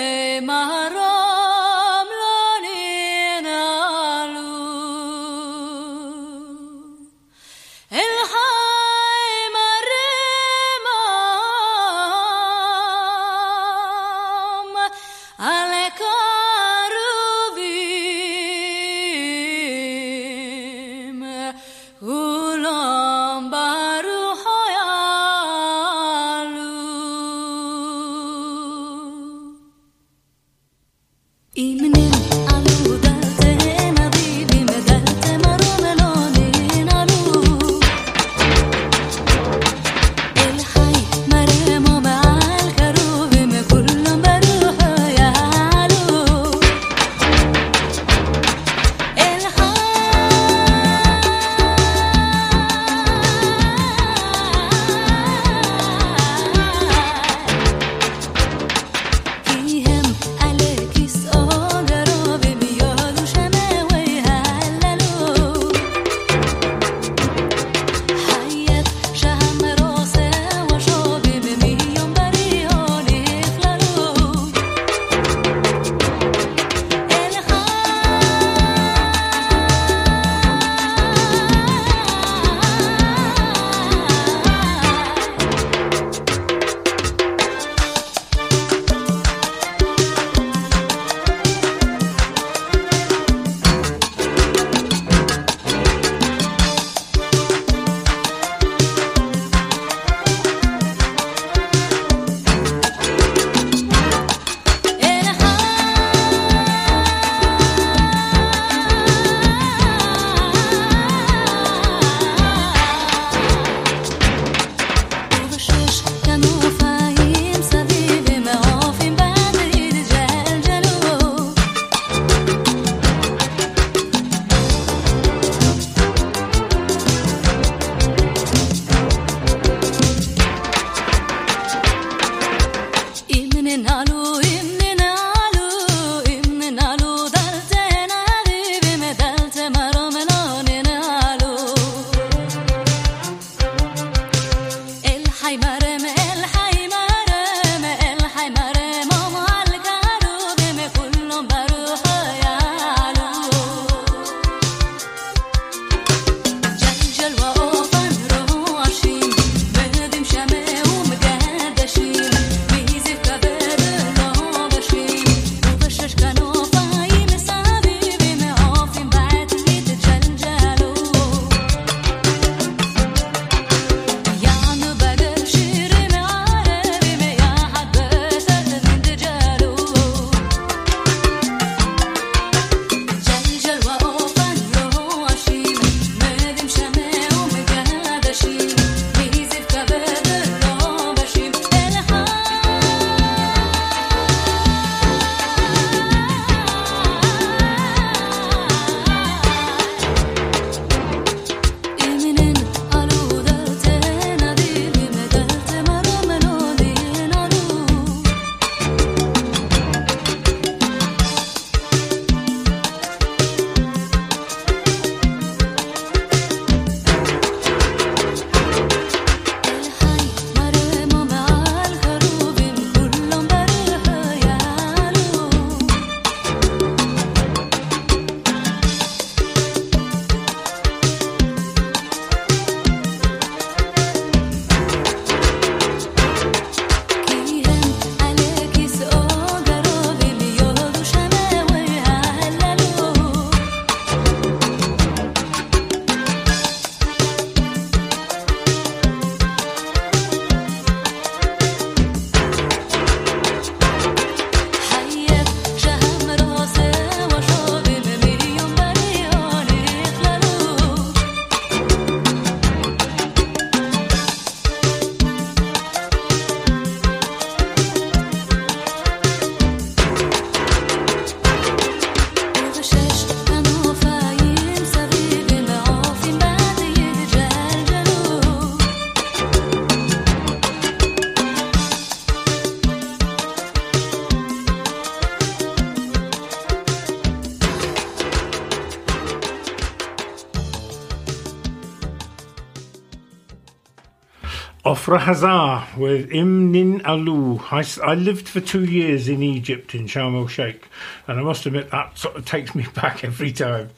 Ofra 295.07 295.21
Haza 295.21 295.97
with 295.97 296.33
Im 296.33 296.73
Nin'alu. 296.73 297.63
I 298.03 298.15
lived 298.15 298.49
for 298.49 298.61
two 298.61 298.85
years 298.85 299.29
in 299.29 299.41
Egypt 299.41 299.95
in 299.95 300.09
Sharm 300.09 300.35
el 300.35 300.49
Sheikh, 300.49 300.89
and 301.29 301.39
I 301.39 301.45
must 301.45 301.65
admit 301.65 301.93
that 301.93 302.19
sort 302.19 302.35
of 302.35 302.45
takes 302.45 302.75
me 302.75 302.89
back 302.95 303.23
every 303.23 303.53
time. 303.53 303.91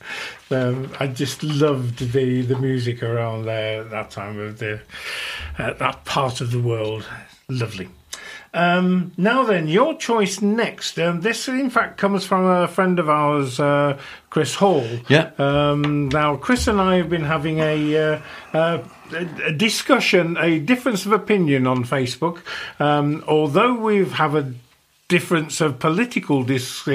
Um, 0.50 0.92
I 1.00 1.06
just 1.06 1.42
loved 1.42 2.12
the, 2.12 2.42
the 2.42 2.58
music 2.58 3.02
around 3.02 3.46
there 3.46 3.80
at 3.80 3.90
that 3.90 4.10
time 4.10 4.38
of 4.38 4.58
the 4.58 4.82
uh, 5.56 5.72
that 5.72 6.04
part 6.04 6.42
of 6.42 6.50
the 6.50 6.60
world. 6.60 7.06
Lovely. 7.48 7.87
Um, 8.58 9.12
now 9.16 9.44
then, 9.44 9.68
your 9.68 9.96
choice 9.96 10.42
next. 10.42 10.98
Um, 10.98 11.20
this, 11.20 11.46
in 11.46 11.70
fact, 11.70 11.96
comes 11.96 12.24
from 12.24 12.44
a 12.44 12.66
friend 12.66 12.98
of 12.98 13.08
ours, 13.08 13.60
uh, 13.60 14.00
Chris 14.30 14.56
Hall. 14.56 14.84
Yeah. 15.08 15.30
Um, 15.38 16.08
now, 16.08 16.34
Chris 16.36 16.66
and 16.66 16.80
I 16.80 16.96
have 16.96 17.08
been 17.08 17.22
having 17.22 17.60
a, 17.60 17.96
uh, 17.96 18.20
uh, 18.52 18.82
a, 19.14 19.52
discussion, 19.52 20.36
a 20.38 20.58
difference 20.58 21.06
of 21.06 21.12
opinion 21.12 21.68
on 21.68 21.84
Facebook. 21.84 22.40
Um, 22.80 23.22
although 23.28 23.74
we've 23.74 24.10
have 24.10 24.34
a 24.34 24.52
difference 25.06 25.60
of 25.60 25.78
political 25.78 26.42
dis- 26.42 26.88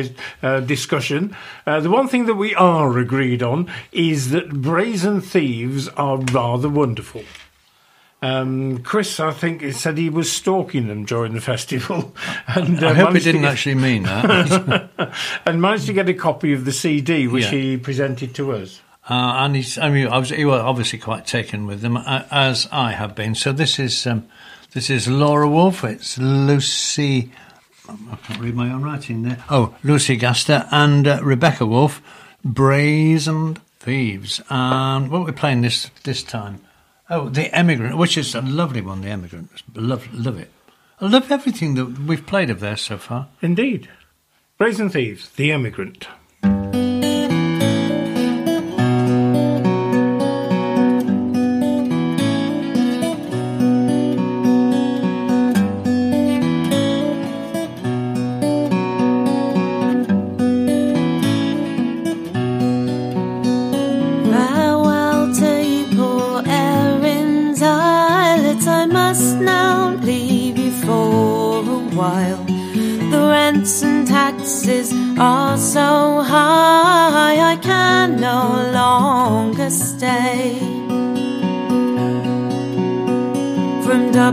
uh, 0.43 0.59
discussion, 0.59 1.33
uh, 1.65 1.79
the 1.79 1.89
one 1.89 2.09
thing 2.09 2.25
that 2.25 2.35
we 2.35 2.53
are 2.55 2.99
agreed 2.99 3.41
on 3.41 3.71
is 3.93 4.31
that 4.31 4.49
brazen 4.49 5.21
thieves 5.21 5.87
are 5.87 6.17
rather 6.17 6.67
wonderful. 6.67 7.23
Um, 8.23 8.79
Chris, 8.83 9.19
I 9.19 9.31
think, 9.31 9.61
said 9.73 9.97
he 9.97 10.09
was 10.09 10.31
stalking 10.31 10.87
them 10.87 11.03
during 11.03 11.33
the 11.33 11.41
festival, 11.41 12.15
and 12.47 12.81
uh, 12.81 12.87
I 12.89 12.93
hope 12.93 13.13
he 13.13 13.19
didn't 13.19 13.41
get- 13.41 13.51
actually 13.51 13.75
mean 13.75 14.03
that. 14.03 14.89
and 15.45 15.61
managed 15.61 15.87
to 15.87 15.93
get 15.93 16.07
a 16.07 16.13
copy 16.13 16.53
of 16.53 16.63
the 16.63 16.71
CD 16.71 17.27
which 17.27 17.43
Yeah. 17.45 17.51
he 17.51 17.77
presented 17.77 18.33
to 18.35 18.53
us. 18.53 18.81
Uh, 19.09 19.13
and 19.43 19.57
he's, 19.57 19.77
I 19.77 19.89
mean, 19.89 20.07
I 20.07 20.17
was, 20.19 20.29
he 20.29 20.45
was 20.45 20.61
obviously 20.61 20.99
quite 20.99 21.27
taken 21.27 21.65
with 21.67 21.81
them, 21.81 21.97
uh, 21.97 22.23
as 22.31 22.69
I 22.71 22.91
have 22.93 23.13
been. 23.15 23.35
So 23.35 23.51
this 23.51 23.77
is 23.77 24.07
um, 24.07 24.25
this 24.71 24.89
is 24.89 25.09
Laura 25.09 25.49
Wolf. 25.49 25.83
It's 25.83 26.17
Lucy. 26.17 27.29
I 27.89 28.15
can't 28.23 28.39
read 28.39 28.55
my 28.55 28.71
own 28.71 28.81
writing 28.83 29.23
there. 29.23 29.43
Oh, 29.49 29.75
Lucy 29.83 30.15
Gaster 30.15 30.65
and 30.71 31.05
uh, 31.05 31.19
Rebecca 31.21 31.65
Wolf, 31.65 32.01
Brazen 32.45 33.57
Thieves. 33.79 34.39
And 34.49 35.11
what 35.11 35.25
we're 35.25 35.33
playing 35.33 35.61
this 35.63 35.91
this 36.05 36.23
time? 36.23 36.61
Oh, 37.15 37.29
The 37.29 37.55
Emigrant, 37.55 37.95
which 37.95 38.17
is 38.17 38.33
a 38.33 38.41
lovely 38.41 38.81
one. 38.81 39.01
The 39.01 39.09
Emigrant, 39.09 39.51
love 39.75 40.11
love 40.11 40.39
it. 40.39 40.49
I 40.99 41.05
love 41.05 41.31
everything 41.31 41.75
that 41.75 41.99
we've 41.99 42.25
played 42.25 42.49
of 42.49 42.59
theirs 42.59 42.81
so 42.81 42.97
far. 42.97 43.27
Indeed. 43.39 43.87
Brazen 44.57 44.89
Thieves, 44.89 45.29
The 45.29 45.51
Emigrant. 45.51 46.07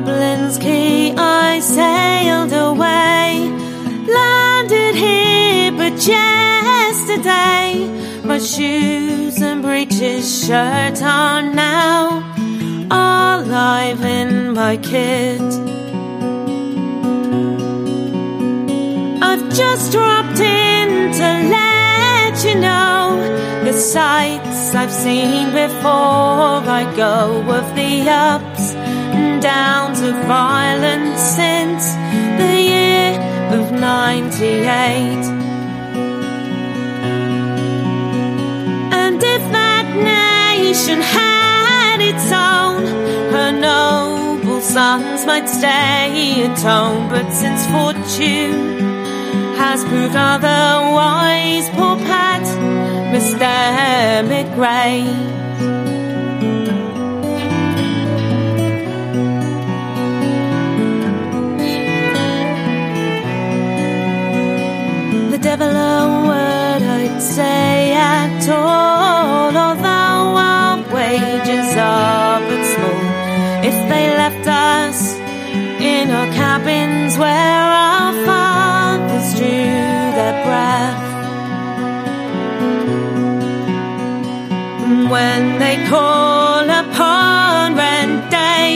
Dublin's 0.00 0.56
quay, 0.56 1.14
I 1.14 1.60
sailed 1.60 2.54
away, 2.54 3.50
landed 4.08 4.94
here 4.94 5.72
but 5.72 6.06
yesterday. 6.06 7.86
My 8.24 8.38
shoes 8.38 9.42
and 9.42 9.60
breeches, 9.60 10.46
shirt 10.46 11.02
are 11.02 11.42
now 11.42 12.24
alive 12.90 14.02
in 14.02 14.54
my 14.54 14.78
kit. 14.78 15.42
I've 19.22 19.54
just 19.54 19.92
dropped 19.92 20.40
in 20.40 21.12
to 21.12 21.28
let 21.56 22.42
you 22.42 22.54
know 22.54 23.20
the 23.64 23.74
sights 23.74 24.74
I've 24.74 24.90
seen 24.90 25.50
before 25.52 26.62
I 26.80 26.90
go 26.96 27.42
of 27.58 27.74
the 27.76 28.08
ups 28.08 28.49
and 29.40 29.42
downs 29.42 30.00
of 30.00 30.14
Ireland 30.30 31.18
since 31.18 31.92
the 32.40 32.60
year 32.60 33.18
of 33.56 33.72
98. 33.72 34.68
And 38.92 39.22
if 39.22 39.42
that 39.52 39.86
nation 39.96 41.00
had 41.00 42.00
its 42.00 42.32
own, 42.32 42.86
her 43.32 43.52
noble 43.52 44.60
sons 44.60 45.24
might 45.26 45.48
stay 45.48 46.44
at 46.44 46.58
home. 46.60 47.08
But 47.08 47.30
since 47.32 47.64
fortune 47.66 48.78
has 49.56 49.84
proved 49.84 50.16
otherwise, 50.16 51.68
poor 51.70 51.96
Pat 51.96 52.42
must 53.12 53.40
emigrate. 53.40 55.39
Say 67.40 67.92
at 67.92 68.48
all, 68.48 69.52
although 69.66 70.26
our 70.52 70.76
wages 70.96 71.70
are 71.92 72.38
but 72.48 72.62
small. 72.72 73.02
If 73.70 73.76
they 73.90 74.06
left 74.22 74.46
us 74.46 74.98
in 75.92 76.04
our 76.18 76.30
cabins 76.42 77.12
where 77.22 77.66
our 77.92 78.12
fathers 78.26 79.28
drew 79.38 79.76
their 80.18 80.36
breath. 80.46 81.06
When 85.14 85.42
they 85.62 85.76
call 85.94 86.64
upon 86.82 87.64
rent 87.82 88.18
day, 88.30 88.68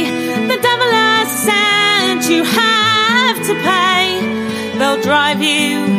the 0.51 0.59
devil 0.69 0.91
has 1.03 1.29
sent 1.49 2.23
you 2.35 2.43
have 2.61 3.37
to 3.49 3.55
pay. 3.71 4.05
They'll 4.79 5.03
drive 5.11 5.41
you 5.43 5.94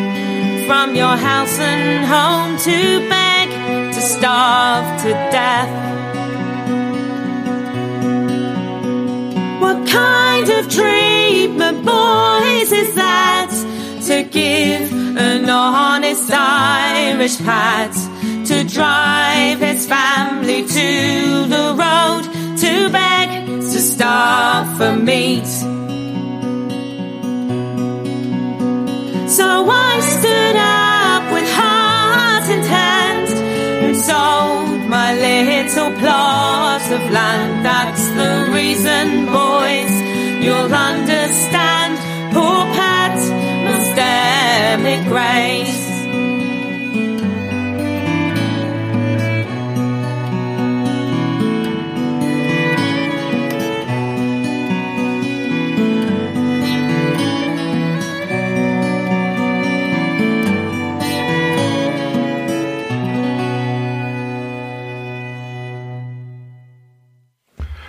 from 0.85 0.95
your 0.95 1.17
house 1.17 1.57
and 1.57 2.05
home 2.05 2.59
to 2.59 3.09
beg, 3.09 3.49
to 3.91 4.01
starve 4.01 4.85
to 5.01 5.09
death. 5.33 5.71
What 9.63 9.87
kind 9.87 10.47
of 10.47 10.69
treatment, 10.69 11.77
boys, 11.83 12.71
is 12.71 12.93
that 12.93 13.49
to 14.05 14.23
give 14.29 14.91
an 15.17 15.49
honest 15.49 16.29
Irish 16.31 17.39
pat 17.39 17.93
to 18.45 18.63
drive 18.65 19.61
his 19.61 19.87
family 19.87 20.67
to 20.67 21.47
the 21.55 21.65
road 21.83 22.23
to 22.59 22.89
beg, 22.91 23.29
to 23.71 23.79
starve 23.93 24.77
for 24.77 24.95
meat? 24.95 25.47
So 29.27 29.47
I 29.67 29.99
stood 29.99 30.55
up 30.57 30.74
sold 34.07 34.87
my 34.87 35.09
little 35.15 35.91
plot 35.99 36.85
of 36.91 37.03
land. 37.11 37.65
That's 37.65 38.05
the 38.19 38.51
reason, 38.53 39.25
boys, 39.25 39.93
you'll 40.43 40.73
understand. 40.73 41.93
Poor 42.33 42.59
Pat 42.77 43.17
must 43.67 43.97
emigrate. 43.97 45.84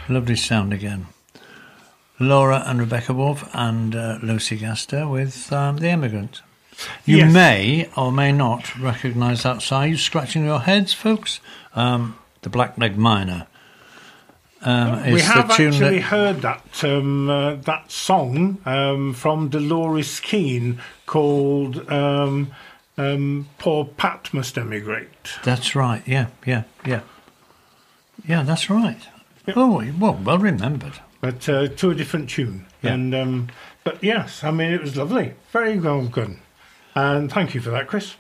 Lovely 0.09 0.37
sound 0.37 0.73
again. 0.73 1.07
Laura 2.19 2.63
and 2.67 2.79
Rebecca 2.81 3.13
Wolf 3.13 3.49
and 3.53 3.95
uh, 3.95 4.19
Lucy 4.23 4.57
Gaster 4.57 5.07
with 5.09 5.53
um, 5.53 5.79
The 5.79 5.89
Emigrant. 5.89 6.43
You 7.05 7.19
Yes. 7.19 7.33
may 7.33 7.91
or 7.97 8.13
may 8.13 8.33
not 8.33 8.79
recognise 8.79 9.43
that 9.43 9.63
song. 9.63 9.83
Are 9.85 9.87
you 9.89 9.97
scratching 9.97 10.45
your 10.45 10.61
heads, 10.61 10.93
folks? 10.93 11.41
Um, 11.75 12.17
the 12.43 12.49
Black 12.51 12.79
Leg 12.79 12.97
Miner. 12.97 13.47
um, 14.63 15.03
we 15.13 15.21
have 15.21 15.49
the 15.49 15.55
tune 15.55 15.69
actually 15.75 15.97
that 15.97 16.03
heard 16.03 16.43
that 16.43 16.85
um, 16.85 17.29
uh, 17.29 17.55
that 17.57 17.91
song 17.91 18.59
um, 18.65 19.13
from 19.15 19.49
Dolores 19.49 20.21
Keane 20.21 20.81
called 21.07 21.91
um, 21.91 22.53
um, 22.97 23.49
"Poor 23.59 23.85
Pat 23.85 24.33
Must 24.33 24.57
Emigrate." 24.57 25.09
That's 25.45 25.75
right. 25.75 26.03
Yeah, 26.07 26.29
yeah, 26.47 26.63
yeah, 26.87 27.01
yeah. 28.27 28.43
That's 28.43 28.71
right. 28.71 29.01
Oh, 29.55 29.83
well, 29.99 30.19
well 30.25 30.39
remembered. 30.39 30.95
but 31.21 31.49
uh, 31.49 31.69
to 31.69 31.91
a 31.91 31.95
different 31.95 32.31
tune. 32.31 32.67
Yeah. 32.83 32.95
And 32.95 33.15
um, 33.15 33.49
but 33.85 34.03
yes, 34.03 34.43
I 34.43 34.51
mean 34.51 34.73
it 34.73 34.81
was 34.81 34.97
lovely, 34.97 35.35
very 35.53 35.79
well 35.79 36.07
done, 36.07 36.41
and 36.95 37.31
thank 37.31 37.55
you 37.55 37.61
for 37.61 37.71
that, 37.71 37.87
Chris. 37.87 38.17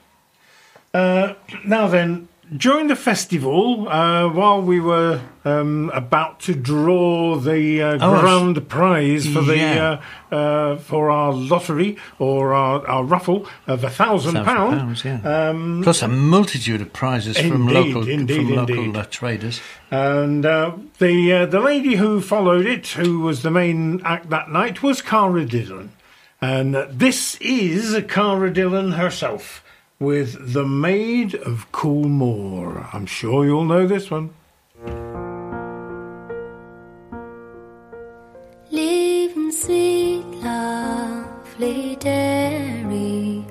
Uh, 0.94 1.35
now 1.65 1.89
then, 1.89 2.28
during 2.55 2.86
the 2.89 2.97
festival, 2.97 3.89
uh, 3.89 4.28
while 4.28 4.62
we 4.62 4.78
were 4.81 5.20
um, 5.44 5.90
about 5.94 6.40
to 6.40 6.55
draw 6.55 7.36
the 7.36 7.82
uh, 7.82 7.98
Oh, 8.01 8.20
grand 8.20 8.68
prize 8.68 9.27
for 9.27 9.40
the 9.43 9.56
Yeah. 9.56 10.01
uh, 10.31 10.35
uh, 10.35 10.77
for 10.77 11.10
our 11.10 11.32
lottery 11.32 11.97
or 12.18 12.52
our, 12.55 12.86
our 12.86 13.05
raffle 13.05 13.47
of 13.66 13.82
a 13.85 13.90
thousand 13.90 14.35
Thousand 14.35 14.44
pound, 14.44 15.05
yeah. 15.05 15.48
um, 15.51 15.81
Plus 15.82 16.02
a 16.02 16.09
multitude 16.09 16.81
of 16.81 16.93
prizes 16.93 17.36
from 17.39 17.66
local 17.68 18.09
indeed, 18.09 18.36
from 18.36 18.55
local 18.55 18.78
indeed. 18.78 18.97
uh, 18.97 19.05
traders. 19.10 19.60
And 19.90 20.44
uh, 20.47 20.73
the 20.98 21.32
uh, 21.32 21.47
the 21.47 21.60
lady 21.60 21.97
who 21.97 22.20
followed 22.20 22.66
it, 22.66 22.86
who 22.89 23.20
was 23.20 23.43
the 23.43 23.51
main 23.51 24.01
act 24.05 24.31
that 24.31 24.51
night, 24.51 24.82
was 24.82 25.02
Cara 25.02 25.44
Dillon. 25.44 25.90
And 26.40 26.77
uh, 26.77 26.86
this 26.90 27.36
is 27.40 27.97
Cara 28.09 28.52
Dillon 28.52 28.93
herself 28.93 29.62
with 29.98 30.52
The 30.52 30.66
Maid 30.66 31.35
of 31.35 31.70
Culmore. 31.73 32.89
I'm 32.93 33.06
sure 33.06 33.44
you'll 33.44 33.64
know 33.64 33.86
this 33.86 34.10
one. 34.10 34.31
Leaving 38.70 39.52
sweet, 39.52 40.24
lovely 40.43 41.97
Derry 41.97 43.47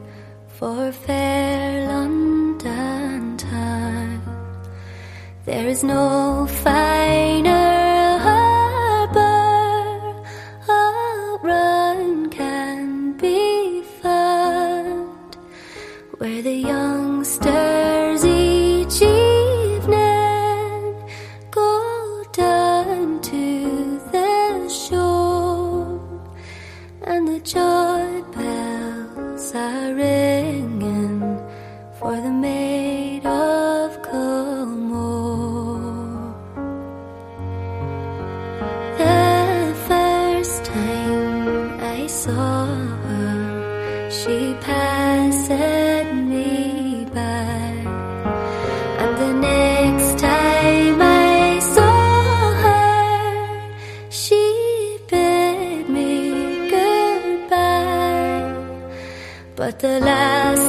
for 0.47 0.91
fair 0.91 1.87
London 1.87 3.37
town. 3.37 4.21
There 5.45 5.67
is 5.67 5.83
no 5.83 6.47
finer 6.47 7.64
the 59.85 59.99
last 59.99 60.64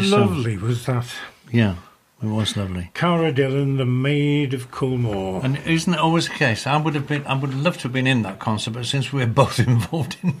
How 0.00 0.06
Beautifully 0.06 0.10
sung. 0.10 0.36
lovely 0.36 0.56
was 0.58 0.86
that? 0.86 1.06
Yeah, 1.52 1.74
it 2.22 2.26
was 2.26 2.56
lovely. 2.56 2.90
Cara 2.94 3.32
Dillon, 3.32 3.76
the 3.76 3.86
Maid 3.86 4.54
of 4.54 4.70
Culmore. 4.70 5.42
And 5.44 5.56
isn't 5.66 5.92
it 5.94 5.98
always 6.00 6.28
the 6.28 6.34
case? 6.34 6.66
I 6.66 6.76
would 6.76 6.94
have 6.94 7.06
been, 7.06 7.26
I 7.26 7.34
would 7.34 7.54
love 7.54 7.76
to 7.78 7.82
have 7.84 7.92
been 7.92 8.06
in 8.06 8.22
that 8.22 8.38
concert, 8.38 8.72
but 8.72 8.86
since 8.86 9.12
we're 9.12 9.26
both 9.42 9.58
involved 9.58 10.16
in 10.22 10.40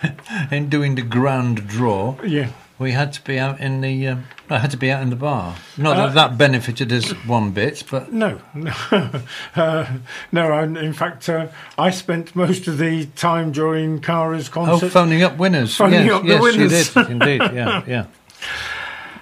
in 0.50 0.68
doing 0.68 0.94
the 0.94 1.02
grand 1.02 1.66
draw, 1.66 2.14
Yeah. 2.24 2.50
we 2.78 2.92
had 2.92 3.12
to 3.14 3.22
be 3.24 3.36
out 3.36 3.58
in 3.58 3.80
the, 3.80 4.06
um, 4.06 4.24
I 4.48 4.58
had 4.58 4.70
to 4.70 4.76
be 4.76 4.92
out 4.92 5.02
in 5.02 5.10
the 5.10 5.16
bar. 5.16 5.56
Not 5.76 5.96
Uh, 5.96 6.06
that 6.06 6.14
that 6.14 6.38
benefited 6.38 6.92
us 6.92 7.10
one 7.26 7.50
bit, 7.50 7.82
but 7.90 8.12
No, 8.12 8.40
no, 8.54 8.72
uh, 9.56 9.86
no. 10.30 10.52
I, 10.52 10.62
in 10.62 10.92
fact, 10.92 11.28
uh, 11.28 11.48
I 11.76 11.90
spent 11.90 12.36
most 12.36 12.68
of 12.68 12.78
the 12.78 13.06
time 13.16 13.50
during 13.50 14.00
Cara's 14.00 14.48
oh, 14.50 14.52
concert. 14.52 14.90
phoning 14.90 15.24
up 15.24 15.36
winners. 15.36 15.74
Phoning 15.74 16.06
yes, 16.06 16.14
up 16.14 16.22
the 16.24 16.38
winners. 16.38 16.94
you 16.96 17.02
did 17.02 17.10
indeed. 17.10 17.40
Yeah, 17.52 17.82
yeah. 17.88 18.06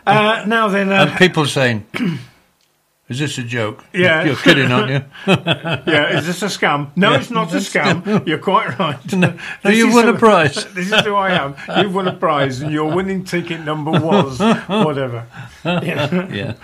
Uh, 0.07 0.45
now 0.47 0.69
then, 0.69 0.93
And 0.93 1.11
uh, 1.11 1.19
people 1.19 1.47
saying, 1.47 1.85
Is 3.09 3.19
this 3.19 3.39
a 3.39 3.43
joke? 3.43 3.85
Yeah. 3.93 4.25
You're 4.25 4.37
kidding, 4.37 4.71
aren't 4.71 4.91
you? 4.91 5.05
yeah, 5.27 6.19
is 6.19 6.27
this 6.27 6.43
a 6.43 6.47
scam? 6.47 6.91
No, 6.97 7.13
Yeah, 7.13 7.19
it's 7.19 7.31
not 7.31 7.53
a 7.53 7.57
scam. 7.57 8.27
You're 8.27 8.39
quite 8.39 8.79
right. 8.79 9.13
No, 9.13 9.35
you've 9.65 9.95
won 9.95 10.09
a 10.09 10.19
prize. 10.19 10.65
This 10.75 10.93
is 10.93 11.01
who 11.01 11.15
I 11.15 11.31
am. 11.31 11.55
You've 11.79 11.95
won 11.95 12.09
a 12.09 12.15
prize, 12.15 12.61
and 12.61 12.73
your 12.73 12.95
winning 12.95 13.25
ticket 13.25 13.61
number 13.65 13.93
was 13.93 14.39
whatever. 14.69 15.27
Yeah. 15.65 16.33
yeah. 16.33 16.55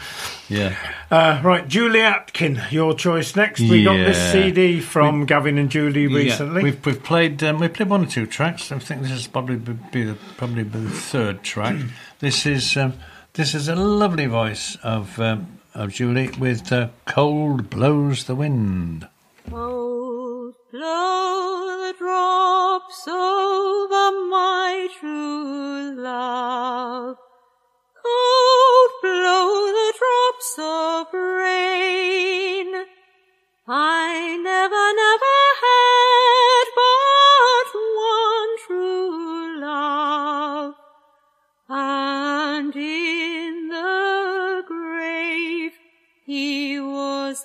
Yeah. 0.48 0.76
Uh, 1.10 1.40
right, 1.42 1.66
Julie 1.66 2.00
Atkin, 2.00 2.60
your 2.70 2.94
choice 2.94 3.34
next. 3.36 3.60
We 3.60 3.84
got 3.84 3.96
this 3.96 4.32
CD 4.32 4.80
from 4.80 5.24
Gavin 5.24 5.56
and 5.56 5.70
Julie 5.70 6.06
recently. 6.06 6.60
Yeah, 6.60 6.64
we've, 6.64 6.86
we've 6.86 7.02
played 7.02 7.42
um, 7.42 7.58
we 7.58 7.68
played 7.68 7.88
one 7.88 8.02
or 8.04 8.06
two 8.06 8.26
tracks. 8.26 8.70
I 8.70 8.78
think 8.78 9.02
this 9.02 9.10
is 9.12 9.26
probably 9.26 9.56
be 9.56 10.04
the 10.04 10.16
probably 10.36 10.64
be 10.64 10.80
the 10.80 10.90
third 10.90 11.42
track. 11.42 11.76
this 12.18 12.44
is 12.44 12.76
um, 12.76 12.94
this 13.34 13.54
is 13.54 13.68
a 13.68 13.74
lovely 13.74 14.26
voice 14.26 14.76
of 14.82 15.18
um, 15.18 15.58
of 15.74 15.92
Julie 15.92 16.30
with 16.38 16.70
uh, 16.70 16.88
"Cold 17.06 17.70
Blows 17.70 18.24
the 18.24 18.34
Wind." 18.34 19.08
Cold 19.48 20.54
blow 20.70 21.78
the 21.82 21.94
drops 21.98 23.08
over 23.08 24.28
my 24.28 24.88
true 25.00 25.94
love. 25.96 27.16
Cold 28.02 28.90
blow 29.02 29.66
the 29.78 29.94
drops 29.98 30.56
of 30.58 31.14
rain. 31.14 32.84
I 33.66 34.36
never, 34.42 34.84
never 35.04 35.36
had 35.62 36.01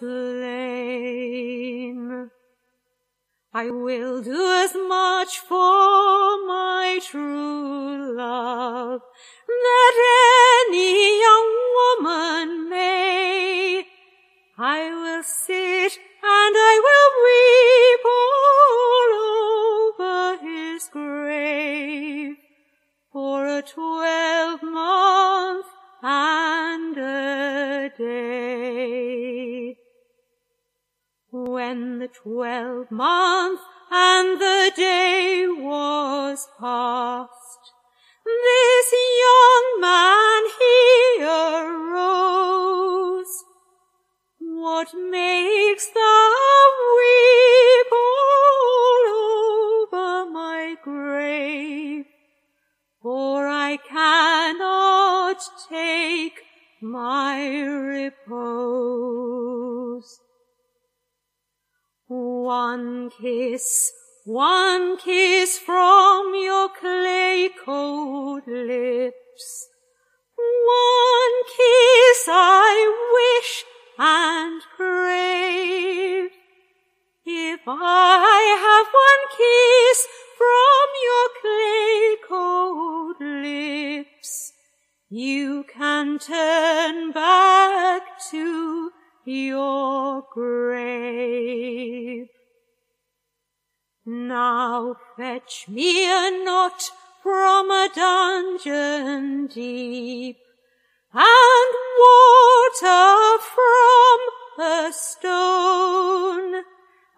was 0.02 0.42
lain. 0.42 2.00
I 3.54 3.70
will 3.70 4.22
do 4.22 4.52
as 4.64 4.76
much 4.76 5.40
for 5.40 6.46
my 6.46 7.00
true 7.04 8.16
love 8.16 9.02
that 9.48 9.96
any 10.70 11.22
young 11.22 11.52
woman 11.80 12.70
may. 12.70 13.86
I 14.58 14.90
will 14.90 15.24
sit 15.24 15.94
and 16.24 16.56
I 16.58 16.80
will 16.86 17.12
weep 17.28 18.04
all 18.18 19.12
over 20.10 20.38
his 20.44 20.90
grave 20.92 22.36
for 23.12 23.48
a 23.48 23.62
twelve 23.62 24.64
month 24.64 25.66
and 26.04 26.98
a 26.98 27.92
day. 27.98 29.78
When 31.46 32.00
the 32.00 32.08
twelve 32.08 32.90
month 32.90 33.60
and 33.92 34.42
the 34.42 34.72
day 34.76 35.46
was 35.48 36.48
past, 36.60 37.60
this 38.26 38.92
young 39.22 39.80
man 39.80 40.48
he 40.58 41.22
arose. 41.22 42.34
What 44.40 44.96
makes 44.96 45.86
thou 45.94 46.32
weep 46.98 47.92
all 47.92 49.06
over 49.94 50.26
my 50.32 50.76
grave? 50.84 52.06
For 53.04 53.48
I 53.48 53.78
cannot 53.88 55.40
take 55.70 56.42
my 56.82 57.60
repose. 57.60 58.28
One 62.10 63.10
kiss, 63.10 63.92
one 64.24 64.96
kiss 64.96 65.60
from 65.60 66.34
your 66.36 66.70
clay 66.70 67.50
cold 67.66 68.44
lips. 68.48 69.68
One 70.38 71.44
kiss 71.48 72.24
I 72.30 72.78
wish 73.12 73.66
and 74.00 74.62
crave. 74.74 76.32
If 77.26 77.60
I 77.68 78.56
have 78.64 78.88
one 79.06 79.24
kiss 79.36 80.08
from 80.38 80.88
your 81.04 81.28
clay 81.42 82.16
cold 82.26 83.20
lips, 83.20 84.54
you 85.10 85.66
can 85.74 86.20
turn 86.20 87.12
back 87.12 88.04
to 88.32 88.92
your 89.28 90.24
grave. 90.34 92.28
Now 94.06 94.96
fetch 95.18 95.66
me 95.68 96.06
a 96.06 96.32
knot 96.46 96.82
from 97.22 97.70
a 97.70 97.90
dungeon 97.94 99.48
deep, 99.48 100.38
and 101.14 101.74
water 102.00 103.38
from 103.54 104.20
a 104.66 104.94
stone, 104.94 106.64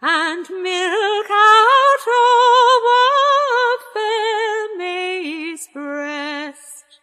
and 0.01 0.49
milk 0.49 1.27
out 1.29 2.05
of 2.07 2.83
a 2.89 3.77
fair 3.93 4.77
maid's 4.79 5.67
breast, 5.71 6.99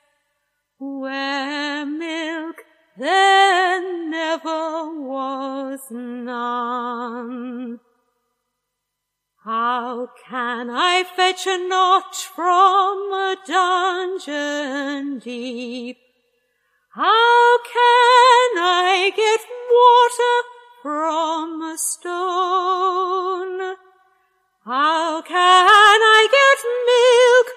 where 0.78 1.86
milk 1.86 2.65
there 2.98 4.08
never 4.08 4.90
was 5.00 5.80
none. 5.90 7.80
How 9.44 10.08
can 10.28 10.70
I 10.70 11.04
fetch 11.04 11.46
a 11.46 11.58
knot 11.68 12.16
from 12.16 13.12
a 13.12 13.36
dungeon 13.46 15.18
deep? 15.18 15.98
How 16.94 17.58
can 17.58 18.58
I 18.58 19.12
get 19.14 19.40
water 19.70 20.42
from 20.82 21.62
a 21.62 21.76
stone? 21.78 23.76
How 24.64 25.22
can 25.22 25.36
I 25.36 26.26
get 26.38 26.58
milk 26.90 27.55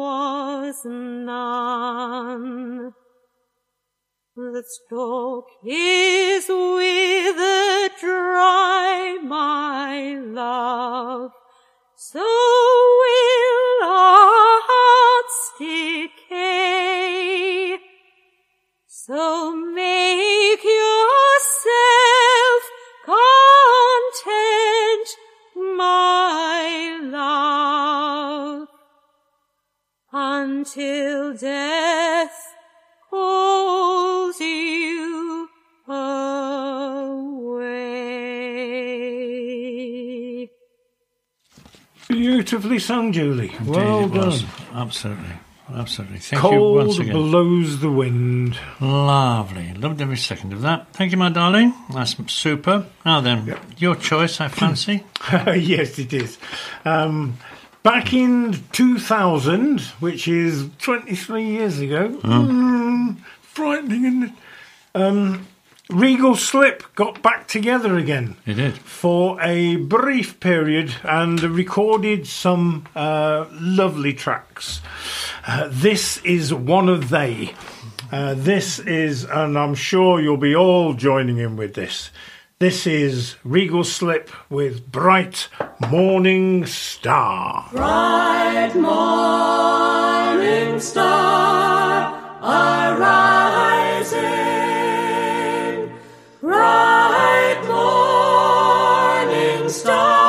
was 0.00 0.84
none. 0.84 2.92
The 4.36 4.64
stalk 4.66 5.46
is 5.66 6.48
withered 6.48 7.92
dry, 8.00 9.18
my 9.22 10.14
love, 10.24 11.32
so 11.96 12.20
will 13.00 13.86
our 13.86 14.60
hearts 14.70 15.52
decay. 15.58 17.78
So 18.86 19.54
make 19.54 20.64
yourself 20.64 21.19
until 30.76 31.34
death 31.36 32.54
calls 33.10 34.38
you 34.40 35.48
away. 39.10 40.50
Beautifully 42.08 42.78
sung, 42.78 43.12
Julie. 43.12 43.50
Indeed 43.58 43.66
well 43.68 44.04
it 44.04 44.10
was. 44.12 44.42
done. 44.42 44.50
Absolutely. 44.74 45.24
Absolutely. 45.72 46.18
Thank 46.18 46.42
you 46.42 46.48
once 46.60 46.96
Cold 46.96 47.00
again. 47.00 47.12
blows 47.12 47.78
the 47.80 47.90
wind. 47.90 48.58
Lovely. 48.80 49.72
Loved 49.74 50.00
every 50.00 50.16
second 50.16 50.52
of 50.52 50.62
that. 50.62 50.92
Thank 50.92 51.12
you, 51.12 51.18
my 51.18 51.28
darling. 51.30 51.72
That's 51.94 52.16
super. 52.32 52.86
Now 53.06 53.20
then, 53.20 53.56
your 53.78 53.94
choice, 53.94 54.40
I 54.40 54.48
fancy. 54.48 55.04
yes, 55.30 55.96
it 56.00 56.12
is. 56.12 56.38
Um, 56.84 57.38
back 57.82 58.12
in 58.12 58.62
2000, 58.72 59.80
which 60.00 60.28
is 60.28 60.68
23 60.80 61.44
years 61.44 61.78
ago, 61.80 62.08
mm, 62.22 63.16
frightening, 63.40 64.22
it? 64.24 64.30
Um, 64.94 65.46
Regal 65.88 66.36
Slip 66.36 66.84
got 66.94 67.20
back 67.20 67.48
together 67.48 67.96
again 67.98 68.36
You 68.46 68.54
did. 68.54 68.78
for 68.78 69.40
a 69.40 69.74
brief 69.76 70.38
period 70.38 70.94
and 71.02 71.40
recorded 71.42 72.26
some 72.28 72.86
uh, 72.94 73.46
lovely 73.52 74.12
tracks. 74.12 74.80
Uh, 75.46 75.68
this 75.70 76.18
is 76.18 76.54
one 76.54 76.88
of 76.88 77.08
they. 77.08 77.54
Uh, 78.12 78.34
this 78.34 78.78
is, 78.78 79.24
and 79.24 79.58
I'm 79.58 79.74
sure 79.74 80.20
you'll 80.20 80.36
be 80.36 80.54
all 80.54 80.94
joining 80.94 81.38
in 81.38 81.56
with 81.56 81.74
this. 81.74 82.10
This 82.60 82.86
is 82.86 83.36
Regal 83.42 83.84
Slip 83.84 84.30
with 84.50 84.92
Bright 84.92 85.48
Morning 85.88 86.66
Star. 86.66 87.70
Bright 87.72 88.74
morning 88.74 90.78
star, 90.78 92.12
arising. 92.42 94.20
Bright 96.42 97.62
morning 97.66 99.68
star, 99.70 100.19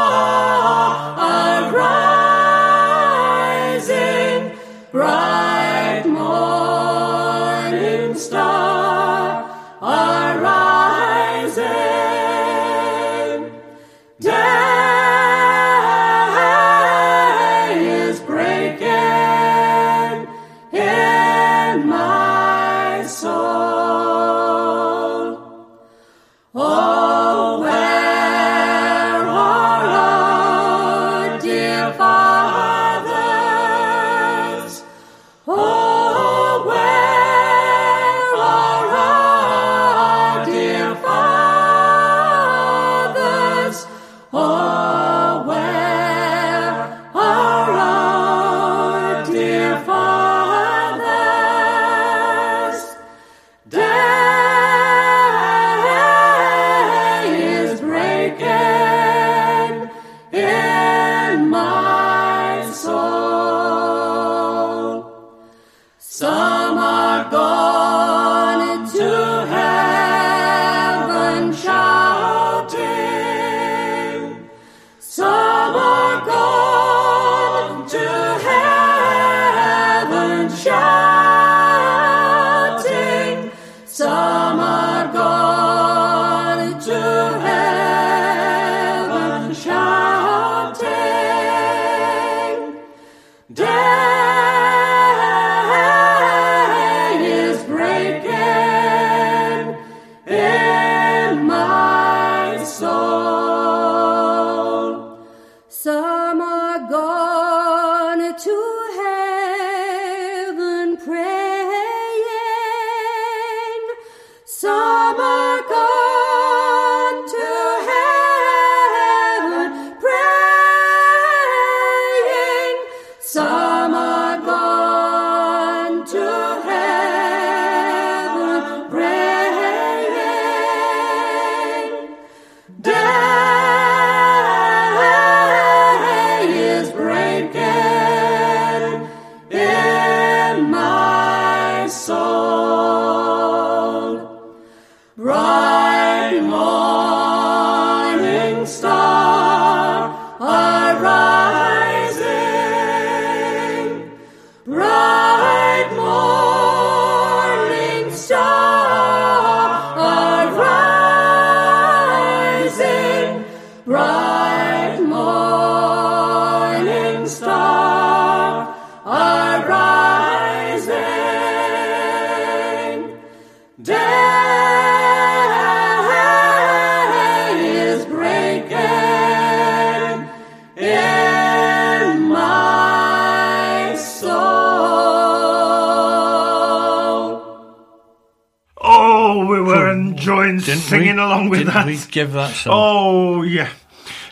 with 191.51 191.59
didn't 191.59 191.73
that. 191.75 191.85
we 191.85 191.99
give 192.09 192.31
that 192.33 192.53
song? 192.55 192.73
Oh, 192.75 193.41
yeah. 193.43 193.69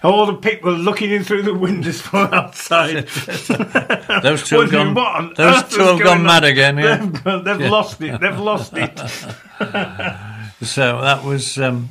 All 0.02 0.26
the 0.26 0.36
people 0.36 0.72
looking 0.72 1.12
in 1.12 1.24
through 1.26 1.44
the 1.44 1.54
windows 1.54 2.00
from 2.02 2.34
outside. 2.34 3.06
Those 4.24 4.48
two 4.48 4.62
have 4.62 4.72
gone- 4.72 4.94
what 4.94 5.36
those 5.36 5.64
two 5.70 5.82
have 5.82 6.00
gone 6.00 6.20
on. 6.20 6.24
mad 6.24 6.44
again, 6.46 6.78
yeah. 6.78 6.96
They've, 6.98 7.24
gone- 7.24 7.44
they've 7.44 7.62
Yeah. 7.62 7.70
lost 7.70 8.02
it. 8.02 8.20
They've 8.22 8.40
lost 8.40 8.74
it. 8.76 9.02
So 10.62 11.00
that 11.02 11.24
was 11.24 11.58
um, 11.58 11.88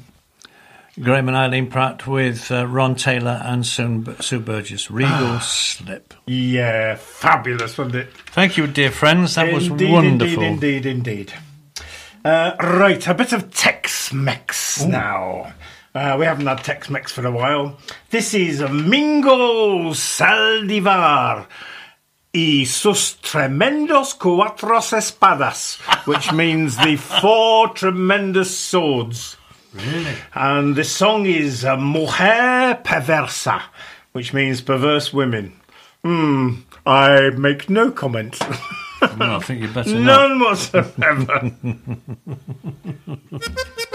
Graham 1.00 1.28
and 1.28 1.36
Eileen 1.36 1.68
Pratt 1.70 2.06
with 2.06 2.50
uh, 2.52 2.66
Ron 2.66 2.96
Taylor 2.96 3.40
and 3.42 3.64
Sue, 3.64 4.04
Sue 4.20 4.40
Burgess. 4.40 4.90
Regal 4.90 5.40
Slip. 5.40 6.12
yeah, 6.26 6.96
fabulous, 6.96 7.78
wasn't 7.78 7.94
it? 7.96 8.08
Thank 8.32 8.58
you, 8.58 8.66
dear 8.66 8.90
friends. 8.90 9.36
That 9.36 9.52
was 9.54 9.68
indeed, 9.68 9.90
wonderful. 9.90 10.42
Indeed, 10.42 10.84
indeed, 10.84 11.30
indeed. 11.30 11.32
Uh, 12.24 12.56
right, 12.60 13.06
a 13.06 13.14
bit 13.14 13.32
of 13.32 13.50
Now. 14.86 15.52
Uh, 15.94 16.16
we 16.18 16.26
haven't 16.26 16.46
had 16.46 16.62
Tex-Mex 16.62 17.10
for 17.12 17.26
a 17.26 17.30
while. 17.30 17.78
This 18.10 18.34
is 18.34 18.60
Mingo 18.60 19.90
Saldivar 19.94 21.46
y 22.32 22.64
sus 22.66 23.16
tremendos 23.20 24.14
cuatros 24.14 24.92
espadas, 24.92 25.78
which 26.06 26.32
means 26.32 26.76
the 26.76 26.96
four 26.96 27.68
tremendous 27.70 28.56
swords. 28.56 29.36
Really? 29.74 30.14
And 30.34 30.76
the 30.76 30.84
song 30.84 31.26
is 31.26 31.64
uh, 31.64 31.76
Mujer 31.76 32.80
Perversa, 32.84 33.62
which 34.12 34.32
means 34.32 34.60
perverse 34.60 35.12
women. 35.12 35.58
Hmm, 36.04 36.60
I 36.86 37.30
make 37.30 37.68
no 37.68 37.90
comment. 37.90 38.38
No, 39.16 39.36
I 39.36 39.38
think 39.40 39.62
you 39.62 39.68
better 39.68 39.94
not. 39.94 40.28
None 40.28 40.40
whatsoever. 40.40 41.52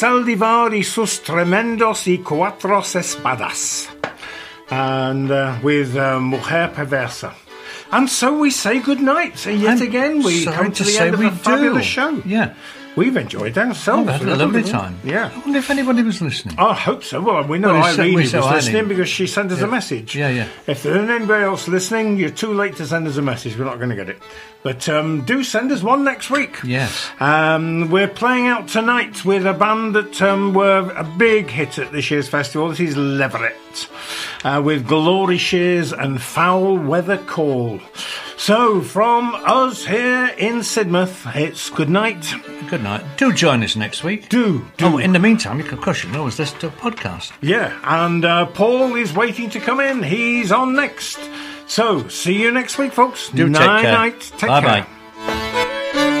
Saldivar 0.00 0.72
y 0.72 0.82
sus 0.82 1.22
tremendos 1.22 2.06
y 2.06 2.22
cuatro 2.24 2.80
espadas. 2.80 3.86
And 4.70 5.30
uh, 5.30 5.58
with 5.62 5.94
uh, 5.94 6.18
Mujer 6.18 6.72
Perversa. 6.74 7.34
And 7.92 8.08
so 8.08 8.38
we 8.38 8.50
say 8.50 8.78
good 8.78 9.02
night. 9.02 9.46
And 9.46 9.60
yet 9.60 9.72
And 9.72 9.82
again, 9.82 10.22
we 10.22 10.46
come 10.46 10.72
to 10.72 10.84
to 10.84 10.84
the 10.84 10.98
end 10.98 11.14
of 11.14 11.20
a 11.20 11.30
fabulous 11.32 11.82
do. 11.84 11.90
show. 11.90 12.22
Yeah. 12.24 12.54
We've 12.96 13.16
enjoyed 13.16 13.56
ourselves. 13.56 14.08
I've 14.08 14.20
had 14.20 14.28
a 14.28 14.36
lovely 14.36 14.62
time. 14.64 14.98
Yeah. 15.04 15.30
I 15.34 15.38
wonder 15.38 15.58
if 15.60 15.70
anybody 15.70 16.02
was 16.02 16.20
listening. 16.20 16.58
I 16.58 16.74
hope 16.74 17.04
so. 17.04 17.20
Well, 17.20 17.44
we 17.44 17.58
know 17.58 17.74
Well, 17.74 17.84
Irene 18.00 18.14
was 18.16 18.34
Irene. 18.34 18.52
listening 18.52 18.88
because 18.88 19.08
she 19.08 19.26
sent 19.28 19.52
us 19.52 19.60
a 19.60 19.66
message. 19.68 20.16
Yeah, 20.16 20.28
yeah. 20.28 20.48
If 20.66 20.82
there's 20.82 21.08
anybody 21.08 21.44
else 21.44 21.68
listening, 21.68 22.16
you're 22.16 22.30
too 22.30 22.52
late 22.52 22.76
to 22.76 22.86
send 22.86 23.06
us 23.06 23.16
a 23.16 23.22
message. 23.22 23.56
We're 23.56 23.64
not 23.64 23.76
going 23.78 23.90
to 23.90 23.96
get 23.96 24.08
it. 24.08 24.18
But 24.62 24.88
um, 24.88 25.24
do 25.24 25.42
send 25.44 25.70
us 25.72 25.82
one 25.82 26.04
next 26.04 26.30
week. 26.30 26.58
Yes. 26.64 27.08
Um, 27.20 27.90
we're 27.90 28.08
playing 28.08 28.48
out 28.48 28.68
tonight 28.68 29.24
with 29.24 29.46
a 29.46 29.54
band 29.54 29.94
that 29.94 30.20
um, 30.20 30.52
were 30.52 30.92
a 30.96 31.04
big 31.04 31.48
hit 31.48 31.78
at 31.78 31.92
this 31.92 32.10
year's 32.10 32.28
festival. 32.28 32.68
This 32.70 32.80
is 32.80 32.96
Leveret 32.96 33.56
uh, 34.44 34.60
with 34.64 34.86
Glory 34.86 35.38
Shears 35.38 35.92
and 35.92 36.20
Foul 36.20 36.76
Weather 36.78 37.18
Call. 37.18 37.80
So, 38.36 38.80
from 38.80 39.34
us 39.34 39.84
here 39.84 40.34
in 40.38 40.60
Sidmouth, 40.60 41.30
it's 41.36 41.68
good 41.68 41.90
night. 41.90 42.32
Good 42.70 42.82
night. 42.82 43.04
Do 43.18 43.32
join 43.32 43.62
us 43.62 43.76
next 43.76 44.02
week. 44.02 44.28
Do, 44.28 44.66
do. 44.78 44.86
Oh, 44.86 44.98
in 44.98 45.12
the 45.12 45.18
meantime, 45.18 45.58
you 45.58 45.64
can, 45.64 45.74
of 45.74 45.84
course, 45.84 46.02
you 46.02 46.08
can 46.10 46.18
always 46.18 46.38
listen 46.38 46.58
to 46.60 46.68
a 46.68 46.70
podcast. 46.70 47.32
Yeah, 47.42 47.78
and 47.84 48.24
uh, 48.24 48.46
Paul 48.46 48.94
is 48.96 49.12
waiting 49.12 49.50
to 49.50 49.60
come 49.60 49.80
in. 49.80 50.02
He's 50.02 50.52
on 50.52 50.74
next. 50.74 51.18
So, 51.66 52.08
see 52.08 52.40
you 52.40 52.50
next 52.50 52.78
week, 52.78 52.92
folks. 52.92 53.28
Do 53.28 53.46
take 53.48 53.56
care. 53.56 53.92
night. 53.92 54.20
Take 54.38 54.48
Bye-bye. 54.48 54.86
care. 55.22 56.19